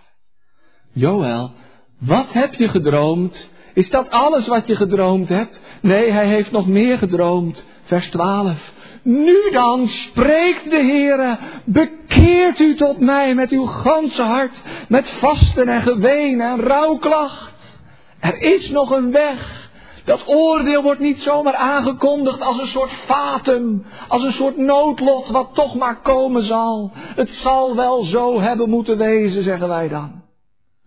Joël, 0.92 1.52
wat 2.00 2.34
heb 2.34 2.54
je 2.54 2.68
gedroomd 2.68 3.50
is 3.76 3.90
dat 3.90 4.10
alles 4.10 4.48
wat 4.48 4.68
je 4.68 4.76
gedroomd 4.76 5.30
hebt? 5.30 5.62
Nee, 5.82 6.12
hij 6.12 6.28
heeft 6.28 6.52
nog 6.52 6.68
meer 6.68 6.98
gedroomd. 6.98 7.64
Vers 7.84 8.10
12. 8.10 8.72
Nu 9.04 9.50
dan 9.52 9.88
spreekt 9.88 10.70
de 10.70 10.78
Heere, 10.78 11.38
bekeert 11.66 12.60
u 12.60 12.76
tot 12.76 13.00
mij 13.00 13.36
met 13.36 13.50
uw 13.50 13.66
ganse 13.66 14.22
hart, 14.22 14.62
met 14.88 15.10
vasten 15.10 15.68
en 15.68 15.82
geween 15.82 16.42
en 16.42 16.62
rouwklacht. 16.62 17.80
Er 18.20 18.42
is 18.42 18.70
nog 18.70 18.92
een 18.92 19.12
weg. 19.12 19.70
Dat 20.06 20.24
oordeel 20.28 20.82
wordt 20.82 21.00
niet 21.00 21.20
zomaar 21.20 21.56
aangekondigd 21.56 22.42
als 22.42 22.60
een 22.60 22.68
soort 22.68 22.92
fatum, 22.92 23.86
als 24.08 24.24
een 24.24 24.34
soort 24.34 24.58
noodlot 24.58 25.28
wat 25.28 25.50
toch 25.54 25.76
maar 25.76 26.02
komen 26.02 26.44
zal. 26.44 26.92
Het 26.96 27.30
zal 27.30 27.76
wel 27.76 28.04
zo 28.04 28.42
hebben 28.42 28.70
moeten 28.70 28.98
wezen, 28.98 29.44
zeggen 29.44 29.68
wij 29.68 29.88
dan. 29.88 30.22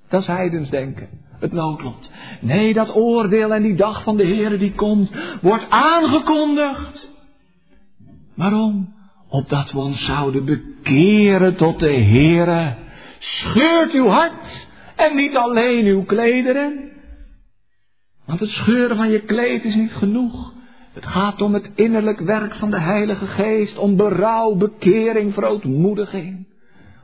Dat 0.09 0.21
is 0.21 0.27
heidens 0.27 0.71
denken 0.71 1.27
het 1.41 1.53
noodlot. 1.53 2.11
Nee, 2.41 2.73
dat 2.73 2.97
oordeel 2.97 3.55
en 3.55 3.63
die 3.63 3.77
dag 3.77 4.03
van 4.03 4.17
de 4.17 4.27
Heere 4.27 4.59
die 4.59 4.73
komt, 4.73 5.13
wordt 5.41 5.67
aangekondigd. 5.71 7.17
Waarom? 8.35 8.97
Opdat 9.29 9.73
we 9.73 9.79
ons 9.79 10.05
zouden 10.05 10.45
bekeren 10.45 11.57
tot 11.57 11.79
de 11.79 11.93
Heere. 11.93 12.77
Scheurt 13.19 13.93
uw 13.93 14.07
hart 14.07 14.67
en 14.97 15.17
niet 15.17 15.37
alleen 15.37 15.87
uw 15.87 16.05
klederen. 16.05 16.91
Want 18.27 18.41
het 18.41 18.49
scheuren 18.49 18.97
van 18.97 19.11
je 19.11 19.21
kleed 19.21 19.65
is 19.65 19.75
niet 19.75 19.93
genoeg. 19.93 20.53
Het 20.93 21.07
gaat 21.07 21.43
om 21.43 21.55
het 21.55 21.71
innerlijk 21.75 22.21
werk 22.21 22.55
van 22.55 22.71
de 22.71 22.81
Heilige 22.81 23.27
Geest, 23.27 23.79
om 23.79 23.97
berouw, 23.97 24.55
bekering, 24.55 25.35
verootmoediging. 25.35 26.47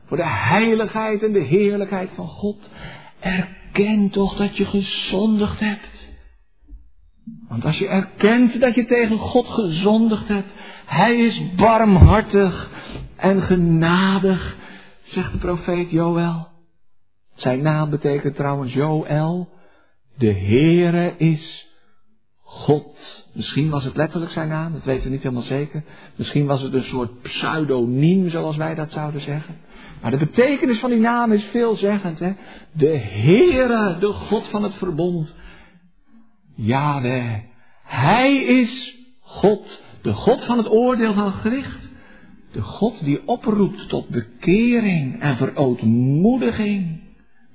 Voor 0.05 0.17
de 0.17 0.27
heiligheid 0.27 1.23
en 1.23 1.31
de 1.31 1.39
heerlijkheid 1.39 2.11
van 2.13 2.27
God. 2.27 2.69
Erken 3.25 4.09
toch 4.09 4.35
dat 4.35 4.57
je 4.57 4.65
gezondigd 4.65 5.59
hebt. 5.59 6.13
Want 7.47 7.65
als 7.65 7.77
je 7.77 7.87
erkent 7.87 8.59
dat 8.59 8.75
je 8.75 8.85
tegen 8.85 9.17
God 9.17 9.47
gezondigd 9.47 10.27
hebt, 10.27 10.53
Hij 10.85 11.15
is 11.15 11.55
barmhartig 11.55 12.69
en 13.15 13.41
genadig, 13.41 14.57
zegt 15.03 15.31
de 15.31 15.37
profeet 15.37 15.91
Joël. 15.91 16.47
Zijn 17.35 17.61
naam 17.61 17.89
betekent 17.89 18.35
trouwens 18.35 18.73
Joël. 18.73 19.49
De 20.17 20.33
Heere 20.33 21.13
is 21.17 21.64
God. 22.55 23.25
Misschien 23.33 23.69
was 23.69 23.83
het 23.83 23.95
letterlijk 23.95 24.31
zijn 24.31 24.47
naam, 24.47 24.73
dat 24.73 24.83
weten 24.83 25.03
we 25.03 25.09
niet 25.09 25.23
helemaal 25.23 25.43
zeker. 25.43 25.83
Misschien 26.15 26.45
was 26.45 26.61
het 26.61 26.73
een 26.73 26.83
soort 26.83 27.21
pseudoniem, 27.21 28.29
zoals 28.29 28.55
wij 28.55 28.75
dat 28.75 28.91
zouden 28.91 29.21
zeggen. 29.21 29.55
Maar 30.01 30.11
de 30.11 30.17
betekenis 30.17 30.79
van 30.79 30.89
die 30.89 30.99
naam 30.99 31.31
is 31.31 31.43
veelzeggend. 31.43 32.19
Hè? 32.19 32.33
De 32.71 32.97
Heere, 32.97 33.97
de 33.99 34.07
God 34.07 34.47
van 34.47 34.63
het 34.63 34.73
verbond. 34.73 35.35
Yahweh. 36.55 37.33
Hij 37.83 38.35
is 38.35 38.95
God. 39.19 39.81
De 40.01 40.13
God 40.13 40.45
van 40.45 40.57
het 40.57 40.69
oordeel 40.69 41.13
van 41.13 41.25
het 41.25 41.35
gericht. 41.35 41.89
De 42.51 42.61
God 42.61 43.03
die 43.03 43.27
oproept 43.27 43.89
tot 43.89 44.09
bekering 44.09 45.21
en 45.21 45.37
verootmoediging. 45.37 47.04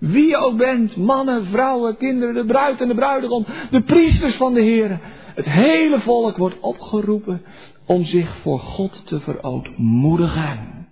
Wie 0.00 0.26
je 0.26 0.36
ook 0.36 0.56
bent, 0.56 0.96
mannen, 0.96 1.44
vrouwen, 1.44 1.96
kinderen, 1.96 2.34
de 2.34 2.44
bruid 2.44 2.80
en 2.80 2.88
de 2.88 2.94
bruidegom, 2.94 3.46
de 3.70 3.82
priesters 3.82 4.36
van 4.36 4.54
de 4.54 4.62
Heer. 4.62 5.00
Het 5.34 5.44
hele 5.44 6.00
volk 6.00 6.36
wordt 6.36 6.60
opgeroepen 6.60 7.42
om 7.86 8.04
zich 8.04 8.36
voor 8.36 8.58
God 8.58 9.06
te 9.06 9.20
verootmoedigen. 9.20 10.88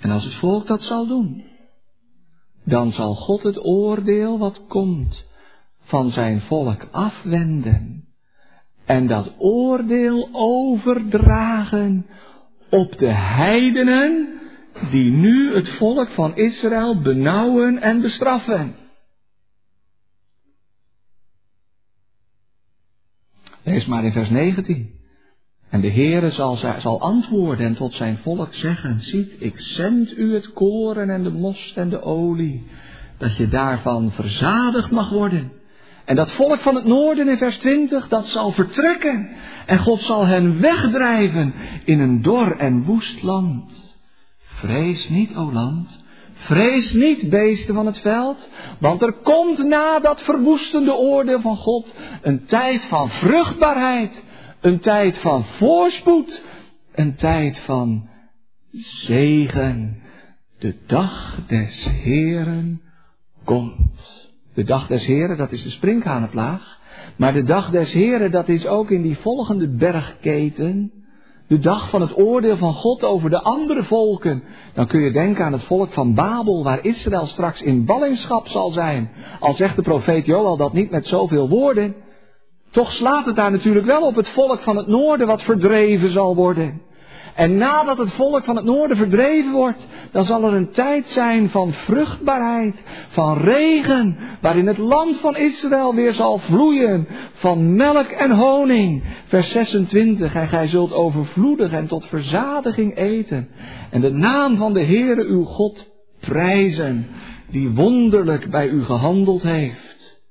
En 0.00 0.10
als 0.10 0.24
het 0.24 0.34
volk 0.34 0.66
dat 0.66 0.82
zal 0.82 1.06
doen, 1.06 1.44
dan 2.64 2.92
zal 2.92 3.14
God 3.14 3.42
het 3.42 3.64
oordeel 3.64 4.38
wat 4.38 4.66
komt 4.68 5.24
van 5.80 6.10
zijn 6.10 6.40
volk 6.40 6.88
afwenden 6.90 8.04
en 8.84 9.06
dat 9.06 9.32
oordeel 9.38 10.28
overdragen 10.32 12.06
op 12.70 12.98
de 12.98 13.12
heidenen 13.12 14.36
die 14.90 15.10
nu 15.10 15.54
het 15.54 15.68
volk 15.68 16.08
van 16.08 16.36
Israël 16.36 17.00
benauwen 17.00 17.78
en 17.82 18.00
bestraffen. 18.00 18.74
Lees 23.62 23.86
maar 23.86 24.04
in 24.04 24.12
vers 24.12 24.30
19. 24.30 24.94
En 25.68 25.80
de 25.80 25.90
Heere 25.90 26.30
zal, 26.30 26.56
zal 26.56 27.00
antwoorden 27.00 27.66
en 27.66 27.74
tot 27.74 27.94
zijn 27.94 28.18
volk 28.18 28.54
zeggen, 28.54 29.00
ziet, 29.00 29.36
ik 29.38 29.60
zend 29.60 30.18
u 30.18 30.34
het 30.34 30.52
koren 30.52 31.10
en 31.10 31.22
de 31.22 31.30
most 31.30 31.76
en 31.76 31.88
de 31.88 32.02
olie, 32.02 32.66
dat 33.18 33.36
je 33.36 33.48
daarvan 33.48 34.10
verzadigd 34.10 34.90
mag 34.90 35.10
worden. 35.10 35.52
En 36.04 36.16
dat 36.16 36.32
volk 36.32 36.60
van 36.60 36.74
het 36.74 36.84
noorden 36.84 37.28
in 37.28 37.36
vers 37.36 37.56
20, 37.56 38.08
dat 38.08 38.26
zal 38.26 38.52
vertrekken. 38.52 39.28
En 39.66 39.78
God 39.78 40.02
zal 40.02 40.26
hen 40.26 40.60
wegdrijven 40.60 41.54
in 41.84 42.00
een 42.00 42.22
dor 42.22 42.56
en 42.56 42.84
woest 42.84 43.22
land. 43.22 43.85
Vrees 44.56 45.08
niet, 45.08 45.34
o 45.34 45.52
land. 45.52 46.04
Vrees 46.34 46.92
niet, 46.92 47.30
beesten 47.30 47.74
van 47.74 47.86
het 47.86 47.98
veld. 47.98 48.48
Want 48.80 49.02
er 49.02 49.12
komt 49.12 49.58
na 49.64 49.98
dat 49.98 50.22
verwoestende 50.22 50.94
oordeel 50.94 51.40
van 51.40 51.56
God 51.56 51.94
een 52.22 52.44
tijd 52.44 52.84
van 52.84 53.10
vruchtbaarheid. 53.10 54.24
Een 54.60 54.78
tijd 54.78 55.18
van 55.18 55.44
voorspoed. 55.44 56.42
Een 56.94 57.14
tijd 57.14 57.58
van 57.58 58.08
zegen. 58.72 60.02
De 60.58 60.76
dag 60.86 61.40
des 61.46 61.84
Heren 61.84 62.80
komt. 63.44 64.30
De 64.54 64.64
dag 64.64 64.86
des 64.86 65.06
Heren, 65.06 65.36
dat 65.36 65.52
is 65.52 65.62
de 65.62 65.70
sprinkhanenplaag. 65.70 66.80
Maar 67.16 67.32
de 67.32 67.42
dag 67.42 67.70
des 67.70 67.92
Heren, 67.92 68.30
dat 68.30 68.48
is 68.48 68.66
ook 68.66 68.90
in 68.90 69.02
die 69.02 69.18
volgende 69.18 69.68
bergketen. 69.68 70.92
De 71.48 71.58
dag 71.58 71.90
van 71.90 72.00
het 72.00 72.18
oordeel 72.18 72.56
van 72.56 72.74
God 72.74 73.04
over 73.04 73.30
de 73.30 73.42
andere 73.42 73.82
volken. 73.84 74.42
Dan 74.74 74.86
kun 74.86 75.00
je 75.00 75.12
denken 75.12 75.44
aan 75.44 75.52
het 75.52 75.64
volk 75.64 75.92
van 75.92 76.14
Babel, 76.14 76.64
waar 76.64 76.84
Israël 76.84 77.26
straks 77.26 77.62
in 77.62 77.84
ballingschap 77.84 78.48
zal 78.48 78.70
zijn. 78.70 79.10
Al 79.40 79.54
zegt 79.54 79.76
de 79.76 79.82
profeet 79.82 80.26
Joel 80.26 80.56
dat 80.56 80.72
niet 80.72 80.90
met 80.90 81.06
zoveel 81.06 81.48
woorden. 81.48 81.94
Toch 82.70 82.92
slaat 82.92 83.26
het 83.26 83.36
daar 83.36 83.50
natuurlijk 83.50 83.86
wel 83.86 84.06
op 84.06 84.16
het 84.16 84.28
volk 84.28 84.60
van 84.60 84.76
het 84.76 84.86
noorden 84.86 85.26
wat 85.26 85.42
verdreven 85.42 86.10
zal 86.10 86.34
worden. 86.34 86.82
En 87.36 87.56
nadat 87.56 87.98
het 87.98 88.12
volk 88.12 88.44
van 88.44 88.56
het 88.56 88.64
noorden 88.64 88.96
verdreven 88.96 89.52
wordt, 89.52 89.86
dan 90.12 90.24
zal 90.24 90.44
er 90.44 90.52
een 90.52 90.70
tijd 90.70 91.08
zijn 91.08 91.50
van 91.50 91.72
vruchtbaarheid, 91.72 92.74
van 93.08 93.38
regen, 93.38 94.16
waarin 94.40 94.66
het 94.66 94.78
land 94.78 95.16
van 95.16 95.36
Israël 95.36 95.94
weer 95.94 96.14
zal 96.14 96.38
vloeien 96.38 97.08
van 97.32 97.74
melk 97.74 98.06
en 98.06 98.30
honing. 98.30 99.02
Vers 99.26 99.50
26, 99.50 100.34
en 100.34 100.48
gij 100.48 100.66
zult 100.66 100.92
overvloedig 100.92 101.72
en 101.72 101.86
tot 101.86 102.06
verzadiging 102.06 102.96
eten. 102.96 103.48
En 103.90 104.00
de 104.00 104.10
naam 104.10 104.56
van 104.56 104.72
de 104.72 104.84
Heere 104.84 105.24
uw 105.24 105.42
God 105.42 105.90
prijzen, 106.20 107.06
die 107.50 107.70
wonderlijk 107.70 108.50
bij 108.50 108.68
u 108.68 108.84
gehandeld 108.84 109.42
heeft. 109.42 110.24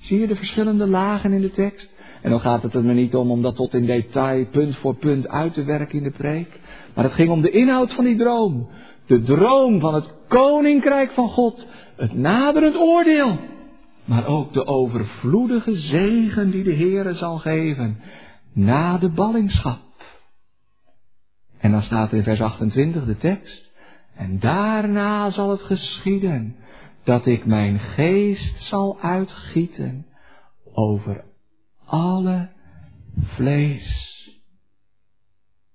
Zie 0.00 0.20
je 0.20 0.26
de 0.26 0.36
verschillende 0.36 0.86
lagen 0.86 1.32
in 1.32 1.40
de 1.40 1.50
tekst? 1.50 1.94
En 2.26 2.32
dan 2.32 2.40
gaat 2.40 2.62
het 2.62 2.74
er 2.74 2.84
me 2.84 2.92
niet 2.92 3.14
om 3.14 3.30
om 3.30 3.42
dat 3.42 3.56
tot 3.56 3.74
in 3.74 3.86
detail, 3.86 4.46
punt 4.46 4.76
voor 4.76 4.94
punt 4.94 5.28
uit 5.28 5.54
te 5.54 5.64
werken 5.64 5.98
in 5.98 6.04
de 6.04 6.10
preek. 6.10 6.60
Maar 6.94 7.04
het 7.04 7.12
ging 7.12 7.30
om 7.30 7.40
de 7.40 7.50
inhoud 7.50 7.92
van 7.92 8.04
die 8.04 8.16
droom. 8.16 8.68
De 9.06 9.22
droom 9.22 9.80
van 9.80 9.94
het 9.94 10.10
koninkrijk 10.28 11.10
van 11.10 11.28
God. 11.28 11.66
Het 11.96 12.14
naderend 12.14 12.76
oordeel. 12.76 13.38
Maar 14.04 14.26
ook 14.26 14.52
de 14.52 14.66
overvloedige 14.66 15.76
zegen 15.76 16.50
die 16.50 16.64
de 16.64 16.74
Heere 16.74 17.14
zal 17.14 17.38
geven. 17.38 18.00
Na 18.52 18.98
de 18.98 19.08
ballingschap. 19.08 19.80
En 21.58 21.70
dan 21.70 21.82
staat 21.82 22.12
in 22.12 22.22
vers 22.22 22.40
28 22.40 23.04
de 23.04 23.16
tekst. 23.16 23.72
En 24.16 24.38
daarna 24.38 25.30
zal 25.30 25.50
het 25.50 25.62
geschieden 25.62 26.56
dat 27.04 27.26
ik 27.26 27.44
mijn 27.44 27.78
geest 27.78 28.62
zal 28.62 28.98
uitgieten 29.00 30.06
over 30.72 31.24
alle 31.86 32.48
vlees. 33.16 34.14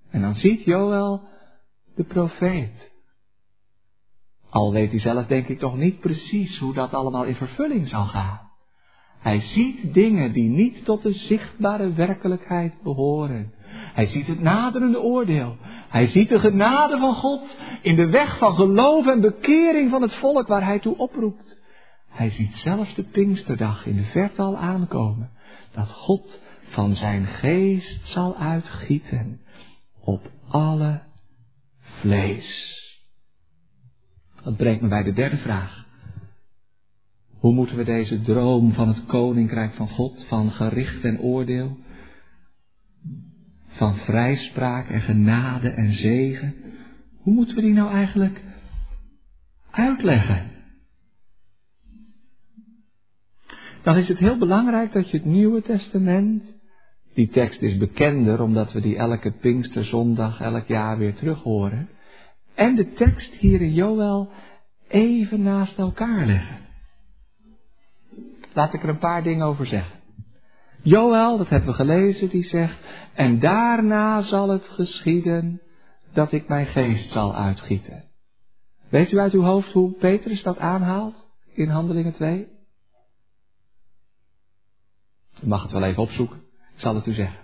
En 0.09 0.21
dan 0.21 0.35
ziet 0.35 0.63
Joël 0.63 1.21
de 1.95 2.03
profeet. 2.03 2.91
Al 4.49 4.71
weet 4.71 4.89
hij 4.89 4.99
zelf 4.99 5.25
denk 5.25 5.47
ik 5.47 5.59
toch 5.59 5.77
niet 5.77 5.99
precies 5.99 6.57
hoe 6.57 6.73
dat 6.73 6.93
allemaal 6.93 7.23
in 7.23 7.35
vervulling 7.35 7.87
zal 7.87 8.05
gaan. 8.05 8.49
Hij 9.19 9.41
ziet 9.41 9.93
dingen 9.93 10.33
die 10.33 10.49
niet 10.49 10.85
tot 10.85 11.01
de 11.01 11.13
zichtbare 11.13 11.93
werkelijkheid 11.93 12.81
behoren. 12.83 13.53
Hij 13.93 14.05
ziet 14.05 14.27
het 14.27 14.41
naderende 14.41 15.01
oordeel. 15.01 15.57
Hij 15.89 16.07
ziet 16.07 16.29
de 16.29 16.39
genade 16.39 16.97
van 16.97 17.15
God 17.15 17.57
in 17.81 17.95
de 17.95 18.09
weg 18.09 18.37
van 18.37 18.53
geloof 18.53 19.07
en 19.07 19.21
bekering 19.21 19.89
van 19.89 20.01
het 20.01 20.15
volk 20.15 20.47
waar 20.47 20.65
hij 20.65 20.79
toe 20.79 20.97
oproept. 20.97 21.59
Hij 22.09 22.29
ziet 22.29 22.55
zelfs 22.55 22.95
de 22.95 23.03
Pinksterdag 23.03 23.85
in 23.85 23.95
de 23.95 24.03
verte 24.03 24.41
al 24.41 24.57
aankomen 24.57 25.31
dat 25.71 25.91
God 25.91 26.39
van 26.61 26.95
zijn 26.95 27.25
geest 27.25 28.07
zal 28.07 28.37
uitgieten 28.37 29.41
op 29.99 30.31
alle 30.47 31.01
vlees. 31.79 32.79
Dat 34.43 34.57
brengt 34.57 34.81
me 34.81 34.87
bij 34.87 35.03
de 35.03 35.13
derde 35.13 35.37
vraag. 35.37 35.85
Hoe 37.39 37.53
moeten 37.53 37.77
we 37.77 37.83
deze 37.83 38.21
droom 38.21 38.73
van 38.73 38.87
het 38.87 39.05
koninkrijk 39.05 39.73
van 39.73 39.89
God, 39.89 40.25
van 40.27 40.51
gericht 40.51 41.03
en 41.03 41.19
oordeel, 41.19 41.77
van 43.67 43.95
vrijspraak 43.95 44.89
en 44.89 45.01
genade 45.01 45.69
en 45.69 45.93
zegen, 45.93 46.55
hoe 47.17 47.33
moeten 47.33 47.55
we 47.55 47.61
die 47.61 47.73
nou 47.73 47.91
eigenlijk 47.91 48.41
uitleggen? 49.71 50.51
Dan 53.83 53.97
is 53.97 54.07
het 54.07 54.17
heel 54.17 54.37
belangrijk 54.37 54.91
dat 54.91 55.09
je 55.09 55.17
het 55.17 55.25
Nieuwe 55.25 55.61
Testament, 55.61 56.55
die 57.13 57.29
tekst 57.29 57.61
is 57.61 57.77
bekender 57.77 58.41
omdat 58.41 58.71
we 58.71 58.81
die 58.81 58.97
elke 58.97 59.31
Pinksterzondag 59.31 60.41
elk 60.41 60.67
jaar 60.67 60.97
weer 60.97 61.15
terug 61.15 61.43
horen, 61.43 61.89
en 62.55 62.75
de 62.75 62.93
tekst 62.93 63.33
hier 63.33 63.61
in 63.61 63.73
Joel 63.73 64.29
even 64.87 65.41
naast 65.41 65.77
elkaar 65.77 66.25
leggen. 66.25 66.57
Laat 68.53 68.73
ik 68.73 68.83
er 68.83 68.89
een 68.89 68.97
paar 68.97 69.23
dingen 69.23 69.45
over 69.45 69.65
zeggen. 69.65 69.99
Joel, 70.83 71.37
dat 71.37 71.49
hebben 71.49 71.69
we 71.69 71.75
gelezen, 71.75 72.29
die 72.29 72.43
zegt, 72.43 72.83
en 73.13 73.39
daarna 73.39 74.21
zal 74.21 74.49
het 74.49 74.63
geschieden 74.63 75.61
dat 76.13 76.31
ik 76.31 76.47
mijn 76.47 76.65
geest 76.65 77.11
zal 77.11 77.35
uitgieten. 77.35 78.03
Weet 78.89 79.11
u 79.11 79.19
uit 79.19 79.33
uw 79.33 79.41
hoofd 79.41 79.71
hoe 79.71 79.91
Petrus 79.91 80.43
dat 80.43 80.57
aanhaalt 80.57 81.27
in 81.53 81.69
Handelingen 81.69 82.13
2? 82.13 82.47
U 85.43 85.47
mag 85.47 85.61
het 85.61 85.71
wel 85.71 85.83
even 85.83 86.03
opzoeken. 86.03 86.37
Ik 86.73 86.79
zal 86.79 86.95
het 86.95 87.05
u 87.05 87.13
zeggen. 87.13 87.39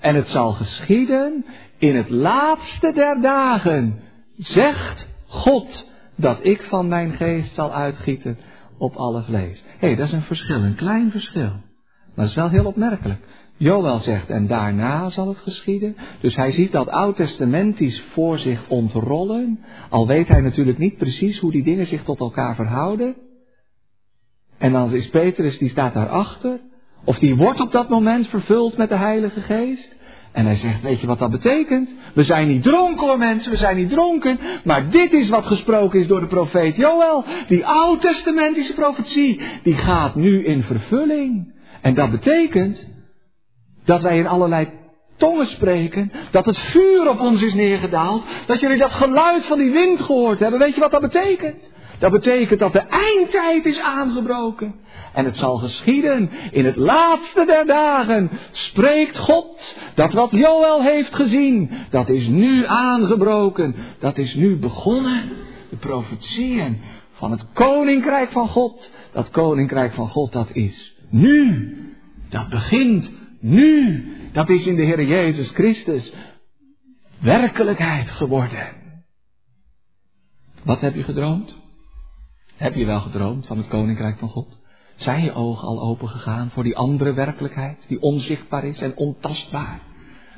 En 0.00 0.14
het 0.14 0.28
zal 0.28 0.52
geschieden 0.52 1.44
in 1.78 1.96
het 1.96 2.10
laatste 2.10 2.92
der 2.92 3.20
dagen, 3.20 4.00
zegt 4.36 5.08
God, 5.26 5.90
dat 6.16 6.38
ik 6.42 6.62
van 6.62 6.88
mijn 6.88 7.12
geest 7.12 7.54
zal 7.54 7.74
uitgieten 7.74 8.38
op 8.78 8.96
alle 8.96 9.22
vlees. 9.22 9.64
Hé, 9.78 9.86
hey, 9.86 9.96
dat 9.96 10.06
is 10.06 10.12
een 10.12 10.22
verschil, 10.22 10.62
een 10.62 10.74
klein 10.74 11.10
verschil. 11.10 11.50
Maar 12.14 12.26
dat 12.26 12.28
is 12.28 12.34
wel 12.34 12.48
heel 12.48 12.66
opmerkelijk. 12.66 13.20
Joel 13.56 13.98
zegt, 13.98 14.28
en 14.30 14.46
daarna 14.46 15.10
zal 15.10 15.28
het 15.28 15.38
geschieden. 15.38 15.96
Dus 16.20 16.36
hij 16.36 16.52
ziet 16.52 16.72
dat 16.72 16.88
oud-testamentisch 16.88 18.04
voor 18.12 18.38
zich 18.38 18.68
ontrollen. 18.68 19.64
Al 19.88 20.06
weet 20.06 20.28
hij 20.28 20.40
natuurlijk 20.40 20.78
niet 20.78 20.96
precies 20.96 21.38
hoe 21.38 21.50
die 21.50 21.62
dingen 21.62 21.86
zich 21.86 22.02
tot 22.02 22.20
elkaar 22.20 22.54
verhouden. 22.54 23.16
En 24.58 24.72
dan 24.72 24.94
is 24.94 25.08
Petrus, 25.08 25.58
die 25.58 25.68
staat 25.68 25.94
daarachter. 25.94 26.60
Of 27.04 27.18
die 27.18 27.36
wordt 27.36 27.60
op 27.60 27.72
dat 27.72 27.88
moment 27.88 28.28
vervuld 28.28 28.76
met 28.76 28.88
de 28.88 28.96
Heilige 28.96 29.40
Geest. 29.40 29.96
En 30.32 30.46
hij 30.46 30.56
zegt, 30.56 30.82
weet 30.82 31.00
je 31.00 31.06
wat 31.06 31.18
dat 31.18 31.30
betekent? 31.30 31.90
We 32.14 32.24
zijn 32.24 32.48
niet 32.48 32.62
dronken 32.62 33.06
hoor 33.06 33.18
mensen, 33.18 33.50
we 33.50 33.56
zijn 33.56 33.76
niet 33.76 33.88
dronken. 33.88 34.38
Maar 34.64 34.90
dit 34.90 35.12
is 35.12 35.28
wat 35.28 35.46
gesproken 35.46 36.00
is 36.00 36.06
door 36.06 36.20
de 36.20 36.26
profeet 36.26 36.76
Joël. 36.76 37.24
Die 37.48 37.66
oud-testamentische 37.66 38.74
profetie, 38.74 39.40
die 39.62 39.74
gaat 39.74 40.14
nu 40.14 40.44
in 40.44 40.62
vervulling. 40.62 41.54
En 41.80 41.94
dat 41.94 42.10
betekent 42.10 42.88
dat 43.84 44.02
wij 44.02 44.18
in 44.18 44.26
allerlei 44.26 44.68
tongen 45.16 45.46
spreken. 45.46 46.12
Dat 46.30 46.46
het 46.46 46.58
vuur 46.58 47.08
op 47.08 47.20
ons 47.20 47.42
is 47.42 47.54
neergedaald. 47.54 48.22
Dat 48.46 48.60
jullie 48.60 48.78
dat 48.78 48.92
geluid 48.92 49.46
van 49.46 49.58
die 49.58 49.70
wind 49.70 50.00
gehoord 50.00 50.38
hebben. 50.38 50.58
Weet 50.58 50.74
je 50.74 50.80
wat 50.80 50.90
dat 50.90 51.00
betekent? 51.00 51.70
Dat 51.98 52.10
betekent 52.10 52.60
dat 52.60 52.72
de 52.72 52.82
eindtijd 52.88 53.66
is 53.66 53.80
aangebroken. 53.80 54.74
En 55.18 55.24
het 55.24 55.36
zal 55.36 55.56
geschieden 55.56 56.30
in 56.50 56.64
het 56.64 56.76
laatste 56.76 57.44
der 57.44 57.66
dagen. 57.66 58.30
Spreekt 58.50 59.18
God 59.18 59.76
dat 59.94 60.12
wat 60.12 60.30
Joël 60.30 60.82
heeft 60.82 61.14
gezien, 61.14 61.70
dat 61.90 62.08
is 62.08 62.26
nu 62.26 62.66
aangebroken. 62.66 63.74
Dat 63.98 64.18
is 64.18 64.34
nu 64.34 64.58
begonnen. 64.58 65.30
De 65.70 65.76
profetieën 65.76 66.80
van 67.12 67.30
het 67.30 67.52
koninkrijk 67.52 68.30
van 68.30 68.48
God. 68.48 68.90
Dat 69.12 69.30
koninkrijk 69.30 69.92
van 69.92 70.08
God, 70.08 70.32
dat 70.32 70.50
is 70.52 70.96
nu. 71.10 71.76
Dat 72.28 72.48
begint 72.48 73.12
nu. 73.40 74.04
Dat 74.32 74.48
is 74.48 74.66
in 74.66 74.76
de 74.76 74.84
Heer 74.84 75.04
Jezus 75.04 75.50
Christus. 75.50 76.12
werkelijkheid 77.20 78.10
geworden. 78.10 78.66
Wat 80.64 80.80
heb 80.80 80.94
je 80.94 81.02
gedroomd? 81.02 81.56
Heb 82.56 82.74
je 82.74 82.86
wel 82.86 83.00
gedroomd 83.00 83.46
van 83.46 83.56
het 83.56 83.68
koninkrijk 83.68 84.18
van 84.18 84.28
God? 84.28 84.66
Zijn 84.98 85.24
je 85.24 85.34
ogen 85.34 85.68
al 85.68 85.80
open 85.80 86.08
gegaan 86.08 86.50
voor 86.50 86.62
die 86.62 86.76
andere 86.76 87.12
werkelijkheid, 87.12 87.84
die 87.88 88.00
onzichtbaar 88.00 88.64
is 88.64 88.80
en 88.80 88.96
ontastbaar, 88.96 89.80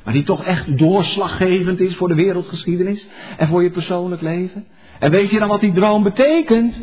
maar 0.04 0.14
die 0.14 0.22
toch 0.22 0.44
echt 0.44 0.78
doorslaggevend 0.78 1.80
is 1.80 1.96
voor 1.96 2.08
de 2.08 2.14
wereldgeschiedenis 2.14 3.08
en 3.36 3.48
voor 3.48 3.62
je 3.62 3.70
persoonlijk 3.70 4.22
leven? 4.22 4.66
En 4.98 5.10
weet 5.10 5.30
je 5.30 5.38
dan 5.38 5.48
wat 5.48 5.60
die 5.60 5.72
droom 5.72 6.02
betekent? 6.02 6.80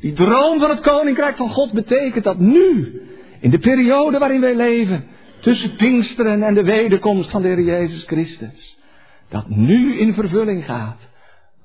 Die 0.00 0.12
droom 0.12 0.58
van 0.60 0.70
het 0.70 0.80
koninkrijk 0.80 1.36
van 1.36 1.50
God 1.50 1.72
betekent 1.72 2.24
dat 2.24 2.38
nu, 2.38 3.00
in 3.40 3.50
de 3.50 3.58
periode 3.58 4.18
waarin 4.18 4.40
wij 4.40 4.56
leven, 4.56 5.04
tussen 5.40 5.76
Pinksteren 5.76 6.42
en 6.42 6.54
de 6.54 6.64
wederkomst 6.64 7.30
van 7.30 7.42
de 7.42 7.48
Heer 7.48 7.62
Jezus 7.62 8.04
Christus, 8.04 8.78
dat 9.28 9.48
nu 9.48 9.98
in 9.98 10.14
vervulling 10.14 10.64
gaat 10.64 11.08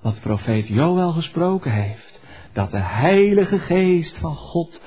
wat 0.01 0.19
profeet 0.21 0.67
Joël 0.67 1.11
gesproken 1.11 1.71
heeft. 1.71 2.21
Dat 2.53 2.71
de 2.71 2.81
Heilige 2.81 3.59
Geest 3.59 4.17
van 4.17 4.35
God 4.35 4.81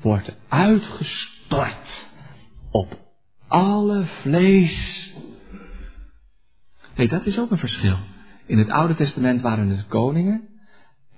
wordt 0.00 0.36
uitgestort 0.48 2.08
op 2.70 2.98
alle 3.48 4.04
vlees. 4.04 5.12
Nee, 6.96 7.08
dat 7.08 7.26
is 7.26 7.38
ook 7.38 7.50
een 7.50 7.58
verschil. 7.58 7.96
In 8.46 8.58
het 8.58 8.70
Oude 8.70 8.94
Testament 8.94 9.40
waren 9.40 9.68
het 9.68 9.86
koningen 9.86 10.48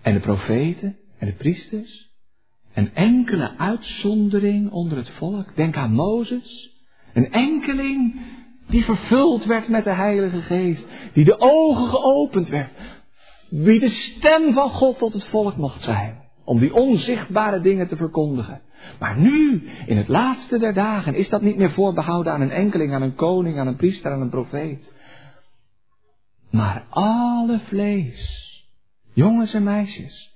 en 0.03 0.15
de 0.15 0.21
profeten 0.21 0.97
en 1.19 1.27
de 1.27 1.33
priesters. 1.33 2.11
Een 2.75 2.95
enkele 2.95 3.59
uitzondering 3.59 4.71
onder 4.71 4.97
het 4.97 5.11
volk. 5.11 5.57
Denk 5.57 5.77
aan 5.77 5.93
Mozes. 5.93 6.71
Een 7.13 7.33
enkeling 7.33 8.21
die 8.67 8.85
vervuld 8.85 9.45
werd 9.45 9.69
met 9.69 9.85
de 9.85 9.91
Heilige 9.91 10.41
Geest. 10.41 10.87
Die 11.13 11.25
de 11.25 11.39
ogen 11.39 11.89
geopend 11.89 12.49
werd. 12.49 12.71
Wie 13.49 13.79
de 13.79 13.89
stem 13.89 14.53
van 14.53 14.71
God 14.71 14.99
tot 14.99 15.13
het 15.13 15.27
volk 15.27 15.57
mocht 15.57 15.83
zijn. 15.83 16.21
Om 16.45 16.59
die 16.59 16.75
onzichtbare 16.75 17.61
dingen 17.61 17.89
te 17.89 17.97
verkondigen. 17.97 18.61
Maar 18.99 19.19
nu, 19.19 19.69
in 19.87 19.97
het 19.97 20.09
laatste 20.09 20.59
der 20.59 20.75
dagen, 20.75 21.15
is 21.15 21.29
dat 21.29 21.43
niet 21.43 21.57
meer 21.57 21.73
voorbehouden 21.73 22.33
aan 22.33 22.41
een 22.41 22.51
enkeling, 22.51 22.95
aan 22.95 23.03
een 23.03 23.15
koning, 23.15 23.59
aan 23.59 23.67
een 23.67 23.77
priester, 23.77 24.13
aan 24.13 24.21
een 24.21 24.31
profeet. 24.31 24.93
Maar 26.51 26.85
alle 26.91 27.61
vlees. 27.69 28.41
Jongens 29.13 29.55
en 29.55 29.63
meisjes. 29.63 30.31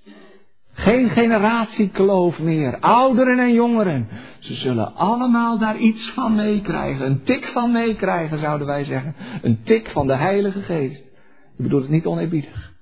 Geen 0.71 1.09
generatiekloof 1.09 2.39
meer, 2.39 2.79
ouderen 2.79 3.39
en 3.39 3.53
jongeren. 3.53 4.07
Ze 4.39 4.53
zullen 4.53 4.95
allemaal 4.95 5.57
daar 5.57 5.77
iets 5.77 6.11
van 6.11 6.35
meekrijgen. 6.35 7.05
Een 7.05 7.23
tik 7.23 7.45
van 7.45 7.71
meekrijgen, 7.71 8.39
zouden 8.39 8.67
wij 8.67 8.83
zeggen. 8.83 9.15
Een 9.41 9.63
tik 9.63 9.89
van 9.89 10.07
de 10.07 10.15
Heilige 10.15 10.61
Geest. 10.61 10.99
Ik 11.57 11.63
bedoel 11.63 11.81
het 11.81 11.89
niet 11.89 12.05
oneerbiedig. 12.05 12.75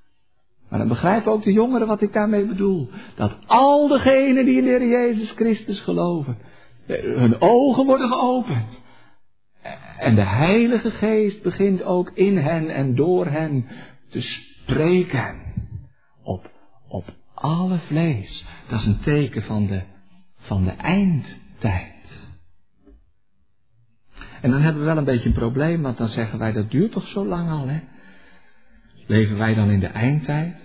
Maar 0.76 0.86
dan 0.86 0.94
begrijpen 0.94 1.32
ook 1.32 1.44
de 1.44 1.52
jongeren 1.52 1.88
wat 1.88 2.02
ik 2.02 2.14
daarmee 2.14 2.46
bedoel. 2.46 2.90
Dat 3.16 3.38
al 3.46 3.88
degenen 3.88 4.46
die 4.46 4.58
in 4.58 4.64
de 4.64 4.88
Jezus 4.88 5.32
Christus 5.32 5.80
geloven, 5.80 6.38
hun 6.86 7.42
ogen 7.42 7.86
worden 7.86 8.10
geopend. 8.10 8.82
En 10.00 10.16
de 10.16 10.26
Heilige 10.26 10.92
Geest 10.92 11.44
begint 11.44 11.84
ook 11.84 12.12
in 12.14 12.38
hen 12.38 12.70
en 12.70 12.96
door 12.96 13.26
hen 13.26 13.68
te 14.10 14.22
spreken. 14.22 15.54
Op, 16.24 16.52
op 16.88 17.06
alle 17.34 17.78
vlees. 17.78 18.46
Dat 18.68 18.80
is 18.80 18.86
een 18.86 19.00
teken 19.00 19.44
van 19.44 19.68
de, 19.68 19.82
van 20.38 20.64
de 20.64 20.72
eindtijd. 20.72 22.28
En 24.42 24.52
dan 24.52 24.62
hebben 24.62 24.82
we 24.82 24.88
wel 24.88 24.98
een 24.98 25.04
beetje 25.04 25.30
een 25.30 25.36
probleem, 25.36 25.82
want 25.82 25.98
dan 25.98 26.10
zeggen 26.10 26.40
wij 26.40 26.52
dat 26.52 26.72
duurt 26.72 26.92
toch 26.92 27.08
zo 27.08 27.26
lang 27.26 27.50
al, 27.50 27.68
hè? 27.68 27.80
Leven 29.08 29.38
wij 29.38 29.54
dan 29.54 29.70
in 29.70 29.80
de 29.80 29.88
eindtijd? 29.88 30.65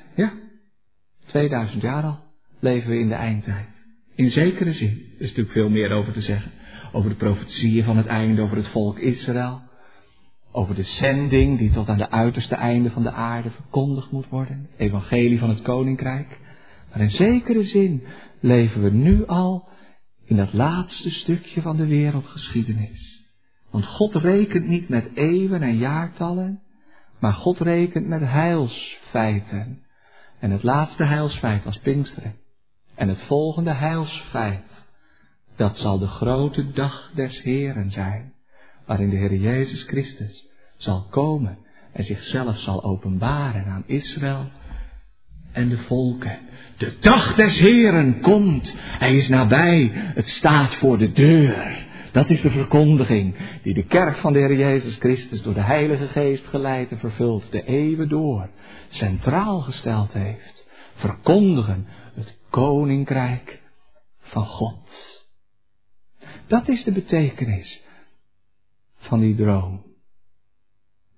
Ja, 1.32 1.38
2000 1.38 1.82
jaar 1.82 2.02
al 2.02 2.18
leven 2.60 2.90
we 2.90 2.98
in 2.98 3.08
de 3.08 3.14
eindtijd. 3.14 3.68
In 4.14 4.30
zekere 4.30 4.72
zin. 4.72 4.88
Er 4.88 5.20
is 5.20 5.28
natuurlijk 5.28 5.52
veel 5.52 5.68
meer 5.68 5.90
over 5.90 6.12
te 6.12 6.20
zeggen. 6.20 6.50
Over 6.92 7.10
de 7.10 7.16
profetieën 7.16 7.84
van 7.84 7.96
het 7.96 8.06
einde, 8.06 8.42
over 8.42 8.56
het 8.56 8.68
volk 8.68 8.98
Israël. 8.98 9.60
Over 10.52 10.74
de 10.74 10.82
zending 10.82 11.58
die 11.58 11.70
tot 11.70 11.88
aan 11.88 11.98
de 11.98 12.10
uiterste 12.10 12.54
einde 12.54 12.90
van 12.90 13.02
de 13.02 13.10
aarde 13.10 13.50
verkondigd 13.50 14.10
moet 14.10 14.28
worden. 14.28 14.68
Evangelie 14.76 15.38
van 15.38 15.48
het 15.48 15.62
koninkrijk. 15.62 16.38
Maar 16.90 17.00
in 17.00 17.10
zekere 17.10 17.64
zin 17.64 18.02
leven 18.40 18.82
we 18.82 18.90
nu 18.90 19.26
al 19.26 19.68
in 20.24 20.36
dat 20.36 20.52
laatste 20.52 21.10
stukje 21.10 21.62
van 21.62 21.76
de 21.76 21.86
wereldgeschiedenis. 21.86 23.28
Want 23.70 23.86
God 23.86 24.14
rekent 24.14 24.66
niet 24.66 24.88
met 24.88 25.10
eeuwen 25.14 25.62
en 25.62 25.76
jaartallen, 25.76 26.62
maar 27.20 27.32
God 27.32 27.58
rekent 27.58 28.06
met 28.06 28.20
heilsfeiten. 28.20 29.82
En 30.40 30.50
het 30.50 30.62
laatste 30.62 31.04
heilsfeit 31.04 31.64
was 31.64 31.78
Pinksteren. 31.78 32.34
En 32.94 33.08
het 33.08 33.22
volgende 33.22 33.72
heilsfeit, 33.72 34.84
dat 35.56 35.76
zal 35.76 35.98
de 35.98 36.06
grote 36.06 36.70
dag 36.70 37.10
des 37.14 37.42
Heren 37.42 37.90
zijn, 37.90 38.32
waarin 38.86 39.10
de 39.10 39.16
Heer 39.16 39.34
Jezus 39.34 39.82
Christus 39.82 40.48
zal 40.76 41.06
komen 41.10 41.58
en 41.92 42.04
zichzelf 42.04 42.58
zal 42.58 42.84
openbaren 42.84 43.66
aan 43.66 43.84
Israël 43.86 44.50
en 45.52 45.68
de 45.68 45.78
volken. 45.78 46.38
De 46.76 46.96
dag 47.00 47.34
des 47.34 47.58
Heren 47.58 48.20
komt. 48.20 48.74
Hij 48.78 49.16
is 49.16 49.28
nabij. 49.28 49.90
Het 49.92 50.28
staat 50.28 50.74
voor 50.76 50.98
de 50.98 51.12
deur. 51.12 51.88
Dat 52.12 52.30
is 52.30 52.40
de 52.40 52.50
verkondiging 52.50 53.36
die 53.62 53.74
de 53.74 53.84
kerk 53.84 54.16
van 54.16 54.32
de 54.32 54.38
Heer 54.38 54.56
Jezus 54.56 54.96
Christus 54.96 55.42
door 55.42 55.54
de 55.54 55.62
Heilige 55.62 56.08
Geest 56.08 56.46
geleid 56.46 56.90
en 56.90 56.98
vervuld 56.98 57.50
de 57.50 57.64
eeuwen 57.64 58.08
door 58.08 58.50
centraal 58.88 59.60
gesteld 59.60 60.12
heeft. 60.12 60.66
Verkondigen 60.94 61.86
het 62.14 62.38
koninkrijk 62.50 63.62
van 64.18 64.46
God. 64.46 64.88
Dat 66.46 66.68
is 66.68 66.84
de 66.84 66.92
betekenis 66.92 67.80
van 68.96 69.20
die 69.20 69.34
droom. 69.34 69.82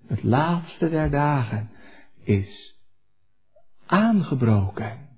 Het 0.07 0.23
laatste 0.23 0.89
der 0.89 1.11
dagen 1.11 1.71
is 2.25 2.77
aangebroken. 3.87 5.09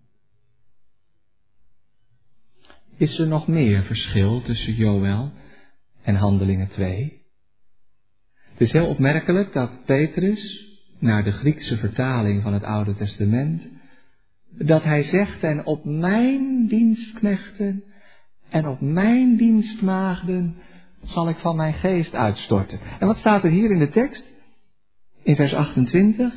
Is 2.96 3.18
er 3.18 3.26
nog 3.26 3.46
meer 3.46 3.82
verschil 3.82 4.42
tussen 4.42 4.74
Joël 4.74 5.32
en 6.04 6.14
Handelingen 6.14 6.68
2? 6.68 7.22
Het 8.50 8.60
is 8.60 8.72
heel 8.72 8.86
opmerkelijk 8.86 9.52
dat 9.52 9.84
Petrus, 9.84 10.72
naar 10.98 11.24
de 11.24 11.32
Griekse 11.32 11.76
vertaling 11.76 12.42
van 12.42 12.52
het 12.52 12.62
Oude 12.62 12.94
Testament, 12.94 13.68
dat 14.50 14.82
hij 14.82 15.02
zegt, 15.02 15.42
en 15.42 15.66
op 15.66 15.84
mijn 15.84 16.66
dienstknechten 16.66 17.84
en 18.48 18.68
op 18.68 18.80
mijn 18.80 19.36
dienstmaagden 19.36 20.56
zal 21.02 21.28
ik 21.28 21.36
van 21.36 21.56
mijn 21.56 21.74
geest 21.74 22.14
uitstorten. 22.14 22.80
En 22.98 23.06
wat 23.06 23.16
staat 23.16 23.44
er 23.44 23.50
hier 23.50 23.70
in 23.70 23.78
de 23.78 23.88
tekst? 23.88 24.24
In 25.22 25.36
vers 25.36 25.54
28. 25.54 26.34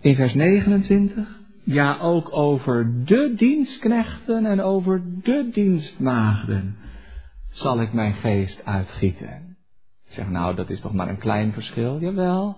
In 0.00 0.14
vers 0.14 0.34
29. 0.34 1.40
Ja, 1.64 1.98
ook 1.98 2.36
over 2.36 3.04
de 3.04 3.32
dienstknechten 3.36 4.46
en 4.46 4.60
over 4.60 5.02
de 5.22 5.48
dienstmaagden 5.52 6.76
zal 7.56 7.80
ik 7.80 7.92
mijn 7.92 8.14
geest 8.14 8.64
uitgieten. 8.64 9.56
Ik 10.06 10.12
zeg, 10.12 10.28
nou, 10.28 10.54
dat 10.54 10.70
is 10.70 10.80
toch 10.80 10.92
maar 10.92 11.08
een 11.08 11.18
klein 11.18 11.52
verschil. 11.52 12.00
Jawel, 12.00 12.56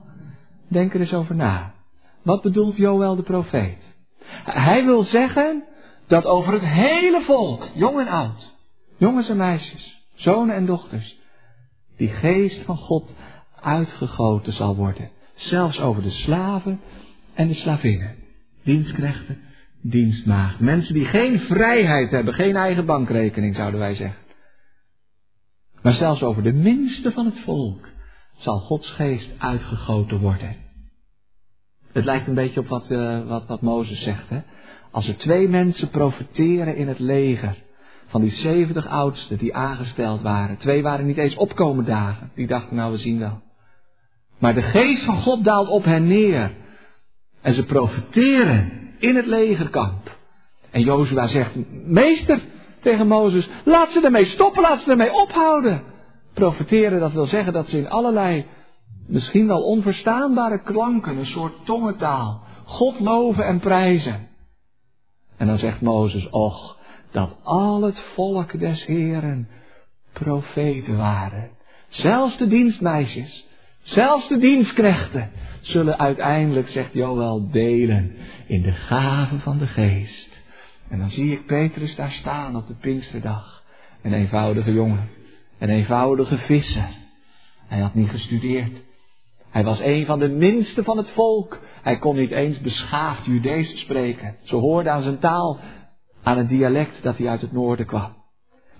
denk 0.69 0.95
er 0.95 1.01
eens 1.01 1.15
over 1.15 1.35
na. 1.35 1.75
Wat 2.23 2.43
bedoelt 2.43 2.77
Joël 2.77 3.17
de 3.17 3.23
profeet? 3.23 3.97
Hij 4.45 4.85
wil 4.85 5.03
zeggen 5.03 5.65
dat 6.07 6.27
over 6.27 6.53
het 6.53 6.65
hele 6.65 7.23
volk, 7.23 7.69
jong 7.75 8.01
en 8.01 8.09
oud, 8.09 8.55
jongens 8.97 9.29
en 9.29 9.37
meisjes, 9.37 10.07
zonen 10.15 10.55
en 10.55 10.67
dochters, 10.67 11.19
die 11.97 12.09
geest 12.09 12.63
van 12.65 12.77
God 12.77 13.15
uitgegoten 13.61 14.53
zal 14.53 14.77
worden. 14.77 15.11
Zelfs 15.35 15.81
over 15.81 16.03
de 16.03 16.11
slaven 16.11 16.81
en 17.35 17.49
de 17.49 17.55
slavinnen. 17.55 18.15
Dienstknechten, 18.63 19.41
dienstmaagden. 19.83 20.65
Mensen 20.65 20.95
die 20.95 21.05
geen 21.05 21.41
vrijheid 21.41 22.11
hebben, 22.11 22.35
geen 22.35 22.57
eigen 22.57 22.87
bankrekening 22.87 23.57
zouden 23.57 23.81
wij 23.81 23.95
zeggen. 23.95 24.27
Maar 25.83 25.93
zelfs 25.93 26.23
over 26.23 26.43
de 26.43 26.53
minste 26.53 27.13
van 27.13 27.27
het 27.27 27.39
volk 27.39 27.89
zal 28.37 28.59
Gods 28.59 28.91
geest 28.91 29.31
uitgegoten 29.39 30.19
worden. 30.19 30.57
Het 31.93 32.05
lijkt 32.05 32.27
een 32.27 32.35
beetje 32.35 32.61
op 32.61 32.69
wat, 32.69 32.91
uh, 32.91 33.27
wat, 33.27 33.47
wat 33.47 33.61
Mozes 33.61 34.03
zegt. 34.03 34.29
Hè? 34.29 34.39
Als 34.91 35.09
er 35.09 35.17
twee 35.17 35.49
mensen 35.49 35.89
profiteren 35.89 36.77
in 36.77 36.89
het 36.89 36.99
leger 36.99 37.57
van 38.07 38.21
die 38.21 38.31
zeventig 38.31 38.87
oudsten 38.87 39.39
die 39.39 39.55
aangesteld 39.55 40.23
waren. 40.23 40.57
Twee 40.57 40.83
waren 40.83 41.07
niet 41.07 41.19
eens 41.19 41.35
opkomen 41.35 41.85
dagen. 41.85 42.31
Die 42.35 42.47
dachten 42.47 42.77
nou 42.77 42.93
we 42.93 42.99
zien 42.99 43.19
wel. 43.19 43.43
Maar 44.39 44.55
de 44.55 44.63
geest 44.63 45.05
van 45.05 45.23
God 45.23 45.45
daalt 45.45 45.69
op 45.69 45.85
hen 45.85 46.07
neer. 46.07 46.51
En 47.41 47.55
ze 47.55 47.65
profiteren 47.65 48.73
in 48.99 49.17
het 49.17 49.27
legerkamp. 49.27 50.17
En 50.71 50.83
Jozua 50.83 51.27
zegt, 51.27 51.51
meester, 51.87 52.41
tegen 52.81 53.07
Mozes, 53.07 53.49
laat 53.65 53.93
ze 53.93 54.01
ermee 54.01 54.25
stoppen, 54.25 54.63
laat 54.63 54.81
ze 54.81 54.91
ermee 54.91 55.13
ophouden. 55.13 55.83
Profiteren, 56.35 57.01
dat 57.01 57.13
wil 57.13 57.27
zeggen 57.27 57.53
dat 57.53 57.69
ze 57.69 57.79
in 57.79 57.89
allerlei 57.89 58.47
Misschien 59.09 59.47
wel 59.47 59.63
onverstaanbare 59.63 60.63
klanken, 60.63 61.17
een 61.17 61.27
soort 61.27 61.65
tongentaal. 61.65 62.43
God 62.65 63.01
loven 63.01 63.47
en 63.47 63.59
prijzen. 63.59 64.29
En 65.37 65.47
dan 65.47 65.59
zegt 65.59 65.81
Mozes, 65.81 66.31
och, 66.31 66.77
dat 67.11 67.37
al 67.43 67.83
het 67.83 68.01
volk 68.01 68.59
des 68.59 68.87
Heren 68.87 69.49
profeten 70.13 70.97
waren. 70.97 71.51
Zelfs 71.89 72.39
de 72.39 72.47
dienstmeisjes, 72.47 73.47
zelfs 73.81 74.29
de 74.29 74.39
dienstknechten 74.39 75.31
zullen 75.61 75.99
uiteindelijk, 75.99 76.69
zegt 76.69 76.93
Joël, 76.93 77.51
delen 77.51 78.17
in 78.47 78.63
de 78.63 78.73
gaven 78.73 79.41
van 79.41 79.59
de 79.59 79.67
geest. 79.67 80.38
En 80.89 80.99
dan 80.99 81.11
zie 81.11 81.33
ik 81.33 81.47
Petrus 81.47 81.95
daar 81.97 82.13
staan 82.13 82.57
op 82.57 82.67
de 82.67 82.75
Pinksterdag. 82.75 83.63
Een 84.03 84.13
eenvoudige 84.13 84.73
jongen, 84.73 85.09
een 85.59 85.69
eenvoudige 85.69 86.39
visser. 86.39 86.89
Hij 87.67 87.81
had 87.81 87.95
niet 87.95 88.11
gestudeerd. 88.11 88.81
Hij 89.51 89.65
was 89.65 89.81
een 89.81 90.07
van 90.07 90.19
de 90.19 90.29
minste 90.29 90.85
van 90.85 90.97
het 90.97 91.11
volk. 91.11 91.61
Hij 91.83 91.99
kon 91.99 92.17
niet 92.17 92.31
eens 92.31 92.61
beschaafd 92.61 93.25
Judees 93.25 93.79
spreken. 93.81 94.37
Ze 94.43 94.57
hoorden 94.57 94.93
aan 94.93 95.03
zijn 95.03 95.19
taal, 95.19 95.59
aan 96.23 96.39
het 96.39 96.49
dialect 96.49 97.03
dat 97.03 97.19
hij 97.19 97.29
uit 97.29 97.41
het 97.41 97.53
noorden 97.53 97.87
kwam. 97.87 98.17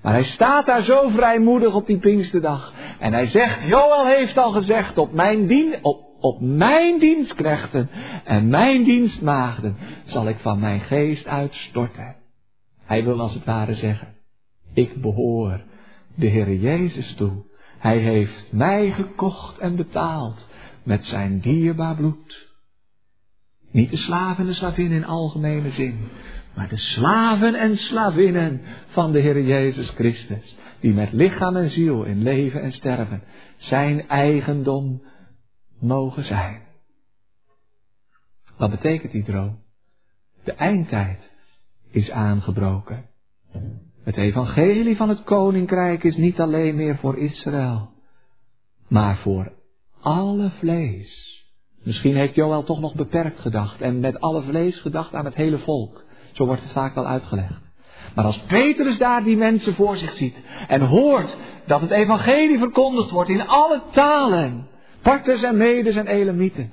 Maar 0.03 0.13
hij 0.13 0.25
staat 0.25 0.67
daar 0.67 0.83
zo 0.83 1.09
vrijmoedig 1.09 1.75
op 1.75 1.87
die 1.87 1.99
Pinksterdag. 1.99 2.73
En 2.99 3.13
hij 3.13 3.27
zegt, 3.27 3.63
Joel 3.63 4.07
heeft 4.07 4.39
al 4.39 4.53
gezegd, 4.53 4.99
op 4.99 5.13
mijn, 5.13 5.47
dien, 5.47 5.77
op, 5.83 6.08
op 6.21 6.41
mijn 6.41 6.99
dienstknechten 6.99 7.89
en 8.25 8.49
mijn 8.49 8.85
dienstmaagden 8.85 9.77
zal 10.05 10.29
ik 10.29 10.39
van 10.39 10.61
mijn 10.61 10.81
geest 10.81 11.27
uitstorten. 11.27 12.17
Hij 12.85 13.05
wil 13.05 13.21
als 13.21 13.35
het 13.35 13.45
ware 13.45 13.75
zeggen, 13.75 14.15
ik 14.73 15.01
behoor 15.01 15.61
de 16.15 16.27
Heer 16.27 16.55
Jezus 16.55 17.15
toe. 17.15 17.47
Hij 17.79 17.99
heeft 17.99 18.53
mij 18.53 18.91
gekocht 18.91 19.59
en 19.59 19.77
betaald 19.77 20.47
met 20.83 21.05
zijn 21.05 21.41
dierbaar 21.41 21.97
bloed. 21.97 22.49
Niet 23.71 23.91
de 23.91 23.97
slaven 23.97 24.45
en 24.45 24.47
de 24.47 24.55
slavinnen 24.57 24.97
in 24.97 25.05
algemene 25.05 25.71
zin, 25.71 25.99
maar 26.55 26.69
de 26.69 26.77
slaven 26.77 27.55
en 27.55 27.77
slavinnen 27.77 28.61
van 28.87 29.13
de 29.13 29.19
Heer 29.19 29.43
Jezus 29.43 29.91
Christus, 29.91 30.57
die 30.81 30.93
met 30.93 31.13
lichaam 31.13 31.57
en 31.57 31.71
ziel 31.71 32.05
in 32.05 32.23
leven 32.23 32.63
en 32.63 32.73
sterven 32.73 33.23
zijn 33.57 34.09
eigendom 34.09 35.03
mogen 35.81 36.25
zijn. 36.25 36.63
Wat 38.57 38.71
betekent 38.71 39.13
die 39.13 39.25
droom? 39.25 39.59
De 40.45 40.53
eindtijd 40.53 41.33
is 41.91 42.11
aangebroken. 42.11 43.07
Het 44.05 44.17
evangelie 44.17 44.97
van 44.97 45.09
het 45.09 45.25
koninkrijk 45.25 46.05
is 46.05 46.17
niet 46.17 46.41
alleen 46.41 46.77
meer 46.77 46.97
voor 46.97 47.17
Israël, 47.17 47.91
maar 48.89 49.17
voor 49.17 49.53
alle 50.01 50.51
vlees. 50.51 51.37
Misschien 51.83 52.17
heeft 52.17 52.35
Joël 52.35 52.63
toch 52.63 52.81
nog 52.81 52.95
beperkt 52.95 53.41
gedacht 53.41 53.81
en 53.81 54.01
met 54.01 54.21
alle 54.21 54.43
vlees 54.43 54.81
gedacht 54.81 55.15
aan 55.15 55.25
het 55.25 55.35
hele 55.35 55.59
volk. 55.59 56.05
Zo 56.33 56.47
wordt 56.47 56.63
het 56.63 56.73
vaak 56.73 56.95
wel 56.95 57.07
uitgelegd. 57.07 57.61
Maar 58.15 58.25
als 58.25 58.39
Petrus 58.39 58.99
daar 58.99 59.25
die 59.25 59.37
mensen 59.37 59.75
voor 59.75 59.97
zich 59.97 60.17
ziet 60.17 60.43
en 60.69 60.81
hoort 60.81 61.37
dat 61.67 61.81
het 61.81 61.91
evangelie 61.91 62.59
verkondigd 62.59 63.11
wordt 63.11 63.31
in 63.31 63.47
alle 63.47 63.83
talen, 63.91 64.69
Parters 65.03 65.43
en 65.43 65.57
Medes 65.57 65.97
en 65.97 66.07
Elamieten, 66.07 66.71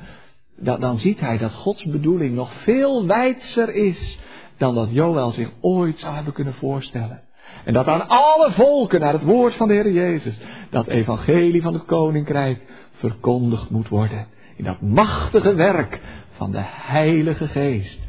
dan 0.55 0.97
ziet 0.97 1.19
hij 1.19 1.37
dat 1.37 1.53
Gods 1.53 1.85
bedoeling 1.85 2.35
nog 2.35 2.53
veel 2.53 3.05
wijdser 3.05 3.73
is 3.73 4.19
dan 4.57 4.75
dat 4.75 4.91
Joël 4.91 5.31
zich 5.31 5.51
ooit 5.61 5.99
zou 5.99 6.15
hebben 6.15 6.33
kunnen 6.33 6.53
voorstellen. 6.53 7.21
En 7.65 7.73
dat 7.73 7.87
aan 7.87 8.07
alle 8.07 8.51
volken, 8.51 8.99
naar 8.99 9.13
het 9.13 9.23
woord 9.23 9.55
van 9.55 9.67
de 9.67 9.73
Heer 9.73 9.91
Jezus, 9.91 10.39
dat 10.69 10.87
evangelie 10.87 11.61
van 11.61 11.73
het 11.73 11.85
koninkrijk 11.85 12.61
verkondigd 12.91 13.69
moet 13.69 13.87
worden. 13.87 14.27
In 14.55 14.63
dat 14.63 14.81
machtige 14.81 15.55
werk 15.55 16.01
van 16.31 16.51
de 16.51 16.61
Heilige 16.63 17.47
Geest. 17.47 17.99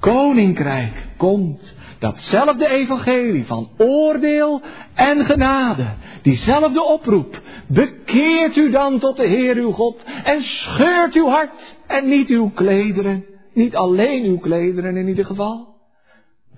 Koninkrijk 0.00 1.06
komt. 1.16 1.76
Datzelfde 1.98 2.68
evangelie 2.68 3.46
van 3.46 3.68
oordeel 3.76 4.62
en 4.94 5.24
genade. 5.24 5.86
Diezelfde 6.22 6.82
oproep. 6.84 7.40
Bekeert 7.68 8.56
u 8.56 8.70
dan 8.70 8.98
tot 8.98 9.16
de 9.16 9.26
Heer 9.26 9.56
uw 9.56 9.70
God 9.70 10.04
en 10.24 10.42
scheurt 10.42 11.14
uw 11.14 11.28
hart 11.28 11.76
en 11.86 12.08
niet 12.08 12.28
uw 12.28 12.50
klederen. 12.50 13.24
Niet 13.52 13.76
alleen 13.76 14.24
uw 14.24 14.38
klederen 14.38 14.96
in 14.96 15.08
ieder 15.08 15.24
geval. 15.24 15.74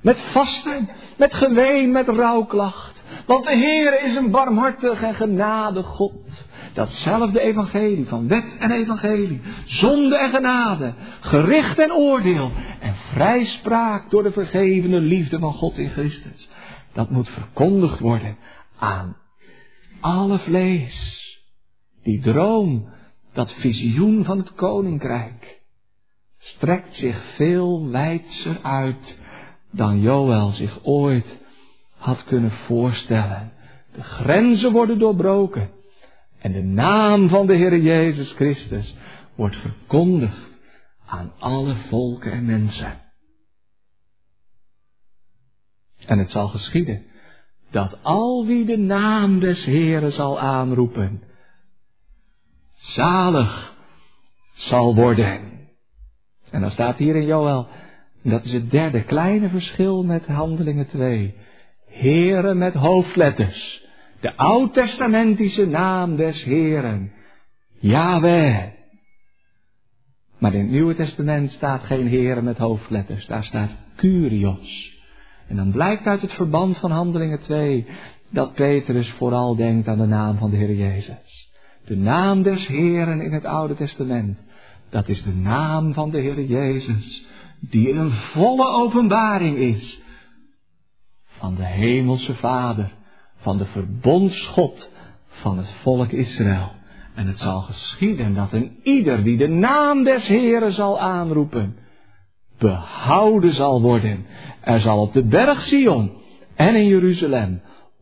Met 0.02 0.18
vasten, 0.18 0.88
met 1.16 1.34
geween, 1.34 1.92
met 1.92 2.08
rouwklacht. 2.08 3.02
Want 3.26 3.44
de 3.44 3.56
Heer 3.56 4.02
is 4.04 4.16
een 4.16 4.30
barmhartig 4.30 5.02
en 5.02 5.14
genade 5.14 5.82
God. 5.82 6.46
Datzelfde 6.78 7.40
evangelie 7.40 8.06
van 8.06 8.28
wet 8.28 8.56
en 8.58 8.70
evangelie, 8.70 9.40
zonde 9.64 10.18
en 10.18 10.30
genade, 10.30 10.92
gericht 11.20 11.78
en 11.78 11.92
oordeel 11.92 12.50
en 12.80 12.94
vrijspraak 12.94 14.10
door 14.10 14.22
de 14.22 14.32
vergevende 14.32 15.00
liefde 15.00 15.38
van 15.38 15.52
God 15.52 15.78
in 15.78 15.90
Christus. 15.90 16.48
Dat 16.92 17.10
moet 17.10 17.28
verkondigd 17.28 18.00
worden 18.00 18.36
aan 18.78 19.16
alle 20.00 20.38
vlees. 20.38 21.26
Die 22.02 22.20
droom, 22.20 22.88
dat 23.32 23.52
visioen 23.52 24.24
van 24.24 24.38
het 24.38 24.54
koninkrijk, 24.54 25.60
strekt 26.38 26.94
zich 26.94 27.22
veel 27.34 27.88
wijdser 27.90 28.58
uit 28.62 29.18
dan 29.70 30.00
Joël 30.00 30.50
zich 30.50 30.84
ooit 30.84 31.38
had 31.96 32.24
kunnen 32.24 32.52
voorstellen. 32.52 33.52
De 33.92 34.02
grenzen 34.02 34.72
worden 34.72 34.98
doorbroken. 34.98 35.76
En 36.38 36.52
de 36.52 36.62
naam 36.62 37.28
van 37.28 37.46
de 37.46 37.54
Heer 37.54 37.78
Jezus 37.78 38.32
Christus 38.32 38.94
wordt 39.34 39.56
verkondigd 39.56 40.58
aan 41.06 41.32
alle 41.38 41.74
volken 41.74 42.32
en 42.32 42.46
mensen. 42.46 43.00
En 46.06 46.18
het 46.18 46.30
zal 46.30 46.48
geschieden 46.48 47.06
dat 47.70 47.98
al 48.02 48.46
wie 48.46 48.64
de 48.64 48.76
naam 48.78 49.40
des 49.40 49.64
Heeren 49.64 50.12
zal 50.12 50.40
aanroepen, 50.40 51.22
zalig 52.74 53.76
zal 54.54 54.94
worden. 54.94 55.58
En 56.50 56.60
dan 56.60 56.70
staat 56.70 56.96
hier 56.96 57.16
in 57.16 57.26
Joel, 57.26 57.66
dat 58.22 58.44
is 58.44 58.52
het 58.52 58.70
derde 58.70 59.04
kleine 59.04 59.48
verschil 59.48 60.04
met 60.04 60.26
Handelingen 60.26 60.86
2. 60.86 61.34
Heren 61.86 62.58
met 62.58 62.74
hoofdletters. 62.74 63.87
De 64.20 64.36
oud-testamentische 64.36 65.66
naam 65.66 66.16
des 66.16 66.44
Heren. 66.44 67.12
Yahweh. 67.78 68.64
Maar 70.38 70.54
in 70.54 70.60
het 70.60 70.70
Nieuwe 70.70 70.94
Testament 70.94 71.50
staat 71.50 71.82
geen 71.82 72.06
Heren 72.06 72.44
met 72.44 72.58
hoofdletters. 72.58 73.26
Daar 73.26 73.44
staat 73.44 73.70
Curios. 73.96 74.96
En 75.48 75.56
dan 75.56 75.70
blijkt 75.70 76.06
uit 76.06 76.20
het 76.20 76.32
verband 76.32 76.78
van 76.78 76.90
Handelingen 76.90 77.40
2 77.40 77.86
dat 78.30 78.54
Petrus 78.54 79.10
vooral 79.10 79.56
denkt 79.56 79.88
aan 79.88 79.98
de 79.98 80.06
naam 80.06 80.38
van 80.38 80.50
de 80.50 80.56
Heer 80.56 80.74
Jezus. 80.74 81.52
De 81.84 81.96
naam 81.96 82.42
des 82.42 82.66
Heren 82.66 83.20
in 83.20 83.32
het 83.32 83.44
Oude 83.44 83.74
Testament. 83.74 84.42
Dat 84.90 85.08
is 85.08 85.22
de 85.22 85.34
naam 85.34 85.92
van 85.92 86.10
de 86.10 86.20
Heer 86.20 86.44
Jezus. 86.44 87.26
Die 87.60 87.88
in 87.88 87.96
een 87.96 88.12
volle 88.12 88.66
openbaring 88.66 89.56
is. 89.56 90.02
Van 91.24 91.54
de 91.54 91.64
Hemelse 91.64 92.34
Vader 92.34 92.96
van 93.38 93.58
de 93.58 93.64
verbondsgod 93.64 94.90
van 95.28 95.58
het 95.58 95.72
volk 95.82 96.10
Israël. 96.10 96.76
En 97.14 97.26
het 97.26 97.38
zal 97.38 97.60
geschieden 97.60 98.34
dat 98.34 98.52
een 98.52 98.78
ieder 98.82 99.22
die 99.22 99.36
de 99.36 99.48
naam 99.48 100.04
des 100.04 100.26
Heren 100.26 100.72
zal 100.72 101.00
aanroepen, 101.00 101.76
behouden 102.58 103.52
zal 103.52 103.80
worden. 103.80 104.26
Er 104.60 104.80
zal 104.80 105.00
op 105.00 105.12
de 105.12 105.24
berg 105.24 105.62
Sion 105.62 106.12
en 106.54 106.74
in 106.74 106.86
Jeruzalem 106.86 107.60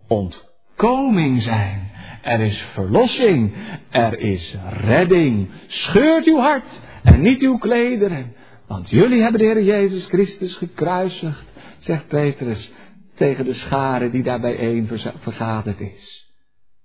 ontkoming 0.08 1.42
zijn. 1.42 1.90
Er 2.22 2.40
is 2.40 2.58
verlossing, 2.72 3.52
er 3.90 4.18
is 4.18 4.56
redding. 4.70 5.48
Scheurt 5.66 6.26
uw 6.26 6.38
hart 6.38 6.80
en 7.02 7.20
niet 7.20 7.42
uw 7.42 7.58
klederen. 7.58 8.34
Want 8.66 8.90
jullie 8.90 9.22
hebben 9.22 9.40
de 9.40 9.46
Heer 9.46 9.62
Jezus 9.62 10.06
Christus 10.06 10.54
gekruisigd, 10.54 11.44
zegt 11.78 12.08
Petrus 12.08 12.70
tegen 13.16 13.44
de 13.44 13.54
schare 13.54 14.10
die 14.10 14.22
daar 14.22 14.40
bijeen 14.40 14.88
vergaderd 15.18 15.80
is. 15.80 16.34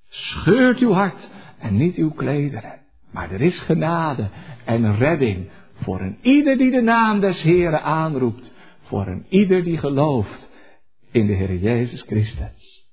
Scheurt 0.10 0.80
uw 0.80 0.92
hart 0.92 1.30
en 1.60 1.78
niet 1.78 1.96
uw 1.96 2.12
klederen. 2.12 2.80
Maar 3.12 3.32
er 3.32 3.42
is 3.42 3.60
genade 3.60 4.30
en 4.66 4.96
redding 4.96 5.50
voor 5.74 6.02
een 6.02 6.18
ieder 6.22 6.58
die 6.58 6.72
de 6.72 6.82
naam 6.82 7.20
des 7.20 7.42
Heren 7.42 7.82
aanroept. 7.82 8.52
Voor 8.82 9.08
een 9.08 9.26
ieder 9.30 9.64
die 9.64 9.78
gelooft 9.78 10.50
in 11.12 11.28
de 11.28 11.34
Heer 11.34 11.56
Jezus 11.56 12.02
Christus. 12.02 12.90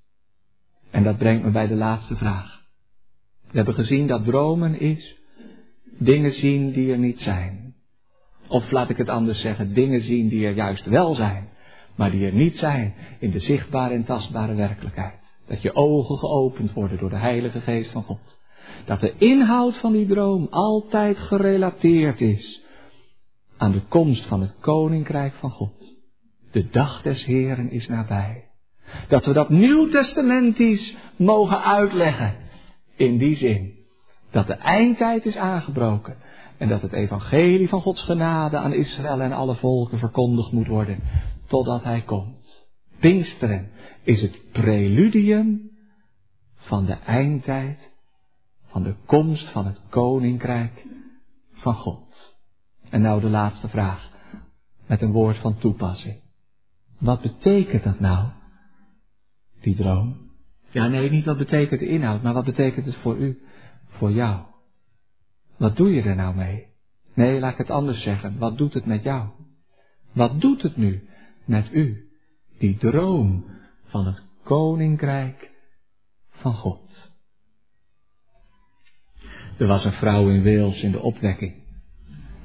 En 0.90 1.02
dat 1.02 1.18
brengt 1.18 1.44
me 1.44 1.50
bij 1.50 1.66
de 1.66 1.74
laatste 1.74 2.16
vraag. 2.16 2.62
We 3.50 3.56
hebben 3.56 3.74
gezien 3.74 4.06
dat 4.06 4.24
dromen 4.24 4.80
is 4.80 5.16
dingen 5.98 6.32
zien 6.32 6.72
die 6.72 6.92
er 6.92 6.98
niet 6.98 7.20
zijn. 7.20 7.74
Of 8.48 8.70
laat 8.70 8.90
ik 8.90 8.96
het 8.96 9.08
anders 9.08 9.40
zeggen, 9.40 9.74
dingen 9.74 10.02
zien 10.02 10.28
die 10.28 10.46
er 10.46 10.54
juist 10.54 10.86
wel 10.86 11.14
zijn 11.14 11.48
maar 11.98 12.10
die 12.10 12.26
er 12.26 12.34
niet 12.34 12.58
zijn 12.58 12.94
in 13.18 13.30
de 13.30 13.38
zichtbare 13.38 13.94
en 13.94 14.04
tastbare 14.04 14.54
werkelijkheid. 14.54 15.18
Dat 15.46 15.62
je 15.62 15.74
ogen 15.74 16.16
geopend 16.16 16.72
worden 16.72 16.98
door 16.98 17.10
de 17.10 17.16
Heilige 17.16 17.60
Geest 17.60 17.90
van 17.90 18.02
God. 18.02 18.38
Dat 18.84 19.00
de 19.00 19.14
inhoud 19.16 19.76
van 19.76 19.92
die 19.92 20.06
droom 20.06 20.46
altijd 20.50 21.18
gerelateerd 21.18 22.20
is 22.20 22.62
aan 23.56 23.72
de 23.72 23.82
komst 23.88 24.26
van 24.26 24.40
het 24.40 24.56
koninkrijk 24.60 25.34
van 25.34 25.50
God. 25.50 25.96
De 26.50 26.68
dag 26.70 27.02
des 27.02 27.24
Heren 27.24 27.70
is 27.70 27.88
nabij. 27.88 28.44
Dat 29.08 29.24
we 29.24 29.32
dat 29.32 29.48
nieuwtestamentisch 29.48 30.96
mogen 31.16 31.62
uitleggen. 31.62 32.36
In 32.96 33.18
die 33.18 33.36
zin 33.36 33.76
dat 34.30 34.46
de 34.46 34.54
eindtijd 34.54 35.26
is 35.26 35.36
aangebroken 35.36 36.16
en 36.58 36.68
dat 36.68 36.82
het 36.82 36.92
evangelie 36.92 37.68
van 37.68 37.80
Gods 37.80 38.02
genade 38.02 38.56
aan 38.56 38.72
Israël 38.72 39.20
en 39.20 39.32
alle 39.32 39.54
volken 39.54 39.98
verkondigd 39.98 40.52
moet 40.52 40.66
worden 40.66 41.00
totdat 41.48 41.84
Hij 41.84 42.02
komt. 42.02 42.66
Pinksteren 43.00 43.70
is 44.02 44.22
het 44.22 44.52
preludium 44.52 45.70
van 46.56 46.84
de 46.84 46.92
eindtijd, 46.92 47.90
van 48.66 48.82
de 48.82 48.94
komst 49.06 49.48
van 49.48 49.66
het 49.66 49.80
koninkrijk 49.88 50.86
van 51.52 51.74
God. 51.74 52.36
En 52.90 53.00
nou 53.00 53.20
de 53.20 53.28
laatste 53.28 53.68
vraag, 53.68 54.10
met 54.86 55.02
een 55.02 55.12
woord 55.12 55.36
van 55.36 55.58
toepassing. 55.58 56.20
Wat 56.98 57.20
betekent 57.20 57.82
dat 57.82 58.00
nou, 58.00 58.28
die 59.60 59.76
droom? 59.76 60.16
Ja, 60.70 60.88
nee, 60.88 61.10
niet 61.10 61.24
wat 61.24 61.38
betekent 61.38 61.80
de 61.80 61.88
inhoud, 61.88 62.22
maar 62.22 62.34
wat 62.34 62.44
betekent 62.44 62.86
het 62.86 62.96
voor 62.96 63.16
u, 63.16 63.42
voor 63.88 64.10
jou? 64.10 64.46
Wat 65.56 65.76
doe 65.76 65.94
je 65.94 66.02
er 66.02 66.16
nou 66.16 66.34
mee? 66.34 66.66
Nee, 67.14 67.40
laat 67.40 67.52
ik 67.52 67.58
het 67.58 67.70
anders 67.70 68.02
zeggen. 68.02 68.38
Wat 68.38 68.58
doet 68.58 68.74
het 68.74 68.86
met 68.86 69.02
jou? 69.02 69.28
Wat 70.12 70.40
doet 70.40 70.62
het 70.62 70.76
nu 70.76 71.08
met 71.48 71.72
u? 71.72 72.08
Die 72.58 72.76
droom 72.76 73.44
van 73.84 74.06
het 74.06 74.22
koninkrijk 74.44 75.50
van 76.30 76.54
God. 76.54 77.12
Er 79.58 79.66
was 79.66 79.84
een 79.84 79.92
vrouw 79.92 80.28
in 80.28 80.44
Wales 80.44 80.82
in 80.82 80.90
de 80.90 81.00
opwekking. 81.00 81.54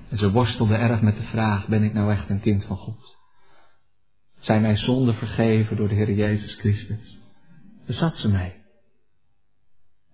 En 0.09 0.17
ze 0.17 0.31
worstelde 0.31 0.75
erg 0.75 1.01
met 1.01 1.15
de 1.15 1.23
vraag, 1.23 1.67
ben 1.67 1.83
ik 1.83 1.93
nou 1.93 2.11
echt 2.11 2.29
een 2.29 2.41
kind 2.41 2.65
van 2.65 2.77
God? 2.77 3.17
Zijn 4.39 4.61
mijn 4.61 4.77
zonden 4.77 5.15
vergeven 5.15 5.75
door 5.75 5.87
de 5.87 5.95
Heer 5.95 6.11
Jezus 6.11 6.55
Christus? 6.55 7.17
Daar 7.85 7.95
zat 7.95 8.17
ze 8.17 8.27
mee. 8.27 8.53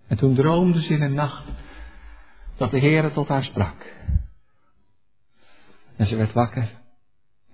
En 0.06 0.16
toen 0.16 0.34
droomde 0.34 0.82
ze 0.82 0.94
in 0.94 1.02
een 1.02 1.14
nacht 1.14 1.46
dat 2.56 2.70
de 2.70 2.78
Heere 2.78 3.10
tot 3.10 3.28
haar 3.28 3.44
sprak. 3.44 3.96
En 5.96 6.06
ze 6.06 6.16
werd 6.16 6.32
wakker. 6.32 6.80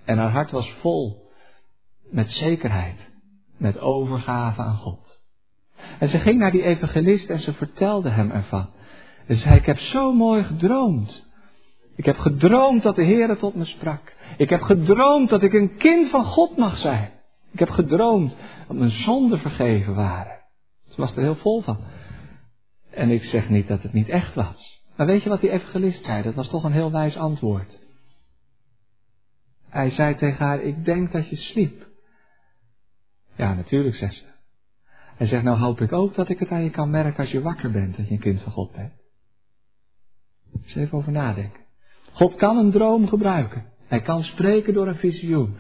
En 0.05 0.19
haar 0.19 0.31
hart 0.31 0.51
was 0.51 0.71
vol 0.81 1.26
met 2.11 2.31
zekerheid, 2.31 3.09
met 3.57 3.79
overgave 3.79 4.63
aan 4.63 4.77
God. 4.77 5.21
En 5.99 6.09
ze 6.09 6.19
ging 6.19 6.39
naar 6.39 6.51
die 6.51 6.63
evangelist 6.63 7.29
en 7.29 7.41
ze 7.41 7.53
vertelde 7.53 8.11
hem 8.11 8.31
ervan. 8.31 8.69
En 9.27 9.35
ze 9.35 9.41
zei, 9.41 9.57
ik 9.57 9.67
heb 9.67 9.79
zo 9.79 10.13
mooi 10.13 10.43
gedroomd. 10.43 11.25
Ik 11.97 12.05
heb 12.05 12.19
gedroomd 12.19 12.83
dat 12.83 12.97
de 12.97 13.05
Heere 13.05 13.37
tot 13.37 13.55
me 13.55 13.65
sprak. 13.65 14.15
Ik 14.37 14.51
heb 14.51 14.63
gedroomd 14.63 15.29
dat 15.29 15.43
ik 15.43 15.53
een 15.53 15.77
kind 15.77 16.11
van 16.11 16.25
God 16.25 16.57
mag 16.57 16.77
zijn. 16.77 17.11
Ik 17.53 17.59
heb 17.59 17.71
gedroomd 17.71 18.37
dat 18.67 18.77
mijn 18.77 18.91
zonden 18.91 19.39
vergeven 19.39 19.95
waren. 19.95 20.39
Ze 20.89 21.01
was 21.01 21.17
er 21.17 21.23
heel 21.23 21.37
vol 21.37 21.63
van. 21.63 21.79
En 22.91 23.11
ik 23.11 23.25
zeg 23.25 23.49
niet 23.49 23.69
dat 23.69 23.83
het 23.83 23.93
niet 23.93 24.09
echt 24.09 24.35
was. 24.35 24.83
Maar 24.97 25.07
weet 25.07 25.23
je 25.23 25.29
wat 25.29 25.41
die 25.41 25.51
evangelist 25.51 26.05
zei? 26.05 26.23
Dat 26.23 26.35
was 26.35 26.49
toch 26.49 26.65
een 26.65 26.73
heel 26.73 26.93
wijs 26.93 27.17
antwoord. 27.17 27.79
Hij 29.69 29.91
zei 29.91 30.15
tegen 30.15 30.47
haar, 30.47 30.61
ik 30.61 30.85
denk 30.85 31.13
dat 31.13 31.29
je 31.29 31.37
sliep. 31.37 31.86
Ja, 33.37 33.55
natuurlijk, 33.55 33.97
zegt 33.97 34.15
ze. 34.15 34.25
Hij 35.17 35.27
zegt, 35.27 35.45
nou 35.45 35.59
hoop 35.59 35.81
ik 35.81 35.93
ook 35.93 36.15
dat 36.15 36.29
ik 36.29 36.39
het 36.39 36.51
aan 36.51 36.63
je 36.63 36.71
kan 36.71 36.91
merken 36.91 37.21
als 37.23 37.31
je 37.31 37.43
wakker 37.43 37.71
bent, 37.71 37.97
dat 37.97 38.07
je 38.07 38.13
een 38.13 38.21
kind 38.21 38.43
van 38.43 38.53
God 38.53 38.73
bent. 38.73 38.93
Dus 40.63 40.75
even 40.75 40.99
over 40.99 41.13
nadenken. 41.13 41.61
God 42.13 42.35
kan 42.35 42.57
een 42.57 42.71
droom 42.71 43.09
gebruiken. 43.09 43.65
Hij 43.87 44.01
kan 44.01 44.23
spreken 44.23 44.75
door 44.75 44.89
een 44.89 44.97
visioen. 44.97 45.57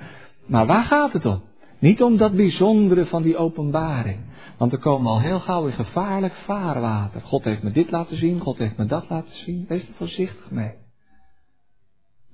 Maar 0.47 0.67
waar 0.67 0.85
gaat 0.85 1.13
het 1.13 1.27
om? 1.27 1.43
Niet 1.79 2.03
om 2.03 2.17
dat 2.17 2.37
bijzondere 2.37 3.07
van 3.07 3.23
die 3.23 3.37
openbaring. 3.37 4.21
Want 4.59 4.73
er 4.73 4.79
komen 4.79 5.11
al 5.11 5.21
heel 5.21 5.41
gauw 5.41 5.67
in 5.67 5.73
gevaarlijk 5.73 6.35
vaarwater. 6.35 7.21
God 7.21 7.45
heeft 7.45 7.63
me 7.63 7.71
dit 7.71 7.91
laten 7.91 8.17
zien, 8.17 8.41
God 8.41 8.59
heeft 8.59 8.77
me 8.77 8.87
dat 8.87 9.09
laten 9.09 9.35
zien. 9.35 9.65
Wees 9.69 9.89
er 9.89 9.95
voorzichtig 9.95 10.51
mee. 10.51 10.75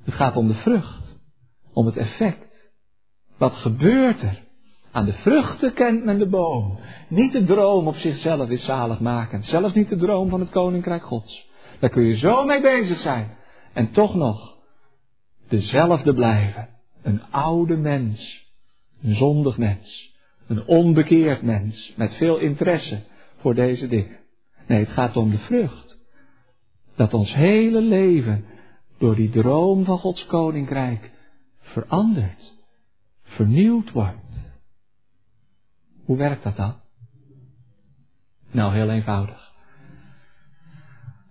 Het 0.04 0.14
gaat 0.14 0.36
om 0.36 0.48
de 0.48 0.54
vrucht. 0.54 1.16
Om 1.72 1.86
het 1.86 1.96
effect. 1.96 2.70
Wat 3.38 3.54
gebeurt 3.54 4.22
er? 4.22 4.42
Aan 4.92 5.04
de 5.04 5.12
vruchten 5.12 5.72
kent 5.72 6.04
men 6.04 6.18
de 6.18 6.28
boom. 6.28 6.78
Niet 7.08 7.32
de 7.32 7.44
droom 7.44 7.86
op 7.86 7.96
zichzelf 7.96 8.50
is 8.50 8.64
zaligmakend. 8.64 9.46
Zelfs 9.46 9.74
niet 9.74 9.88
de 9.88 9.96
droom 9.96 10.28
van 10.28 10.40
het 10.40 10.50
koninkrijk 10.50 11.02
gods. 11.02 11.48
Daar 11.78 11.90
kun 11.90 12.02
je 12.02 12.16
zo 12.16 12.44
mee 12.44 12.60
bezig 12.60 12.98
zijn. 12.98 13.36
En 13.72 13.90
toch 13.90 14.14
nog 14.14 14.56
dezelfde 15.48 16.14
blijven. 16.14 16.68
Een 17.02 17.22
oude 17.30 17.76
mens. 17.76 18.50
Een 19.02 19.14
zondig 19.14 19.58
mens. 19.58 20.14
Een 20.46 20.66
onbekeerd 20.66 21.42
mens. 21.42 21.92
Met 21.96 22.14
veel 22.14 22.38
interesse 22.38 23.02
voor 23.36 23.54
deze 23.54 23.88
dingen. 23.88 24.18
Nee, 24.66 24.78
het 24.78 24.92
gaat 24.92 25.16
om 25.16 25.30
de 25.30 25.38
vrucht. 25.38 25.98
Dat 26.96 27.14
ons 27.14 27.34
hele 27.34 27.80
leven 27.80 28.44
door 28.98 29.14
die 29.14 29.30
droom 29.30 29.84
van 29.84 29.98
Gods 29.98 30.26
koninkrijk 30.26 31.10
verandert. 31.60 32.52
Vernieuwd 33.22 33.92
wordt. 33.92 34.21
Hoe 36.04 36.16
werkt 36.16 36.42
dat 36.42 36.56
dan? 36.56 36.74
Nou, 38.50 38.74
heel 38.74 38.90
eenvoudig. 38.90 39.52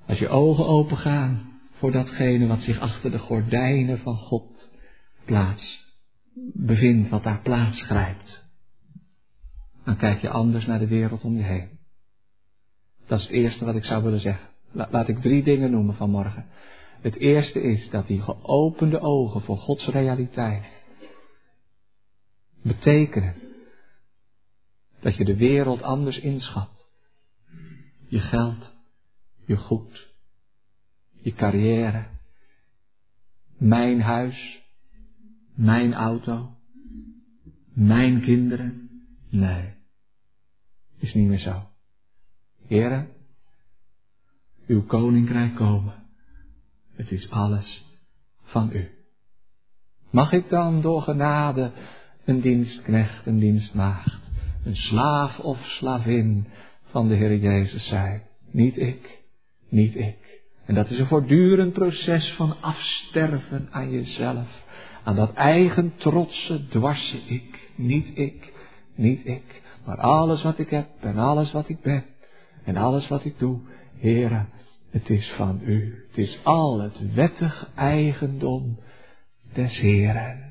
Als 0.07 0.19
je 0.19 0.29
ogen 0.29 0.65
open 0.65 0.97
gaan 0.97 1.59
voor 1.71 1.91
datgene 1.91 2.47
wat 2.47 2.61
zich 2.61 2.79
achter 2.79 3.11
de 3.11 3.19
gordijnen 3.19 3.99
van 3.99 4.17
God 4.17 4.71
plaats 5.25 5.95
bevindt, 6.53 7.09
wat 7.09 7.23
daar 7.23 7.41
plaats 7.41 7.81
grijpt, 7.81 8.49
dan 9.83 9.97
kijk 9.97 10.21
je 10.21 10.29
anders 10.29 10.65
naar 10.65 10.79
de 10.79 10.87
wereld 10.87 11.23
om 11.23 11.35
je 11.35 11.43
heen. 11.43 11.79
Dat 13.07 13.19
is 13.19 13.25
het 13.25 13.33
eerste 13.33 13.65
wat 13.65 13.75
ik 13.75 13.85
zou 13.85 14.03
willen 14.03 14.19
zeggen. 14.19 14.49
Laat 14.71 15.07
ik 15.07 15.21
drie 15.21 15.43
dingen 15.43 15.71
noemen 15.71 15.95
vanmorgen. 15.95 16.45
Het 17.01 17.15
eerste 17.15 17.61
is 17.61 17.89
dat 17.89 18.07
die 18.07 18.21
geopende 18.21 18.99
ogen 18.99 19.41
voor 19.41 19.57
Gods 19.57 19.87
realiteit 19.87 20.79
betekenen 22.61 23.50
dat 25.01 25.17
je 25.17 25.25
de 25.25 25.35
wereld 25.35 25.81
anders 25.81 26.19
inschat. 26.19 26.85
Je 28.07 28.19
geld, 28.19 28.77
je 29.45 29.57
goed, 29.57 30.09
je 31.21 31.33
carrière, 31.33 32.05
mijn 33.57 34.01
huis, 34.01 34.61
mijn 35.55 35.93
auto, 35.93 36.55
mijn 37.73 38.21
kinderen. 38.21 38.89
Nee, 39.29 39.73
is 40.97 41.13
niet 41.13 41.27
meer 41.27 41.39
zo. 41.39 41.69
Heren, 42.67 43.09
uw 44.67 44.85
koninkrijk 44.85 45.55
komen. 45.55 46.03
Het 46.93 47.11
is 47.11 47.29
alles 47.29 47.85
van 48.43 48.71
u. 48.73 48.89
Mag 50.09 50.31
ik 50.31 50.49
dan 50.49 50.81
door 50.81 51.01
genade 51.01 51.71
een 52.25 52.41
dienstknecht, 52.41 53.25
een 53.25 53.39
dienstmaagd, 53.39 54.20
een 54.63 54.75
slaaf 54.75 55.39
of 55.39 55.65
slavin 55.65 56.47
van 56.85 57.07
de 57.07 57.15
Heer 57.15 57.37
Jezus 57.37 57.87
zijn? 57.87 58.21
Niet 58.51 58.77
ik, 58.77 59.21
niet 59.69 59.95
ik. 59.95 60.41
En 60.65 60.75
dat 60.75 60.89
is 60.89 60.99
een 60.99 61.07
voortdurend 61.07 61.73
proces 61.73 62.33
van 62.33 62.55
afsterven 62.61 63.67
aan 63.71 63.91
jezelf, 63.91 64.63
aan 65.03 65.15
dat 65.15 65.33
eigen 65.33 65.93
trotse 65.95 66.67
dwarse 66.67 67.17
ik. 67.17 67.69
Niet 67.75 68.17
ik, 68.17 68.53
niet 68.95 69.25
ik, 69.25 69.61
maar 69.85 69.97
alles 69.97 70.41
wat 70.41 70.59
ik 70.59 70.69
heb 70.69 70.87
en 70.99 71.17
alles 71.17 71.51
wat 71.51 71.69
ik 71.69 71.81
ben 71.81 72.05
en 72.63 72.77
alles 72.77 73.07
wat 73.07 73.25
ik 73.25 73.39
doe, 73.39 73.59
Heere, 73.99 74.45
het 74.89 75.09
is 75.09 75.31
van 75.31 75.61
u. 75.63 76.05
Het 76.07 76.17
is 76.17 76.39
al 76.43 76.79
het 76.79 77.13
wettig 77.13 77.69
eigendom 77.75 78.79
des 79.53 79.79
Heeren. 79.79 80.50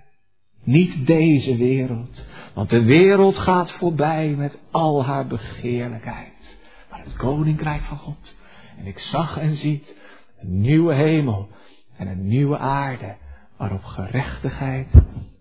Niet 0.65 1.07
deze 1.07 1.57
wereld, 1.57 2.25
want 2.55 2.71
de 2.71 2.83
wereld 2.83 3.39
gaat 3.39 3.73
voorbij 3.73 4.29
met 4.29 4.59
al 4.71 5.05
haar 5.05 5.27
begeerlijkheid. 5.27 6.59
Maar 6.91 7.03
het 7.05 7.17
koninkrijk 7.17 7.83
van 7.83 7.99
God. 7.99 8.37
En 8.79 8.87
ik 8.87 8.99
zag 8.99 9.39
en 9.39 9.57
ziet 9.57 9.97
een 10.41 10.61
nieuwe 10.61 10.95
hemel 10.95 11.49
en 11.97 12.07
een 12.07 12.27
nieuwe 12.27 12.59
aarde 12.59 13.17
waarop 13.57 13.85
gerechtigheid 13.85 14.95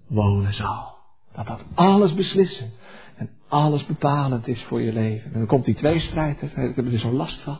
wonen 0.07 0.53
zal. 0.53 0.97
Dat 1.33 1.47
dat 1.47 1.65
alles 1.73 2.13
beslissen 2.13 2.71
en 3.15 3.29
alles 3.47 3.85
bepalend 3.85 4.47
is 4.47 4.63
voor 4.63 4.81
je 4.81 4.93
leven. 4.93 5.33
En 5.33 5.37
dan 5.37 5.47
komt 5.47 5.65
die 5.65 5.75
tweestrijd, 5.75 6.41
ik 6.41 6.75
heb 6.75 6.77
er 6.77 6.99
zo 6.99 7.11
last 7.11 7.41
van. 7.41 7.59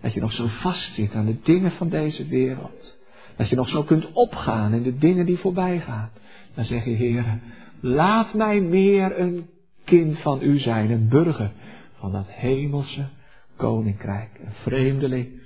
Dat 0.00 0.12
je 0.12 0.20
nog 0.20 0.32
zo 0.32 0.46
vast 0.46 0.94
zit 0.94 1.14
aan 1.14 1.26
de 1.26 1.40
dingen 1.42 1.72
van 1.72 1.88
deze 1.88 2.26
wereld. 2.26 2.98
Dat 3.36 3.48
je 3.48 3.56
nog 3.56 3.68
zo 3.68 3.82
kunt 3.82 4.12
opgaan 4.12 4.72
in 4.72 4.82
de 4.82 4.98
dingen 4.98 5.26
die 5.26 5.38
voorbij 5.38 5.80
gaan. 5.80 6.10
Dan 6.54 6.64
zeg 6.64 6.84
je, 6.84 6.90
heren, 6.90 7.42
laat 7.80 8.34
mij 8.34 8.60
meer 8.60 9.20
een 9.20 9.48
kind 9.84 10.18
van 10.18 10.42
u 10.42 10.58
zijn, 10.58 10.90
een 10.90 11.08
burger 11.08 11.50
van 11.92 12.12
dat 12.12 12.26
hemelse 12.28 13.08
koninkrijk, 13.56 14.30
een 14.44 14.52
vreemdeling 14.52 15.40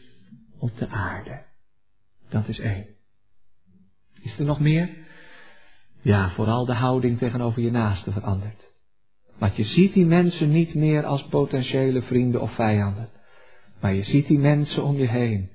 op 0.58 0.78
de 0.78 0.88
aarde. 0.88 1.42
Dat 2.28 2.48
is 2.48 2.58
één. 2.58 2.86
Is 4.22 4.38
er 4.38 4.44
nog 4.44 4.60
meer? 4.60 4.90
Ja, 6.02 6.30
vooral 6.30 6.64
de 6.64 6.74
houding 6.74 7.18
tegenover 7.18 7.62
je 7.62 7.70
naaste 7.70 8.12
verandert. 8.12 8.72
Want 9.38 9.56
je 9.56 9.64
ziet 9.64 9.92
die 9.92 10.06
mensen 10.06 10.50
niet 10.50 10.74
meer 10.74 11.04
als 11.04 11.26
potentiële 11.26 12.02
vrienden 12.02 12.40
of 12.40 12.54
vijanden. 12.54 13.08
Maar 13.80 13.94
je 13.94 14.02
ziet 14.02 14.26
die 14.26 14.38
mensen 14.38 14.84
om 14.84 14.96
je 14.96 15.08
heen 15.08 15.50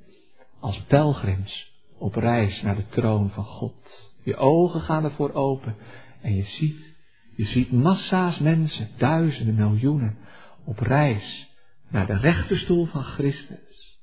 als 0.60 0.82
pelgrims 0.82 1.72
op 1.97 2.16
reis 2.16 2.62
naar 2.62 2.76
de 2.76 2.88
troon 2.89 3.30
van 3.30 3.43
God. 3.43 4.09
Je 4.24 4.36
ogen 4.36 4.82
gaan 4.82 5.03
ervoor 5.03 5.34
open 5.34 5.76
en 6.22 6.36
je 6.36 6.43
ziet, 6.43 6.95
je 7.36 7.45
ziet 7.45 7.72
massa's 7.72 8.39
mensen, 8.39 8.89
duizenden, 8.97 9.55
miljoenen, 9.55 10.17
op 10.65 10.80
reis 10.80 11.49
naar 11.89 12.07
de 12.07 12.17
rechterstoel 12.17 12.86
van 12.86 13.03
Christus. 13.03 13.99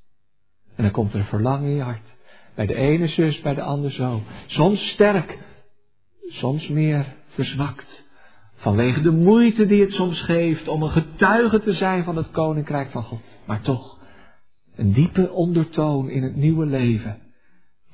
En 0.76 0.82
dan 0.82 0.92
komt 0.92 1.12
er 1.12 1.18
een 1.18 1.24
verlangen 1.24 1.68
in 1.68 1.76
je 1.76 1.82
hart. 1.82 2.14
Bij 2.54 2.66
de 2.66 2.74
ene 2.74 3.06
zus, 3.06 3.40
bij 3.40 3.54
de 3.54 3.62
andere 3.62 3.92
zo. 3.92 4.22
Soms 4.46 4.88
sterk, 4.90 5.38
soms 6.26 6.68
meer 6.68 7.14
verzwakt. 7.26 8.04
Vanwege 8.54 9.00
de 9.00 9.10
moeite 9.10 9.66
die 9.66 9.80
het 9.80 9.92
soms 9.92 10.20
geeft 10.20 10.68
om 10.68 10.82
een 10.82 10.90
getuige 10.90 11.58
te 11.58 11.72
zijn 11.72 12.04
van 12.04 12.16
het 12.16 12.30
koninkrijk 12.30 12.90
van 12.90 13.02
God. 13.02 13.22
Maar 13.46 13.60
toch, 13.60 13.98
een 14.76 14.92
diepe 14.92 15.30
ondertoon 15.30 16.08
in 16.10 16.22
het 16.22 16.36
nieuwe 16.36 16.66
leven. 16.66 17.22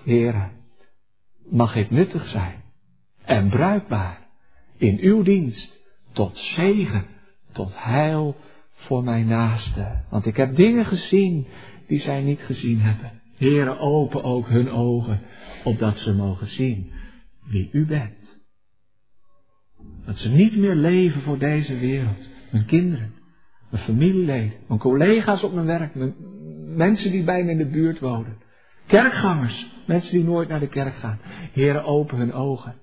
Heren, 0.05 0.51
mag 1.53 1.75
het 1.75 1.91
nuttig 1.91 2.29
zijn 2.29 2.63
en 3.25 3.49
bruikbaar 3.49 4.19
in 4.77 4.99
uw 5.01 5.23
dienst 5.23 5.81
tot 6.13 6.37
zegen, 6.37 7.05
tot 7.53 7.73
heil 7.75 8.37
voor 8.71 9.05
mijn 9.05 9.27
naaste. 9.27 10.03
Want 10.11 10.27
ik 10.27 10.37
heb 10.37 10.57
dingen 10.57 10.85
gezien 10.85 11.47
die 11.87 12.01
zij 12.01 12.23
niet 12.23 12.41
gezien 12.41 12.81
hebben. 12.81 13.21
Heren, 13.37 13.79
open 13.79 14.23
ook 14.23 14.49
hun 14.49 14.71
ogen, 14.71 15.21
opdat 15.65 15.99
ze 15.99 16.15
mogen 16.15 16.47
zien 16.47 16.91
wie 17.45 17.69
u 17.73 17.87
bent. 17.87 18.41
Dat 20.07 20.17
ze 20.17 20.29
niet 20.29 20.57
meer 20.57 20.75
leven 20.75 21.23
voor 21.23 21.39
deze 21.39 21.79
wereld. 21.79 22.29
Mijn 22.51 22.65
kinderen, 22.65 23.15
mijn 23.71 23.83
familieleden, 23.83 24.59
mijn 24.69 24.81
collega's 24.81 25.43
op 25.43 25.53
mijn 25.53 25.67
werk, 25.67 25.95
mijn 25.95 26.15
mensen 26.77 27.11
die 27.11 27.25
bij 27.25 27.45
me 27.45 27.51
in 27.51 27.59
de 27.59 27.67
buurt 27.67 28.01
wonen. 28.01 28.37
Kerkgangers, 28.87 29.72
mensen 29.87 30.13
die 30.13 30.25
nooit 30.25 30.49
naar 30.49 30.61
de 30.61 30.69
kerk 30.69 30.95
gaan. 30.95 31.19
Heren, 31.53 31.85
open 31.85 32.19
hun 32.19 32.33
ogen, 32.33 32.75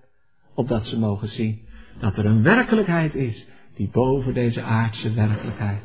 opdat 0.54 0.86
ze 0.86 1.00
mogen 1.00 1.28
zien 1.28 1.68
dat 2.00 2.18
er 2.18 2.26
een 2.26 2.44
werkelijkheid 2.44 3.16
is 3.16 3.46
die 3.76 3.90
boven 3.90 4.34
deze 4.34 4.62
aardse 4.62 5.14
werkelijkheid 5.14 5.82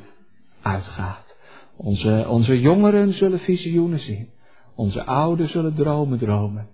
uitgaat. 0.62 1.36
Onze, 1.76 2.26
onze 2.28 2.60
jongeren 2.60 3.12
zullen 3.12 3.40
visioenen 3.40 3.98
zien. 3.98 4.28
Onze 4.74 5.04
ouderen 5.04 5.50
zullen 5.50 5.74
dromen 5.74 6.18
dromen. 6.18 6.68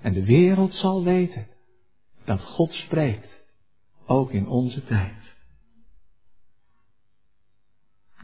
En 0.00 0.12
de 0.12 0.24
wereld 0.24 0.74
zal 0.74 1.04
weten 1.04 1.46
dat 2.24 2.40
God 2.40 2.72
spreekt, 2.72 3.44
ook 4.06 4.30
in 4.30 4.46
onze 4.46 4.84
tijd. 4.84 5.36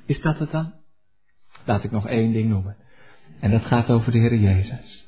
Is 0.06 0.20
dat 0.20 0.38
het 0.38 0.50
dan? 0.50 0.72
Laat 1.64 1.84
ik 1.84 1.90
nog 1.90 2.08
één 2.08 2.32
ding 2.32 2.48
noemen. 2.48 2.76
En 3.40 3.50
dat 3.50 3.64
gaat 3.64 3.90
over 3.90 4.12
de 4.12 4.18
Heer 4.18 4.34
Jezus. 4.34 5.03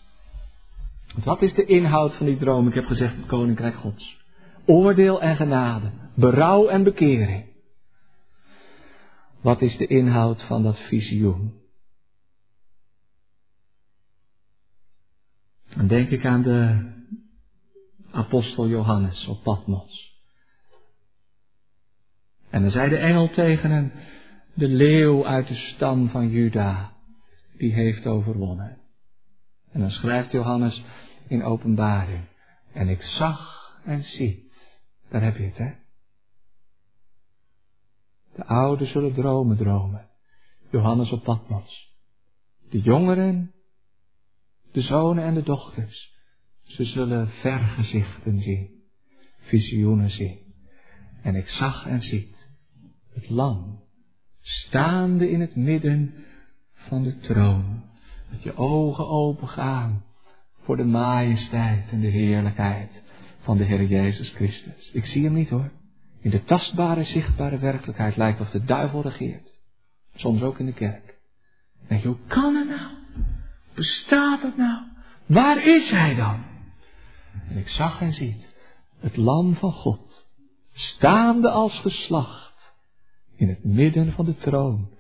Wat 1.25 1.43
is 1.43 1.55
de 1.55 1.65
inhoud 1.65 2.15
van 2.15 2.27
die 2.27 2.37
droom? 2.37 2.69
Ik 2.69 2.75
heb 2.75 2.87
gezegd 2.87 3.17
het 3.17 3.27
Koninkrijk 3.27 3.75
Gods. 3.75 4.19
Oordeel 4.67 5.21
en 5.21 5.37
genade. 5.37 5.91
Berouw 6.15 6.69
en 6.69 6.83
bekering. 6.83 7.45
Wat 9.41 9.63
is 9.63 9.77
de 9.77 9.87
inhoud 9.87 10.43
van 10.43 10.63
dat 10.63 10.79
visioen? 10.79 11.55
Dan 15.77 15.87
denk 15.87 16.11
ik 16.11 16.25
aan 16.25 16.43
de 16.43 16.91
apostel 18.11 18.69
Johannes 18.69 19.27
op 19.27 19.43
Patmos. 19.43 20.15
En 22.51 22.63
dan 22.63 22.71
zei 22.71 22.89
de 22.89 22.97
engel 22.97 23.31
tegen 23.31 23.71
hem, 23.71 23.93
de 24.55 24.69
leeuw 24.69 25.27
uit 25.27 25.49
de 25.49 25.55
stam 25.55 26.09
van 26.09 26.29
Juda, 26.29 26.93
die 27.59 27.73
heeft 27.73 28.07
overwonnen. 28.07 28.79
En 29.73 29.81
dan 29.81 29.91
schrijft 29.91 30.33
Johannes 30.33 30.83
in 31.29 31.43
openbaring, 31.43 32.25
en 32.73 32.89
ik 32.89 33.03
zag 33.03 33.73
en 33.85 34.03
ziet, 34.03 34.79
daar 35.09 35.23
heb 35.23 35.37
je 35.37 35.45
het 35.45 35.57
hè. 35.57 35.73
De 38.35 38.45
ouderen 38.45 38.93
zullen 38.93 39.15
dromen 39.15 39.57
dromen. 39.57 40.09
Johannes 40.71 41.11
op 41.11 41.25
Patmos. 41.25 41.95
De 42.71 42.81
jongeren, 42.81 43.53
de 44.73 44.81
zonen 44.81 45.25
en 45.25 45.35
de 45.35 45.43
dochters, 45.43 46.15
ze 46.63 46.85
zullen 46.85 47.29
vergezichten 47.29 48.41
zien, 48.41 48.83
visioenen 49.39 50.11
zien. 50.11 50.55
En 51.23 51.35
ik 51.35 51.49
zag 51.49 51.87
en 51.87 52.03
ziet 52.03 52.49
het 53.13 53.29
lam 53.29 53.85
staande 54.41 55.31
in 55.31 55.41
het 55.41 55.57
midden 55.57 56.15
van 56.73 57.03
de 57.03 57.19
troon. 57.19 57.85
Dat 58.31 58.43
je 58.43 58.57
ogen 58.57 59.09
open 59.09 59.49
gaan 59.49 60.05
voor 60.67 60.77
de 60.77 60.85
majesteit 60.85 61.91
en 61.91 62.01
de 62.01 62.07
heerlijkheid 62.07 63.03
van 63.41 63.57
de 63.57 63.65
Heer 63.65 63.85
Jezus 63.85 64.31
Christus. 64.31 64.91
Ik 64.93 65.07
zie 65.07 65.25
hem 65.25 65.33
niet 65.33 65.49
hoor. 65.49 65.71
In 66.21 66.31
de 66.31 66.45
tastbare, 66.45 67.05
zichtbare 67.05 67.59
werkelijkheid 67.59 68.17
lijkt 68.17 68.41
of 68.41 68.51
de 68.51 68.65
duivel 68.65 69.03
regeert. 69.03 69.59
Soms 70.15 70.43
ook 70.43 70.59
in 70.59 70.67
de 70.67 70.73
kerk. 70.73 71.19
Denk 71.89 72.03
je, 72.03 72.09
hoe 72.09 72.19
kan 72.27 72.55
het 72.55 72.69
nou? 72.69 72.91
Bestaat 73.75 74.43
het 74.43 74.57
nou? 74.57 74.83
Waar 75.27 75.67
is 75.67 75.91
hij 75.91 76.15
dan? 76.15 76.45
En 77.49 77.57
ik 77.57 77.69
zag 77.69 78.01
en 78.01 78.13
ziet 78.13 78.55
het 79.01 79.17
lam 79.17 79.55
van 79.55 79.73
God, 79.73 80.27
staande 80.73 81.51
als 81.51 81.79
geslacht 81.79 82.75
in 83.37 83.49
het 83.49 83.65
midden 83.65 84.13
van 84.13 84.25
de 84.25 84.37
troon. 84.37 84.91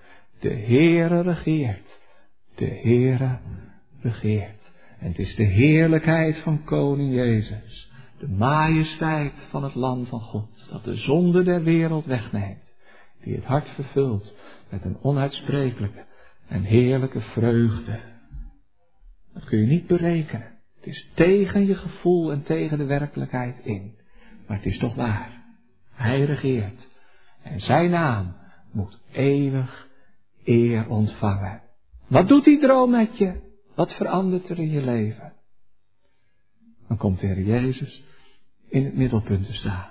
De 0.41 0.55
Heere 0.55 1.23
regeert. 1.23 1.99
De 2.55 2.81
Heere 2.83 3.39
regeert. 4.01 4.56
En 4.99 5.09
het 5.09 5.19
is 5.19 5.35
de 5.35 5.45
heerlijkheid 5.45 6.39
van 6.39 6.65
Koning 6.65 7.15
Jezus. 7.15 7.91
De 8.19 8.29
majesteit 8.29 9.33
van 9.49 9.65
het 9.65 9.75
Lam 9.75 10.07
van 10.07 10.21
God. 10.21 10.69
Dat 10.71 10.85
de 10.85 10.97
zonde 10.97 11.43
der 11.43 11.63
wereld 11.63 12.05
wegneemt. 12.05 12.75
Die 13.23 13.35
het 13.35 13.45
hart 13.45 13.69
vervult 13.69 14.35
met 14.71 14.85
een 14.85 14.99
onuitsprekelijke 15.03 16.05
en 16.49 16.63
heerlijke 16.63 17.21
vreugde. 17.21 18.01
Dat 19.35 19.45
kun 19.45 19.59
je 19.59 19.67
niet 19.67 19.87
berekenen. 19.87 20.55
Het 20.77 20.87
is 20.87 21.11
tegen 21.15 21.67
je 21.67 21.75
gevoel 21.75 22.33
en 22.33 22.43
tegen 22.43 22.79
de 22.79 22.85
werkelijkheid 22.85 23.59
in. 23.63 23.95
Maar 24.47 24.57
het 24.57 24.67
is 24.67 24.79
toch 24.79 24.95
waar. 24.95 25.45
Hij 25.91 26.25
regeert. 26.25 26.89
En 27.43 27.61
zijn 27.61 27.91
naam 27.91 28.37
moet 28.73 29.01
eeuwig 29.13 29.89
eer 30.45 30.89
ontvangen. 30.89 31.63
Wat 32.07 32.29
doet 32.29 32.45
die 32.45 32.61
droom 32.61 32.91
met 32.91 33.19
je? 33.19 33.46
Wat 33.77 33.95
verandert 33.95 34.49
er 34.49 34.59
in 34.59 34.71
je 34.71 34.83
leven? 34.83 35.33
Dan 36.89 36.97
komt 36.97 37.21
de 37.21 37.45
Jezus 37.45 38.03
in 38.69 38.85
het 38.85 38.95
middelpunt 38.95 39.47
te 39.47 39.53
staan. 39.53 39.91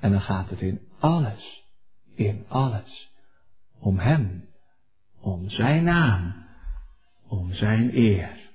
En 0.00 0.10
dan 0.10 0.20
gaat 0.20 0.50
het 0.50 0.60
in 0.60 0.80
alles, 0.98 1.64
in 2.14 2.44
alles, 2.48 3.10
om 3.78 3.98
Hem, 3.98 4.48
om 5.20 5.48
Zijn 5.48 5.84
naam, 5.84 6.34
om 7.26 7.54
Zijn 7.54 7.96
eer. 7.96 8.50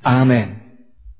Amen. 0.00 0.63